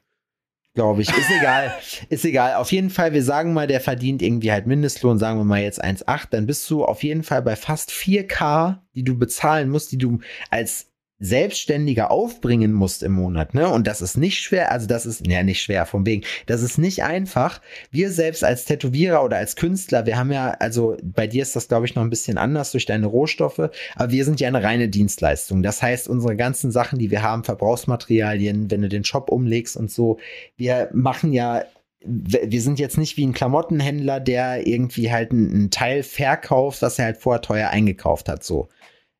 glaube 0.74 1.03
ich. 1.03 1.09
Ist 1.11 1.30
egal. 1.39 1.74
ist 2.09 2.24
egal. 2.24 2.55
Auf 2.55 2.72
jeden 2.72 2.89
Fall, 2.91 3.12
wir 3.12 3.22
sagen 3.22 3.53
mal, 3.53 3.66
der 3.66 3.80
verdient 3.80 4.22
irgendwie 4.22 4.53
halt 4.53 4.66
Mindestlohn, 4.66 5.18
sagen 5.18 5.39
wir 5.39 5.45
mal 5.45 5.61
jetzt 5.61 5.82
1,8, 5.82 6.28
dann 6.30 6.47
bist 6.47 6.68
du 6.70 6.84
auf 6.84 7.03
jeden 7.03 7.22
Fall 7.22 7.43
bei 7.43 7.57
fast 7.57 7.91
4K, 7.91 8.78
die 8.95 9.05
du 9.05 9.18
bezahlen 9.18 9.68
musst, 9.68 9.93
die 9.93 9.99
du 9.99 10.20
als 10.51 10.88
Selbstständiger 11.20 12.10
aufbringen 12.10 12.72
musst 12.72 13.02
im 13.02 13.12
Monat, 13.12 13.52
ne? 13.52 13.68
Und 13.68 13.86
das 13.86 14.00
ist 14.00 14.16
nicht 14.16 14.38
schwer, 14.38 14.70
also 14.70 14.86
das 14.86 15.04
ist, 15.04 15.26
ja, 15.26 15.42
nicht 15.42 15.60
schwer, 15.60 15.84
vom 15.84 16.06
wegen, 16.06 16.24
das 16.46 16.62
ist 16.62 16.78
nicht 16.78 17.02
einfach. 17.02 17.60
Wir 17.90 18.12
selbst 18.12 18.44
als 18.44 18.64
Tätowierer 18.64 19.24
oder 19.24 19.36
als 19.36 19.56
Künstler, 19.56 20.06
wir 20.06 20.16
haben 20.16 20.30
ja, 20.30 20.50
also 20.50 20.96
bei 21.02 21.26
dir 21.26 21.42
ist 21.42 21.56
das, 21.56 21.66
glaube 21.66 21.86
ich, 21.86 21.94
noch 21.96 22.02
ein 22.02 22.10
bisschen 22.10 22.38
anders 22.38 22.70
durch 22.70 22.86
deine 22.86 23.06
Rohstoffe, 23.06 23.70
aber 23.96 24.12
wir 24.12 24.24
sind 24.24 24.40
ja 24.40 24.48
eine 24.48 24.62
reine 24.62 24.88
Dienstleistung. 24.88 25.62
Das 25.62 25.82
heißt, 25.82 26.08
unsere 26.08 26.36
ganzen 26.36 26.70
Sachen, 26.70 26.98
die 26.98 27.10
wir 27.10 27.22
haben, 27.22 27.42
Verbrauchsmaterialien, 27.42 28.70
wenn 28.70 28.82
du 28.82 28.88
den 28.88 29.04
Shop 29.04 29.30
umlegst 29.30 29.76
und 29.76 29.90
so, 29.90 30.18
wir 30.56 30.88
machen 30.92 31.32
ja 31.32 31.64
wir 32.00 32.62
sind 32.62 32.78
jetzt 32.78 32.96
nicht 32.96 33.16
wie 33.16 33.26
ein 33.26 33.32
Klamottenhändler, 33.32 34.20
der 34.20 34.68
irgendwie 34.68 35.10
halt 35.10 35.32
einen 35.32 35.70
Teil 35.70 36.04
verkauft, 36.04 36.80
was 36.80 36.98
er 36.98 37.06
halt 37.06 37.16
vorher 37.16 37.42
teuer 37.42 37.70
eingekauft 37.70 38.28
hat, 38.28 38.44
so. 38.44 38.68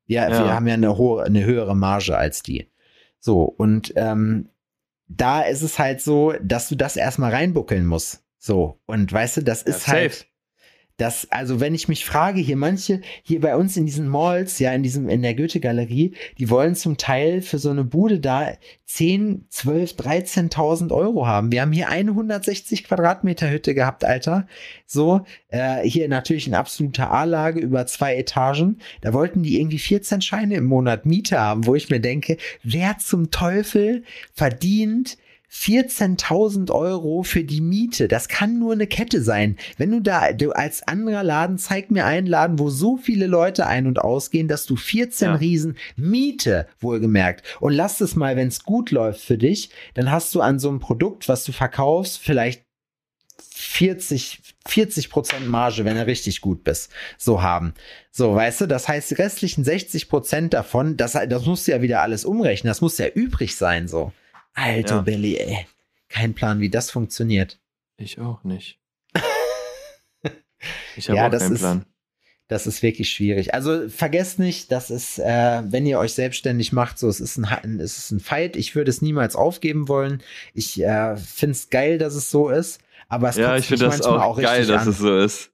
Wir, 0.09 0.23
Ja. 0.23 0.31
wir 0.31 0.55
haben 0.55 0.67
ja 0.67 0.75
eine, 0.75 0.97
hohe, 0.99 1.23
eine 1.23 1.45
höhere 1.45 1.77
Marge 1.77 2.19
als 2.19 2.43
die. 2.43 2.69
So, 3.21 3.43
und 3.45 3.93
ähm, 3.95 4.49
da 5.07 5.43
ist 5.43 5.63
es 5.63 5.79
halt 5.79 6.01
so, 6.01 6.35
dass 6.43 6.69
du 6.69 6.75
das 6.75 6.97
erstmal 6.97 7.31
reinbuckeln 7.33 7.87
musst. 7.87 8.25
So, 8.39 8.81
und 8.87 9.13
weißt 9.13 9.37
du, 9.39 9.43
das 9.43 9.63
Ja, 9.65 9.69
ist 9.71 9.81
safe. 9.85 9.93
halt. 9.99 10.27
Das, 10.99 11.29
also 11.31 11.61
wenn 11.61 11.77
ich 11.77 11.87
mich 11.87 12.05
frage, 12.05 12.41
hier 12.41 12.57
manche, 12.57 13.01
hier 13.23 13.41
bei 13.41 13.55
uns 13.55 13.77
in 13.77 13.87
diesen 13.87 14.09
Malls, 14.09 14.59
ja, 14.59 14.73
in 14.73 14.83
diesem, 14.83 15.09
in 15.09 15.23
der 15.23 15.35
Goethe-Galerie, 15.35 16.15
die 16.39 16.51
wollen 16.51 16.75
zum 16.75 16.97
Teil 16.97 17.41
für 17.41 17.59
so 17.59 17.71
eine 17.71 17.85
Bude 17.85 18.19
da 18.19 18.55
10, 18.87 19.47
12, 19.49 19.93
13.000 19.93 20.91
Euro 20.93 21.29
haben. 21.29 21.53
Wir 21.53 21.63
haben 21.63 21.71
hier 21.71 21.89
eine 21.89 22.11
160 22.11 22.83
Quadratmeter 22.83 23.49
Hütte 23.49 23.75
gehabt, 23.75 24.05
Alter. 24.05 24.49
So, 24.87 25.25
äh, 25.51 25.83
hier 25.83 26.09
natürlich 26.09 26.49
in 26.49 26.55
absoluter 26.55 27.13
A-Lage 27.13 27.61
über 27.61 27.87
zwei 27.87 28.17
Etagen. 28.17 28.81
Da 29.01 29.13
wollten 29.13 29.45
die 29.45 29.61
irgendwie 29.61 29.79
14 29.79 30.21
Scheine 30.21 30.57
im 30.57 30.65
Monat 30.65 31.07
Miete 31.07 31.39
haben, 31.39 31.65
wo 31.65 31.77
ich 31.77 31.91
mir 31.91 32.01
denke, 32.01 32.39
wer 32.65 32.99
zum 32.99 33.31
Teufel 33.31 34.03
verdient 34.35 35.17
14.000 35.51 36.71
Euro 36.71 37.23
für 37.23 37.43
die 37.43 37.61
Miete. 37.61 38.07
Das 38.07 38.29
kann 38.29 38.59
nur 38.59 38.73
eine 38.73 38.87
Kette 38.87 39.23
sein. 39.23 39.57
Wenn 39.79 39.91
du 39.91 40.01
da, 40.01 40.33
du 40.33 40.53
als 40.53 40.87
anderer 40.87 41.25
Laden, 41.25 41.59
zeig 41.59 41.91
mir 41.91 42.05
einen 42.05 42.27
Laden, 42.27 42.59
wo 42.59 42.69
so 42.69 42.97
viele 42.97 43.27
Leute 43.27 43.67
ein- 43.67 43.87
und 43.87 43.99
ausgehen, 43.99 44.49
dass 44.49 44.67
du 44.67 44.77
14 44.77 45.29
Ja. 45.29 45.35
Riesen 45.37 45.77
Miete, 45.97 46.67
wohlgemerkt. 46.81 47.45
Und 47.61 47.73
lass 47.73 48.01
es 48.01 48.15
mal, 48.15 48.37
wenn 48.37 48.49
es 48.49 48.65
gut 48.65 48.91
läuft 48.91 49.21
für 49.21 49.39
dich, 49.39 49.71
dann 49.95 50.11
hast 50.11 50.35
du 50.35 50.41
an 50.41 50.59
so 50.59 50.69
einem 50.69 50.81
Produkt, 50.81 51.29
was 51.29 51.45
du 51.45 51.53
verkaufst, 51.53 52.19
vielleicht 52.19 52.63
40, 53.55 54.41
40 54.67 55.11
Prozent 55.11 55.49
Marge, 55.49 55.85
wenn 55.85 55.97
du 55.97 56.07
richtig 56.07 56.41
gut 56.41 56.63
bist, 56.65 56.91
so 57.17 57.43
haben. 57.43 57.75
So, 58.11 58.35
weißt 58.35 58.63
du, 58.63 58.67
das 58.67 58.89
heißt, 58.89 59.11
die 59.11 59.15
restlichen 59.15 59.65
60 59.65 60.09
Prozent 60.09 60.55
davon, 60.55 60.97
das, 60.97 61.13
das 61.13 61.47
musst 61.47 61.67
du 61.67 61.73
ja 61.73 61.83
wieder 61.83 62.03
alles 62.03 62.25
umrechnen, 62.25 62.69
das 62.69 62.81
muss 62.81 62.99
ja 62.99 63.09
übrig 63.09 63.57
sein, 63.57 63.89
so. 63.89 64.13
Alter 64.59 64.97
Ja. 64.97 65.01
Belly, 65.03 65.37
ey. 65.37 65.67
Kein 66.09 66.35
Plan, 66.35 66.61
wie 66.61 66.71
das 66.71 66.91
funktioniert. 66.91 67.59
Ich 67.97 68.19
auch 68.21 68.45
nicht. 68.45 68.79
Ich 70.97 71.09
habe 71.09 71.17
Ja, 71.19 71.27
auch 71.27 71.31
das 71.31 71.43
keinen 71.45 71.53
ist- 71.55 71.61
Plan. 71.61 71.85
Das 72.49 72.67
ist 72.67 72.83
wirklich 72.83 73.11
schwierig. 73.11 73.53
Also 73.53 73.91
vergesst 73.91 74.39
nicht, 74.39 74.73
das 74.73 74.91
ist, 74.91 75.19
äh, 75.19 75.63
wenn 75.67 75.85
ihr 75.85 75.99
euch 75.99 76.15
selbstständig 76.15 76.73
macht, 76.73 76.99
so 76.99 77.07
es 77.07 77.21
ist 77.21 77.37
ein, 77.37 77.79
es 77.79 77.99
ist 77.99 78.11
ein 78.11 78.21
Fight. 78.21 78.57
Ich 78.57 78.75
würde 78.75 78.89
es 78.91 79.03
niemals 79.03 79.37
aufgeben 79.37 79.87
wollen. 79.87 80.23
Ich 80.55 80.81
äh, 80.83 81.15
finde 81.19 81.53
es 81.53 81.69
geil, 81.69 81.99
dass 81.99 82.15
es 82.15 82.31
so 82.31 82.49
ist, 82.49 82.81
aber 83.09 83.29
es 83.29 83.37
Ja, 83.37 83.55
ich 83.59 83.67
finde 83.67 83.85
das 83.85 83.99
manchmal 83.99 84.21
auch, 84.27 84.41
geil, 84.41 84.65
dass 84.67 84.83
an. 84.85 84.89
es 84.89 84.97
so 84.99 85.19
ist. 85.19 85.51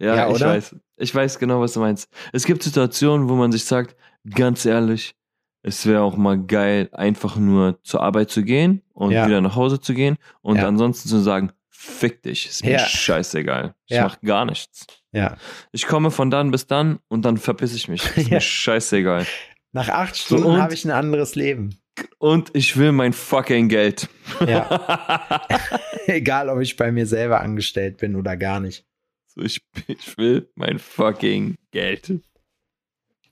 Ja, 0.00 0.16
Ja, 0.16 0.34
ich 0.34 0.40
weiß. 0.40 0.74
Ich 0.96 1.14
weiß 1.14 1.38
genau, 1.38 1.60
was 1.60 1.74
du 1.74 1.80
meinst. 1.80 2.08
Es 2.32 2.44
gibt 2.44 2.64
Situationen, 2.64 3.28
wo 3.28 3.36
man 3.36 3.52
sich 3.52 3.64
sagt, 3.64 3.94
ganz 4.34 4.66
ehrlich, 4.66 5.14
es 5.62 5.86
wäre 5.86 6.02
auch 6.02 6.16
mal 6.16 6.38
geil, 6.38 6.88
einfach 6.92 7.36
nur 7.36 7.78
zur 7.82 8.02
Arbeit 8.02 8.30
zu 8.30 8.42
gehen 8.42 8.82
und 8.92 9.12
Ja. 9.12 9.26
wieder 9.26 9.40
nach 9.40 9.56
Hause 9.56 9.80
zu 9.80 9.94
gehen 9.94 10.16
und 10.42 10.56
Ja. 10.56 10.66
ansonsten 10.68 11.08
zu 11.08 11.18
sagen, 11.18 11.52
fick 11.68 12.22
dich, 12.22 12.46
ist 12.46 12.64
mir 12.64 12.72
Ja. 12.72 12.78
scheißegal. 12.80 13.74
Ich 13.86 13.96
Ja. 13.96 14.04
mach 14.04 14.20
gar 14.20 14.44
nichts. 14.44 14.86
Ja. 15.12 15.36
Ich 15.72 15.86
komme 15.86 16.10
von 16.10 16.30
dann 16.30 16.50
bis 16.50 16.66
dann 16.66 16.98
und 17.08 17.24
dann 17.24 17.36
verpiss 17.36 17.74
ich 17.74 17.88
mich. 17.88 18.04
Ist 18.16 18.30
mir 18.30 18.40
scheißegal. 18.40 19.26
Nach 19.72 19.88
acht 19.88 20.14
So, 20.16 20.36
Stunden 20.36 20.54
und? 20.56 20.62
habe 20.62 20.74
ich 20.74 20.84
ein 20.84 20.90
anderes 20.90 21.34
Leben. 21.34 21.76
Und 22.18 22.50
ich 22.54 22.76
will 22.76 22.92
mein 22.92 23.12
fucking 23.12 23.68
Geld. 23.68 24.08
Ja. 24.46 25.46
Egal, 26.06 26.48
ob 26.48 26.60
ich 26.60 26.76
bei 26.76 26.90
mir 26.92 27.06
selber 27.06 27.40
angestellt 27.40 27.98
bin 27.98 28.16
oder 28.16 28.36
gar 28.36 28.60
nicht. 28.60 28.84
So, 29.26 29.42
ich, 29.42 29.60
ich 29.86 30.16
will 30.18 30.50
mein 30.54 30.78
fucking 30.78 31.56
Geld. 31.70 32.12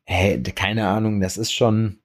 Hey, 0.04 0.42
keine 0.42 0.86
Ahnung, 0.88 1.20
das 1.20 1.36
ist 1.36 1.52
schon, 1.52 1.98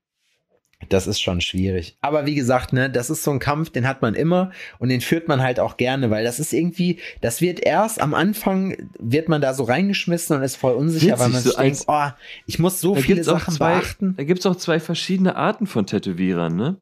das 0.90 1.08
ist 1.08 1.20
schon 1.22 1.42
schwierig. 1.42 1.98
Aber 2.02 2.26
wie 2.26 2.36
gesagt, 2.36 2.74
ne, 2.74 2.90
das 2.90 3.10
ist 3.10 3.24
so 3.24 3.32
ein 3.32 3.40
Kampf, 3.40 3.70
den 3.70 3.88
hat 3.88 4.02
man 4.02 4.16
immer 4.16 4.52
und 4.80 4.90
den 4.90 5.02
führt 5.02 5.28
man 5.28 5.42
halt 5.42 5.60
auch 5.60 5.78
gerne, 5.78 6.10
weil 6.10 6.24
das 6.24 6.40
ist 6.40 6.54
irgendwie, 6.54 7.00
das 7.22 7.42
wird 7.42 7.60
erst 7.60 8.02
am 8.02 8.14
Anfang, 8.14 8.90
wird 9.00 9.30
man 9.30 9.42
da 9.42 9.54
so 9.54 9.64
reingeschmissen 9.64 10.38
und 10.38 10.44
ist 10.44 10.56
voll 10.56 10.74
unsicher, 10.74 11.14
Witzig, 11.14 11.20
weil 11.20 11.30
man 11.30 11.42
so 11.42 11.50
sich 11.50 11.58
denkt, 11.58 11.84
oh, 11.88 12.08
ich 12.46 12.60
muss 12.60 12.80
so 12.82 12.96
viele 12.96 13.24
Sachen 13.24 13.54
zwei, 13.54 13.76
beachten. 13.80 14.16
Da 14.18 14.24
gibt 14.24 14.40
es 14.40 14.46
auch 14.46 14.56
zwei 14.56 14.80
verschiedene 14.80 15.36
Arten 15.36 15.68
von 15.68 15.86
Tätowierern, 15.86 16.56
ne? 16.56 16.78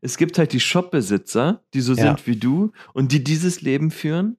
Es 0.00 0.16
gibt 0.16 0.38
halt 0.38 0.52
die 0.52 0.60
Shopbesitzer, 0.60 1.62
die 1.74 1.80
so 1.80 1.94
Ja. 1.94 2.02
sind 2.02 2.26
wie 2.26 2.36
du 2.36 2.72
und 2.92 3.12
die 3.12 3.24
dieses 3.24 3.62
Leben 3.62 3.90
führen. 3.90 4.36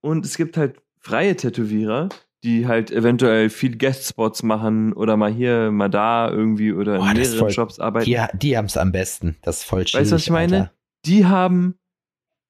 Und 0.00 0.24
es 0.24 0.36
gibt 0.36 0.56
halt 0.56 0.76
freie 0.98 1.36
Tätowierer, 1.36 2.08
die 2.44 2.66
halt 2.66 2.90
eventuell 2.90 3.50
viel 3.50 3.76
Guest-Spots 3.78 4.42
machen 4.42 4.92
oder 4.92 5.16
mal 5.16 5.32
hier, 5.32 5.70
mal 5.70 5.88
da 5.88 6.28
irgendwie 6.30 6.72
oder 6.72 6.98
Boah, 6.98 7.10
in 7.10 7.18
mehreren 7.18 7.38
voll- 7.38 7.50
Shops 7.50 7.78
arbeiten. 7.78 8.06
Die, 8.06 8.18
die 8.38 8.56
haben 8.56 8.64
es 8.66 8.76
am 8.76 8.90
besten. 8.92 9.36
Das 9.42 9.58
ist 9.58 9.64
voll 9.64 9.84
chillig, 9.84 10.02
Weißt 10.02 10.10
du, 10.12 10.14
was 10.16 10.22
ich 10.22 10.30
meine? 10.30 10.56
Alter. 10.56 10.72
Die 11.06 11.26
haben, 11.26 11.78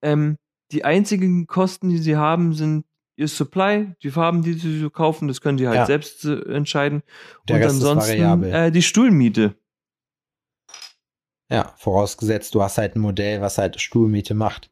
ähm, 0.03 0.39
die 0.73 0.85
einzigen 0.85 1.47
Kosten, 1.47 1.91
die 1.91 1.99
sie 1.99 2.17
haben, 2.17 2.55
sind 2.55 2.87
ihr 3.17 3.29
Supply, 3.29 3.95
die 4.03 4.11
Farben, 4.11 4.43
die 4.43 4.55
sie 4.55 4.81
so 4.81 4.89
kaufen, 4.89 5.29
das 5.29 5.43
können 5.43 5.59
die 5.59 5.67
halt 5.69 5.77
Ja. 5.77 5.87
selbst 5.87 6.25
äh, 6.25 6.41
entscheiden. 6.55 7.03
Der 7.49 7.57
und 7.57 7.63
Rest 7.63 7.75
ansonsten 7.77 8.43
äh, 8.45 8.73
die 8.73 8.83
Stuhlmiete. 8.83 9.55
Ja, 11.51 11.75
vorausgesetzt, 11.77 12.55
du 12.55 12.63
hast 12.63 12.79
halt 12.79 12.97
ein 12.97 13.01
Modell, 13.01 13.43
was 13.43 13.59
halt 13.59 13.79
Stuhlmiete 13.79 14.33
macht. 14.35 14.71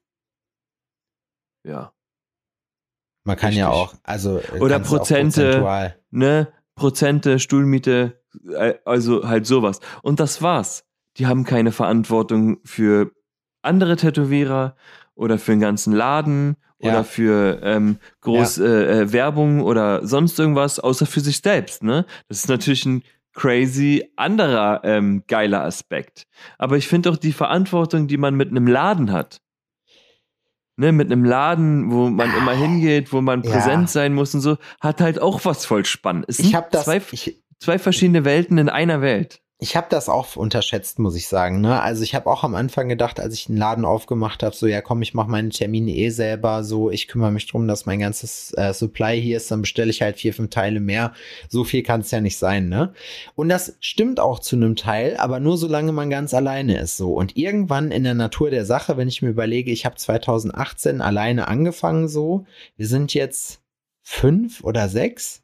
Ja. 1.66 1.92
Man 3.24 3.36
kann 3.36 3.52
ja 3.52 3.68
Richtig. 3.68 3.82
auch, 3.82 3.94
also 4.02 4.38
äh, 4.38 4.58
Oder 4.60 4.78
Prozente. 4.80 5.94
ne, 6.10 6.48
Prozente, 6.74 7.38
Stuhlmiete, 7.38 8.20
äh, 8.54 8.74
also 8.84 9.28
halt 9.28 9.46
sowas. 9.46 9.80
Und 10.02 10.20
das 10.20 10.40
war's. 10.42 10.84
Die 11.16 11.26
haben 11.26 11.44
keine 11.44 11.72
Verantwortung 11.72 12.58
für 12.64 13.10
andere 13.62 13.96
Tätowierer 13.96 14.76
oder 15.14 15.38
für 15.38 15.52
den 15.52 15.60
ganzen 15.60 15.92
Laden 15.92 16.56
Ja. 16.80 16.92
oder 16.92 17.04
für 17.04 17.60
ähm, 17.62 17.98
groß 18.22 18.58
äh, 18.58 18.64
äh, 19.02 19.12
Werbung 19.12 19.60
oder 19.60 20.06
sonst 20.06 20.38
irgendwas, 20.38 20.78
außer 20.80 21.04
für 21.04 21.20
sich 21.20 21.38
selbst. 21.42 21.82
Ne? 21.82 22.06
Das 22.28 22.38
ist 22.38 22.48
natürlich 22.48 22.86
ein 22.86 23.02
crazy 23.34 24.10
anderer 24.16 24.80
ähm, 24.84 25.24
geiler 25.28 25.62
Aspekt. 25.64 26.26
Aber 26.56 26.76
ich 26.78 26.88
finde 26.88 27.10
auch 27.10 27.16
die 27.16 27.32
Verantwortung, 27.32 28.06
die 28.06 28.16
man 28.16 28.34
mit 28.34 28.48
einem 28.50 28.66
Laden 28.66 29.12
hat. 29.12 29.40
Ne, 30.80 30.92
mit 30.92 31.12
einem 31.12 31.24
Laden, 31.24 31.92
wo 31.92 32.08
man 32.08 32.34
immer 32.38 32.52
hingeht, 32.52 33.12
wo 33.12 33.20
man 33.20 33.42
Ja. 33.42 33.50
präsent 33.50 33.90
sein 33.90 34.14
muss 34.14 34.34
und 34.34 34.40
so, 34.40 34.56
hat 34.80 35.02
halt 35.02 35.20
auch 35.20 35.44
was 35.44 35.66
voll 35.66 35.84
spannend. 35.84 36.24
Es 36.26 36.38
Ich 36.38 36.54
habe 36.54 36.68
das, 36.70 36.86
zwei, 36.86 37.02
ich, 37.12 37.42
zwei 37.58 37.78
verschiedene 37.78 38.24
Welten 38.24 38.56
in 38.56 38.70
einer 38.70 39.02
Welt. 39.02 39.42
Ich 39.62 39.76
habe 39.76 39.88
das 39.90 40.08
auch 40.08 40.36
unterschätzt, 40.36 40.98
muss 40.98 41.14
ich 41.14 41.28
sagen. 41.28 41.60
Ne? 41.60 41.80
Also 41.82 42.02
ich 42.02 42.14
habe 42.14 42.30
auch 42.30 42.44
am 42.44 42.54
Anfang 42.54 42.88
gedacht, 42.88 43.20
als 43.20 43.34
ich 43.34 43.48
einen 43.48 43.58
Laden 43.58 43.84
aufgemacht 43.84 44.42
habe, 44.42 44.56
so 44.56 44.66
ja 44.66 44.80
komm, 44.80 45.02
ich 45.02 45.12
mache 45.12 45.30
meine 45.30 45.50
Termine 45.50 45.90
eh 45.94 46.08
selber, 46.08 46.64
so 46.64 46.90
ich 46.90 47.08
kümmere 47.08 47.30
mich 47.30 47.46
drum, 47.46 47.68
dass 47.68 47.84
mein 47.84 48.00
ganzes 48.00 48.54
äh, 48.56 48.72
Supply 48.72 49.20
hier 49.20 49.36
ist, 49.36 49.50
dann 49.50 49.60
bestelle 49.60 49.90
ich 49.90 50.00
halt 50.00 50.16
vier, 50.16 50.32
fünf 50.32 50.48
Teile 50.48 50.80
mehr. 50.80 51.12
So 51.50 51.64
viel 51.64 51.82
kann 51.82 52.00
es 52.00 52.10
ja 52.10 52.22
nicht 52.22 52.38
sein, 52.38 52.70
ne? 52.70 52.94
Und 53.34 53.50
das 53.50 53.76
stimmt 53.80 54.18
auch 54.18 54.38
zu 54.38 54.56
einem 54.56 54.76
Teil, 54.76 55.18
aber 55.18 55.40
nur 55.40 55.58
solange 55.58 55.92
man 55.92 56.08
ganz 56.08 56.32
alleine 56.32 56.78
ist, 56.78 56.96
so. 56.96 57.12
Und 57.12 57.36
irgendwann 57.36 57.90
in 57.90 58.04
der 58.04 58.14
Natur 58.14 58.50
der 58.50 58.64
Sache, 58.64 58.96
wenn 58.96 59.08
ich 59.08 59.20
mir 59.20 59.28
überlege, 59.28 59.70
ich 59.70 59.84
habe 59.84 59.96
2018 59.96 61.02
alleine 61.02 61.48
angefangen, 61.48 62.08
so, 62.08 62.46
wir 62.76 62.86
sind 62.86 63.12
jetzt 63.12 63.60
fünf 64.02 64.64
oder 64.64 64.88
sechs. 64.88 65.42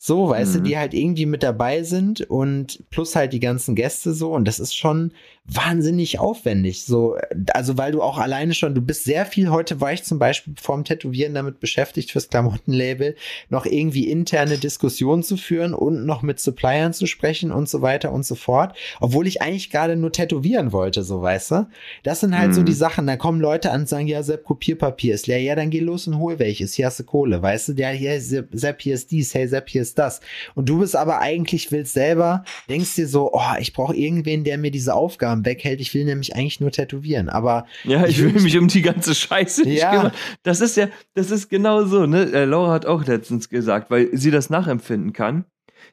So, 0.00 0.28
weißt 0.28 0.54
du, 0.54 0.58
Mhm. 0.60 0.64
die 0.64 0.78
halt 0.78 0.94
irgendwie 0.94 1.26
mit 1.26 1.42
dabei 1.42 1.82
sind 1.82 2.20
und 2.30 2.84
plus 2.90 3.16
halt 3.16 3.32
die 3.32 3.40
ganzen 3.40 3.74
Gäste 3.74 4.12
so 4.12 4.32
und 4.32 4.46
das 4.46 4.60
ist 4.60 4.76
schon 4.76 5.12
wahnsinnig 5.50 6.18
aufwendig. 6.20 6.84
So, 6.84 7.16
also 7.54 7.78
weil 7.78 7.90
du 7.92 8.02
auch 8.02 8.18
alleine 8.18 8.52
schon, 8.54 8.74
du 8.74 8.82
bist 8.82 9.04
sehr 9.04 9.24
viel, 9.26 9.48
heute 9.50 9.80
war 9.80 9.92
ich 9.92 10.04
zum 10.04 10.18
Beispiel 10.18 10.54
vorm 10.60 10.84
Tätowieren 10.84 11.32
damit 11.34 11.58
beschäftigt 11.58 12.12
fürs 12.12 12.28
Klamottenlabel, 12.28 13.16
noch 13.48 13.64
irgendwie 13.66 14.08
interne 14.08 14.58
Diskussionen 14.58 15.22
zu 15.22 15.36
führen 15.38 15.72
und 15.74 16.04
noch 16.04 16.20
mit 16.22 16.38
Suppliern 16.38 16.92
zu 16.92 17.06
sprechen 17.06 17.50
und 17.50 17.68
so 17.68 17.80
weiter 17.82 18.12
und 18.12 18.26
so 18.26 18.34
fort, 18.34 18.76
obwohl 19.00 19.26
ich 19.26 19.40
eigentlich 19.42 19.70
gerade 19.70 19.96
nur 19.96 20.12
tätowieren 20.12 20.70
wollte, 20.72 21.02
so 21.02 21.22
weißt 21.22 21.50
du. 21.52 21.68
Das 22.02 22.20
sind 22.20 22.36
halt 22.36 22.52
so 22.54 22.60
Mhm. 22.60 22.66
die 22.66 22.72
Sachen, 22.74 23.06
da 23.06 23.16
kommen 23.16 23.40
Leute 23.40 23.70
an 23.72 23.80
und 23.80 23.88
sagen, 23.88 24.06
ja, 24.06 24.22
Sepp, 24.22 24.44
Kopierpapier 24.44 25.14
ist 25.14 25.26
leer, 25.26 25.40
ja, 25.40 25.56
dann 25.56 25.70
geh 25.70 25.80
los 25.80 26.06
und 26.06 26.18
hol 26.18 26.38
welches, 26.38 26.74
hier 26.74 26.86
hast 26.86 27.00
du 27.00 27.04
Kohle, 27.04 27.40
weißt 27.42 27.68
du, 27.68 27.72
ja, 27.72 27.88
hier, 27.88 28.20
Sepp, 28.20 28.82
hier 28.82 28.94
ist 28.94 29.10
dies, 29.10 29.32
hey, 29.34 29.48
Sepp, 29.48 29.70
hier 29.70 29.80
ist 29.80 29.87
das. 29.94 30.20
Und 30.54 30.68
du 30.68 30.80
bist 30.80 30.96
aber 30.96 31.20
eigentlich, 31.20 31.70
willst 31.72 31.92
selber, 31.94 32.44
denkst 32.68 32.94
dir 32.96 33.06
so, 33.08 33.30
oh, 33.32 33.40
ich 33.58 33.72
brauche 33.72 33.94
irgendwen, 33.96 34.44
der 34.44 34.58
mir 34.58 34.70
diese 34.70 34.94
Aufgaben 34.94 35.44
weghält, 35.44 35.80
ich 35.80 35.94
will 35.94 36.04
nämlich 36.04 36.34
eigentlich 36.34 36.60
nur 36.60 36.70
tätowieren, 36.70 37.28
aber 37.28 37.66
Ja, 37.84 38.04
ich 38.06 38.20
will 38.22 38.32
mich 38.32 38.56
um 38.58 38.68
die 38.68 38.82
ganze 38.82 39.14
Scheiße 39.14 39.62
nicht 39.62 39.80
Ja. 39.82 39.90
kümmern. 39.90 40.12
Das 40.42 40.60
ist 40.60 40.76
ja, 40.76 40.88
das 41.14 41.30
ist 41.30 41.48
genau 41.48 41.84
so, 41.84 42.06
ne? 42.06 42.30
Äh, 42.32 42.44
Laura 42.44 42.72
hat 42.72 42.86
auch 42.86 43.04
letztens 43.06 43.48
gesagt, 43.48 43.90
weil 43.90 44.08
sie 44.16 44.30
das 44.30 44.50
nachempfinden 44.50 45.12
kann. 45.12 45.44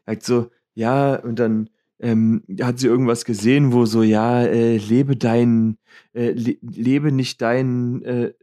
Halt 0.07 0.23
so, 0.23 0.49
ja, 0.73 1.15
und 1.15 1.39
dann 1.39 1.69
ähm, 1.99 2.43
hat 2.61 2.79
sie 2.79 2.87
irgendwas 2.87 3.25
gesehen, 3.25 3.71
wo 3.71 3.85
so, 3.85 4.03
ja, 4.03 4.43
äh, 4.43 4.77
lebe 4.77 5.15
dein, 5.15 5.77
äh, 6.13 6.31
le 6.31 6.57
lebe 6.61 7.11
nicht 7.11 7.41
dein, 7.41 8.01
äh, 8.03 8.33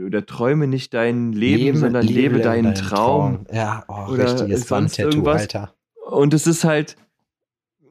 oder 0.00 0.24
träume 0.26 0.66
nicht 0.66 0.94
dein 0.94 1.32
Leben, 1.32 1.76
sondern 1.76 2.06
lebe, 2.06 2.40
deinen 2.40 2.74
Traum. 2.74 3.46
Ja, 3.52 3.84
oh, 3.88 4.12
Oder 4.12 4.32
richtiges 4.32 4.68
sonst 4.68 4.98
irgendwas. 4.98 5.42
Alter. 5.42 5.74
Und 6.08 6.34
es 6.34 6.46
ist 6.46 6.64
halt, 6.64 6.96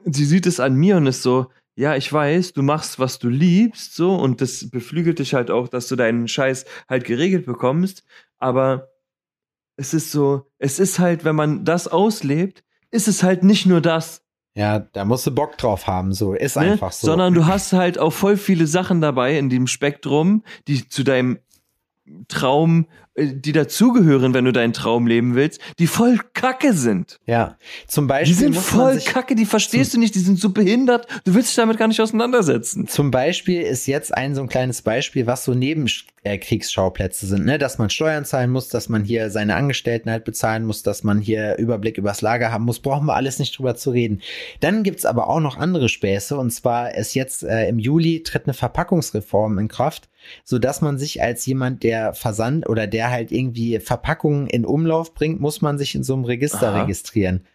sie 0.04 0.24
sieht 0.24 0.46
es 0.46 0.58
an 0.60 0.74
mir 0.74 0.96
und 0.96 1.06
ist 1.06 1.22
so, 1.22 1.48
ja, 1.76 1.96
ich 1.96 2.12
weiß, 2.12 2.52
du 2.52 2.62
machst, 2.62 2.98
was 2.98 3.18
du 3.18 3.28
liebst, 3.28 3.94
so, 3.94 4.14
und 4.14 4.40
das 4.40 4.70
beflügelt 4.70 5.18
dich 5.18 5.34
halt 5.34 5.50
auch, 5.50 5.68
dass 5.68 5.88
du 5.88 5.96
deinen 5.96 6.28
Scheiß 6.28 6.64
halt 6.88 7.04
geregelt 7.04 7.46
bekommst, 7.46 8.04
aber 8.38 8.88
es 9.76 9.94
ist 9.94 10.10
so, 10.12 10.50
es 10.58 10.78
ist 10.78 10.98
halt, 10.98 11.24
wenn 11.24 11.36
man 11.36 11.64
das 11.64 11.88
auslebt, 11.88 12.64
ist 12.90 13.08
es 13.08 13.22
halt 13.22 13.44
nicht 13.44 13.66
nur 13.66 13.80
das, 13.80 14.22
Ja, 14.54 14.80
da 14.80 15.04
musst 15.04 15.26
du 15.26 15.30
Bock 15.30 15.56
drauf 15.58 15.86
haben, 15.86 16.12
so, 16.12 16.34
ist 16.34 16.56
ne? 16.56 16.72
einfach 16.72 16.92
so. 16.92 17.06
sondern 17.06 17.34
du 17.34 17.46
hast 17.46 17.72
halt 17.72 17.98
auch 17.98 18.12
voll 18.12 18.36
viele 18.36 18.66
Sachen 18.66 19.00
dabei 19.00 19.38
in 19.38 19.48
dem 19.48 19.66
Spektrum, 19.66 20.42
die 20.66 20.88
zu 20.88 21.04
deinem 21.04 21.38
Traum, 22.28 22.86
die 23.20 23.52
dazugehören, 23.52 24.34
wenn 24.34 24.44
du 24.44 24.52
deinen 24.52 24.72
Traum 24.72 25.06
leben 25.06 25.34
willst, 25.34 25.60
die 25.78 25.86
voll 25.86 26.18
kacke 26.34 26.72
sind. 26.72 27.18
ja, 27.26 27.56
zum 27.86 28.06
Die 28.06 28.08
Beispiel 28.08 28.36
sind 28.36 28.54
muss 28.54 28.72
man 28.72 28.92
voll 28.92 29.00
kacke, 29.00 29.34
die 29.34 29.46
verstehst 29.46 29.94
du 29.94 29.98
nicht, 29.98 30.14
die 30.14 30.20
sind 30.20 30.38
so 30.38 30.50
behindert, 30.50 31.06
du 31.24 31.34
willst 31.34 31.50
dich 31.50 31.56
damit 31.56 31.78
gar 31.78 31.88
nicht 31.88 32.00
auseinandersetzen. 32.00 32.86
Zum 32.88 33.10
Beispiel 33.10 33.62
ist 33.62 33.86
jetzt 33.86 34.14
ein 34.14 34.34
so 34.34 34.42
ein 34.42 34.48
kleines 34.48 34.82
Beispiel, 34.82 35.26
was 35.26 35.44
so 35.44 35.54
Nebenkriegsschauplätze 35.54 37.26
sind, 37.26 37.44
ne? 37.44 37.58
dass 37.58 37.78
man 37.78 37.90
Steuern 37.90 38.24
zahlen 38.24 38.50
muss, 38.50 38.68
dass 38.68 38.88
man 38.88 39.04
hier 39.04 39.30
seine 39.30 39.54
Angestellten 39.54 40.10
halt 40.10 40.24
bezahlen 40.24 40.64
muss, 40.64 40.82
dass 40.82 41.04
man 41.04 41.20
hier 41.20 41.56
Überblick 41.56 41.98
übers 41.98 42.22
Lager 42.22 42.52
haben 42.52 42.64
muss, 42.64 42.80
brauchen 42.80 43.06
wir 43.06 43.14
alles 43.14 43.38
nicht 43.38 43.58
drüber 43.58 43.76
zu 43.76 43.90
reden. 43.90 44.22
Dann 44.60 44.82
gibt's 44.82 45.04
aber 45.04 45.28
auch 45.28 45.40
noch 45.40 45.56
andere 45.56 45.88
Späße 45.88 46.36
und 46.36 46.50
zwar 46.50 46.94
ist 46.94 47.14
jetzt 47.14 47.42
äh, 47.42 47.68
im 47.68 47.78
Juli 47.78 48.22
tritt 48.22 48.44
eine 48.44 48.54
Verpackungsreform 48.54 49.58
in 49.58 49.68
Kraft, 49.68 50.08
so 50.44 50.58
dass 50.58 50.80
man 50.80 50.98
sich 50.98 51.22
als 51.22 51.46
jemand, 51.46 51.82
der 51.82 52.14
Versand 52.14 52.68
oder 52.68 52.86
der 52.86 53.10
halt 53.10 53.32
irgendwie 53.32 53.78
Verpackungen 53.80 54.46
in 54.46 54.64
Umlauf 54.64 55.14
bringt, 55.14 55.40
muss 55.40 55.62
man 55.62 55.78
sich 55.78 55.94
in 55.94 56.02
so 56.02 56.14
einem 56.14 56.24
Register 56.24 56.68
Aha. 56.68 56.82
registrieren. 56.82 57.46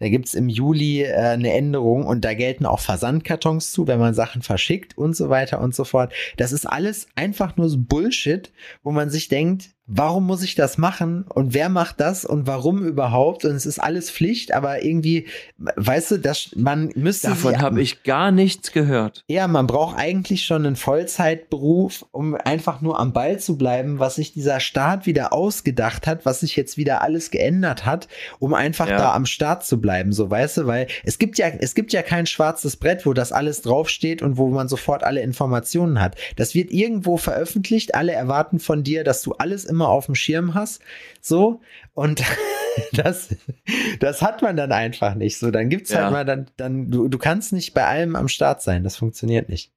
Da 0.00 0.08
gibt's 0.08 0.34
im 0.34 0.48
Juli 0.48 1.02
äh, 1.02 1.14
eine 1.14 1.52
Änderung 1.52 2.04
und 2.04 2.24
da 2.24 2.34
gelten 2.34 2.66
auch 2.66 2.80
Versandkartons 2.80 3.72
zu, 3.72 3.86
wenn 3.86 4.00
man 4.00 4.14
Sachen 4.14 4.42
verschickt 4.42 4.98
und 4.98 5.14
so 5.14 5.28
weiter 5.28 5.60
und 5.60 5.74
so 5.74 5.84
fort. 5.84 6.12
Das 6.36 6.52
ist 6.52 6.66
alles 6.66 7.06
einfach 7.14 7.56
nur 7.56 7.68
so 7.68 7.78
Bullshit, 7.78 8.52
wo 8.82 8.90
man 8.90 9.10
sich 9.10 9.28
denkt, 9.28 9.70
warum 9.86 10.24
muss 10.26 10.42
ich 10.42 10.54
das 10.54 10.78
machen 10.78 11.24
und 11.28 11.52
wer 11.54 11.68
macht 11.68 12.00
das 12.00 12.24
und 12.24 12.46
warum 12.46 12.84
überhaupt? 12.84 13.44
Und 13.44 13.54
es 13.54 13.66
ist 13.66 13.78
alles 13.78 14.10
Pflicht, 14.10 14.52
aber 14.52 14.82
irgendwie, 14.82 15.26
weißt 15.58 16.12
du, 16.12 16.18
das, 16.18 16.50
man 16.56 16.90
müsste. 16.94 17.28
Davon 17.28 17.60
habe 17.60 17.82
ich 17.82 18.02
gar 18.02 18.30
nichts 18.30 18.72
gehört. 18.72 19.24
ja, 19.28 19.46
man 19.48 19.66
braucht 19.66 19.98
eigentlich 19.98 20.44
schon 20.44 20.64
einen 20.66 20.76
Vollzeitberuf, 20.76 22.04
um 22.12 22.34
einfach 22.34 22.80
nur 22.80 22.98
am 22.98 23.12
Ball 23.12 23.38
zu 23.38 23.56
bleiben, 23.58 23.98
was 23.98 24.16
sich 24.16 24.32
dieser 24.32 24.60
Staat 24.60 25.06
wieder 25.06 25.32
ausgedacht 25.32 26.06
hat, 26.06 26.24
was 26.26 26.40
sich 26.40 26.56
jetzt 26.56 26.76
wieder 26.76 27.02
alles 27.02 27.30
geändert 27.30 27.84
hat, 27.86 28.08
um 28.38 28.54
einfach 28.54 28.88
Ja. 28.88 28.96
da 28.98 29.14
am 29.14 29.26
Start 29.26 29.64
zu 29.64 29.80
bleiben, 29.80 30.12
so 30.12 30.30
weißt 30.30 30.58
du, 30.58 30.66
weil 30.66 30.86
es 31.04 31.18
gibt 31.18 31.38
ja, 31.38 31.48
es 31.58 31.74
gibt 31.74 31.92
ja 31.92 32.02
kein 32.02 32.26
schwarzes 32.26 32.76
Brett, 32.76 33.06
wo 33.06 33.12
das 33.12 33.32
alles 33.32 33.62
draufsteht 33.62 34.22
und 34.22 34.36
wo 34.36 34.48
man 34.48 34.68
sofort 34.68 35.04
alle 35.04 35.20
Informationen 35.22 36.00
hat. 36.00 36.16
Das 36.36 36.54
wird 36.54 36.70
irgendwo 36.70 37.16
veröffentlicht, 37.16 37.94
alle 37.94 38.12
erwarten 38.12 38.58
von 38.58 38.82
dir, 38.82 39.04
dass 39.04 39.22
du 39.22 39.32
alles 39.32 39.64
immer 39.74 39.88
auf 39.88 40.06
dem 40.06 40.14
Schirm 40.14 40.54
hast, 40.54 40.80
so, 41.20 41.60
und 41.94 42.22
das, 42.92 43.34
das 44.00 44.22
hat 44.22 44.40
man 44.42 44.56
dann 44.56 44.72
einfach 44.72 45.14
nicht, 45.14 45.38
so, 45.38 45.50
dann 45.50 45.68
gibt's 45.68 45.90
Ja. 45.90 46.04
halt 46.04 46.12
mal 46.12 46.24
dann, 46.24 46.46
dann, 46.56 46.90
du, 46.90 47.08
du 47.08 47.18
kannst 47.18 47.52
nicht 47.52 47.74
bei 47.74 47.84
allem 47.84 48.16
am 48.16 48.28
Start 48.28 48.62
sein, 48.62 48.84
das 48.84 48.96
funktioniert 48.96 49.48
nicht. 49.48 49.72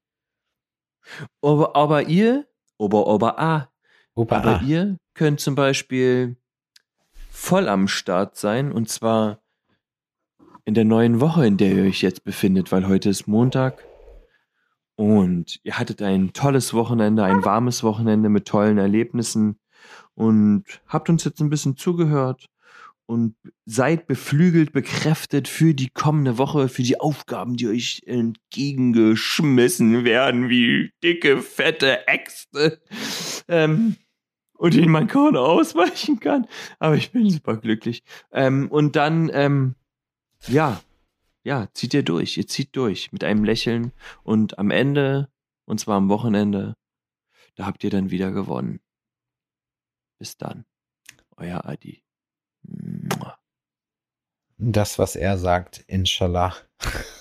Aber, 1.42 1.76
aber 1.76 2.04
ihr, 2.04 2.46
aber, 2.80 3.08
aber, 3.08 3.40
ah, 3.40 3.70
Opa, 4.14 4.38
aber 4.38 4.60
ah. 4.60 4.64
ihr 4.66 4.98
könnt 5.14 5.40
zum 5.40 5.56
Beispiel 5.56 6.38
voll 7.30 7.68
am 7.70 7.88
Start 7.88 8.36
sein 8.36 8.72
und 8.72 8.90
zwar 8.90 9.42
in 10.66 10.74
der 10.74 10.86
neuen 10.86 11.22
Woche, 11.22 11.46
in 11.48 11.58
der 11.58 11.72
ihr 11.72 11.84
euch 11.84 12.02
jetzt 12.02 12.24
befindet, 12.24 12.72
weil 12.72 12.88
heute 12.88 13.10
ist 13.10 13.28
Montag 13.28 13.86
und 14.96 15.60
ihr 15.64 15.78
hattet 15.78 16.02
ein 16.02 16.34
tolles 16.34 16.74
Wochenende, 16.74 17.24
ein 17.24 17.46
warmes 17.46 17.84
Wochenende 17.84 18.30
mit 18.30 18.48
tollen 18.48 18.78
Erlebnissen 18.78 19.60
und 20.18 20.66
habt 20.88 21.10
uns 21.10 21.24
jetzt 21.26 21.40
ein 21.42 21.52
bisschen 21.52 21.78
zugehört 21.78 22.48
und 23.06 23.36
seid 23.66 24.08
beflügelt, 24.08 24.72
bekräftet 24.74 25.48
für 25.48 25.76
die 25.76 25.90
kommende 25.90 26.40
Woche, 26.40 26.70
für 26.70 26.82
die 26.82 27.00
Aufgaben, 27.00 27.56
die 27.56 27.68
euch 27.68 28.02
entgegengeschmissen 28.08 30.06
werden, 30.06 30.50
wie 30.50 30.90
dicke, 31.04 31.44
fette 31.44 32.08
Äxte. 32.08 32.82
Ähm, 33.48 33.96
und 34.58 34.74
denen 34.74 34.90
man 34.90 35.06
kaum 35.06 35.36
ausweichen 35.36 36.20
kann. 36.20 36.48
Aber 36.80 36.96
ich 36.96 37.12
bin 37.12 37.30
super 37.30 37.58
glücklich. 37.58 38.02
Ähm, 38.32 38.72
und 38.72 38.96
dann, 38.96 39.30
ähm, 39.32 39.76
ja, 40.48 40.82
ja, 41.44 41.68
zieht 41.74 41.94
ihr 41.94 42.02
durch. 42.02 42.38
Ihr 42.38 42.48
zieht 42.48 42.76
durch 42.76 43.12
mit 43.12 43.24
einem 43.24 43.44
Lächeln. 43.44 43.92
Und 44.24 44.58
am 44.58 44.72
Ende, 44.72 45.30
und 45.66 45.80
zwar 45.80 45.98
am 45.98 46.10
Wochenende, 46.10 46.74
da 47.56 47.68
habt 47.68 47.84
ihr 47.84 47.92
dann 47.92 48.10
wieder 48.10 48.32
gewonnen. 48.32 48.80
Bis 50.18 50.38
dann. 50.38 50.66
Euer 51.38 51.66
Adi. 51.66 52.04
Das, 54.58 54.98
was 54.98 55.16
er 55.16 55.38
sagt, 55.38 55.84
inshallah. 55.88 56.56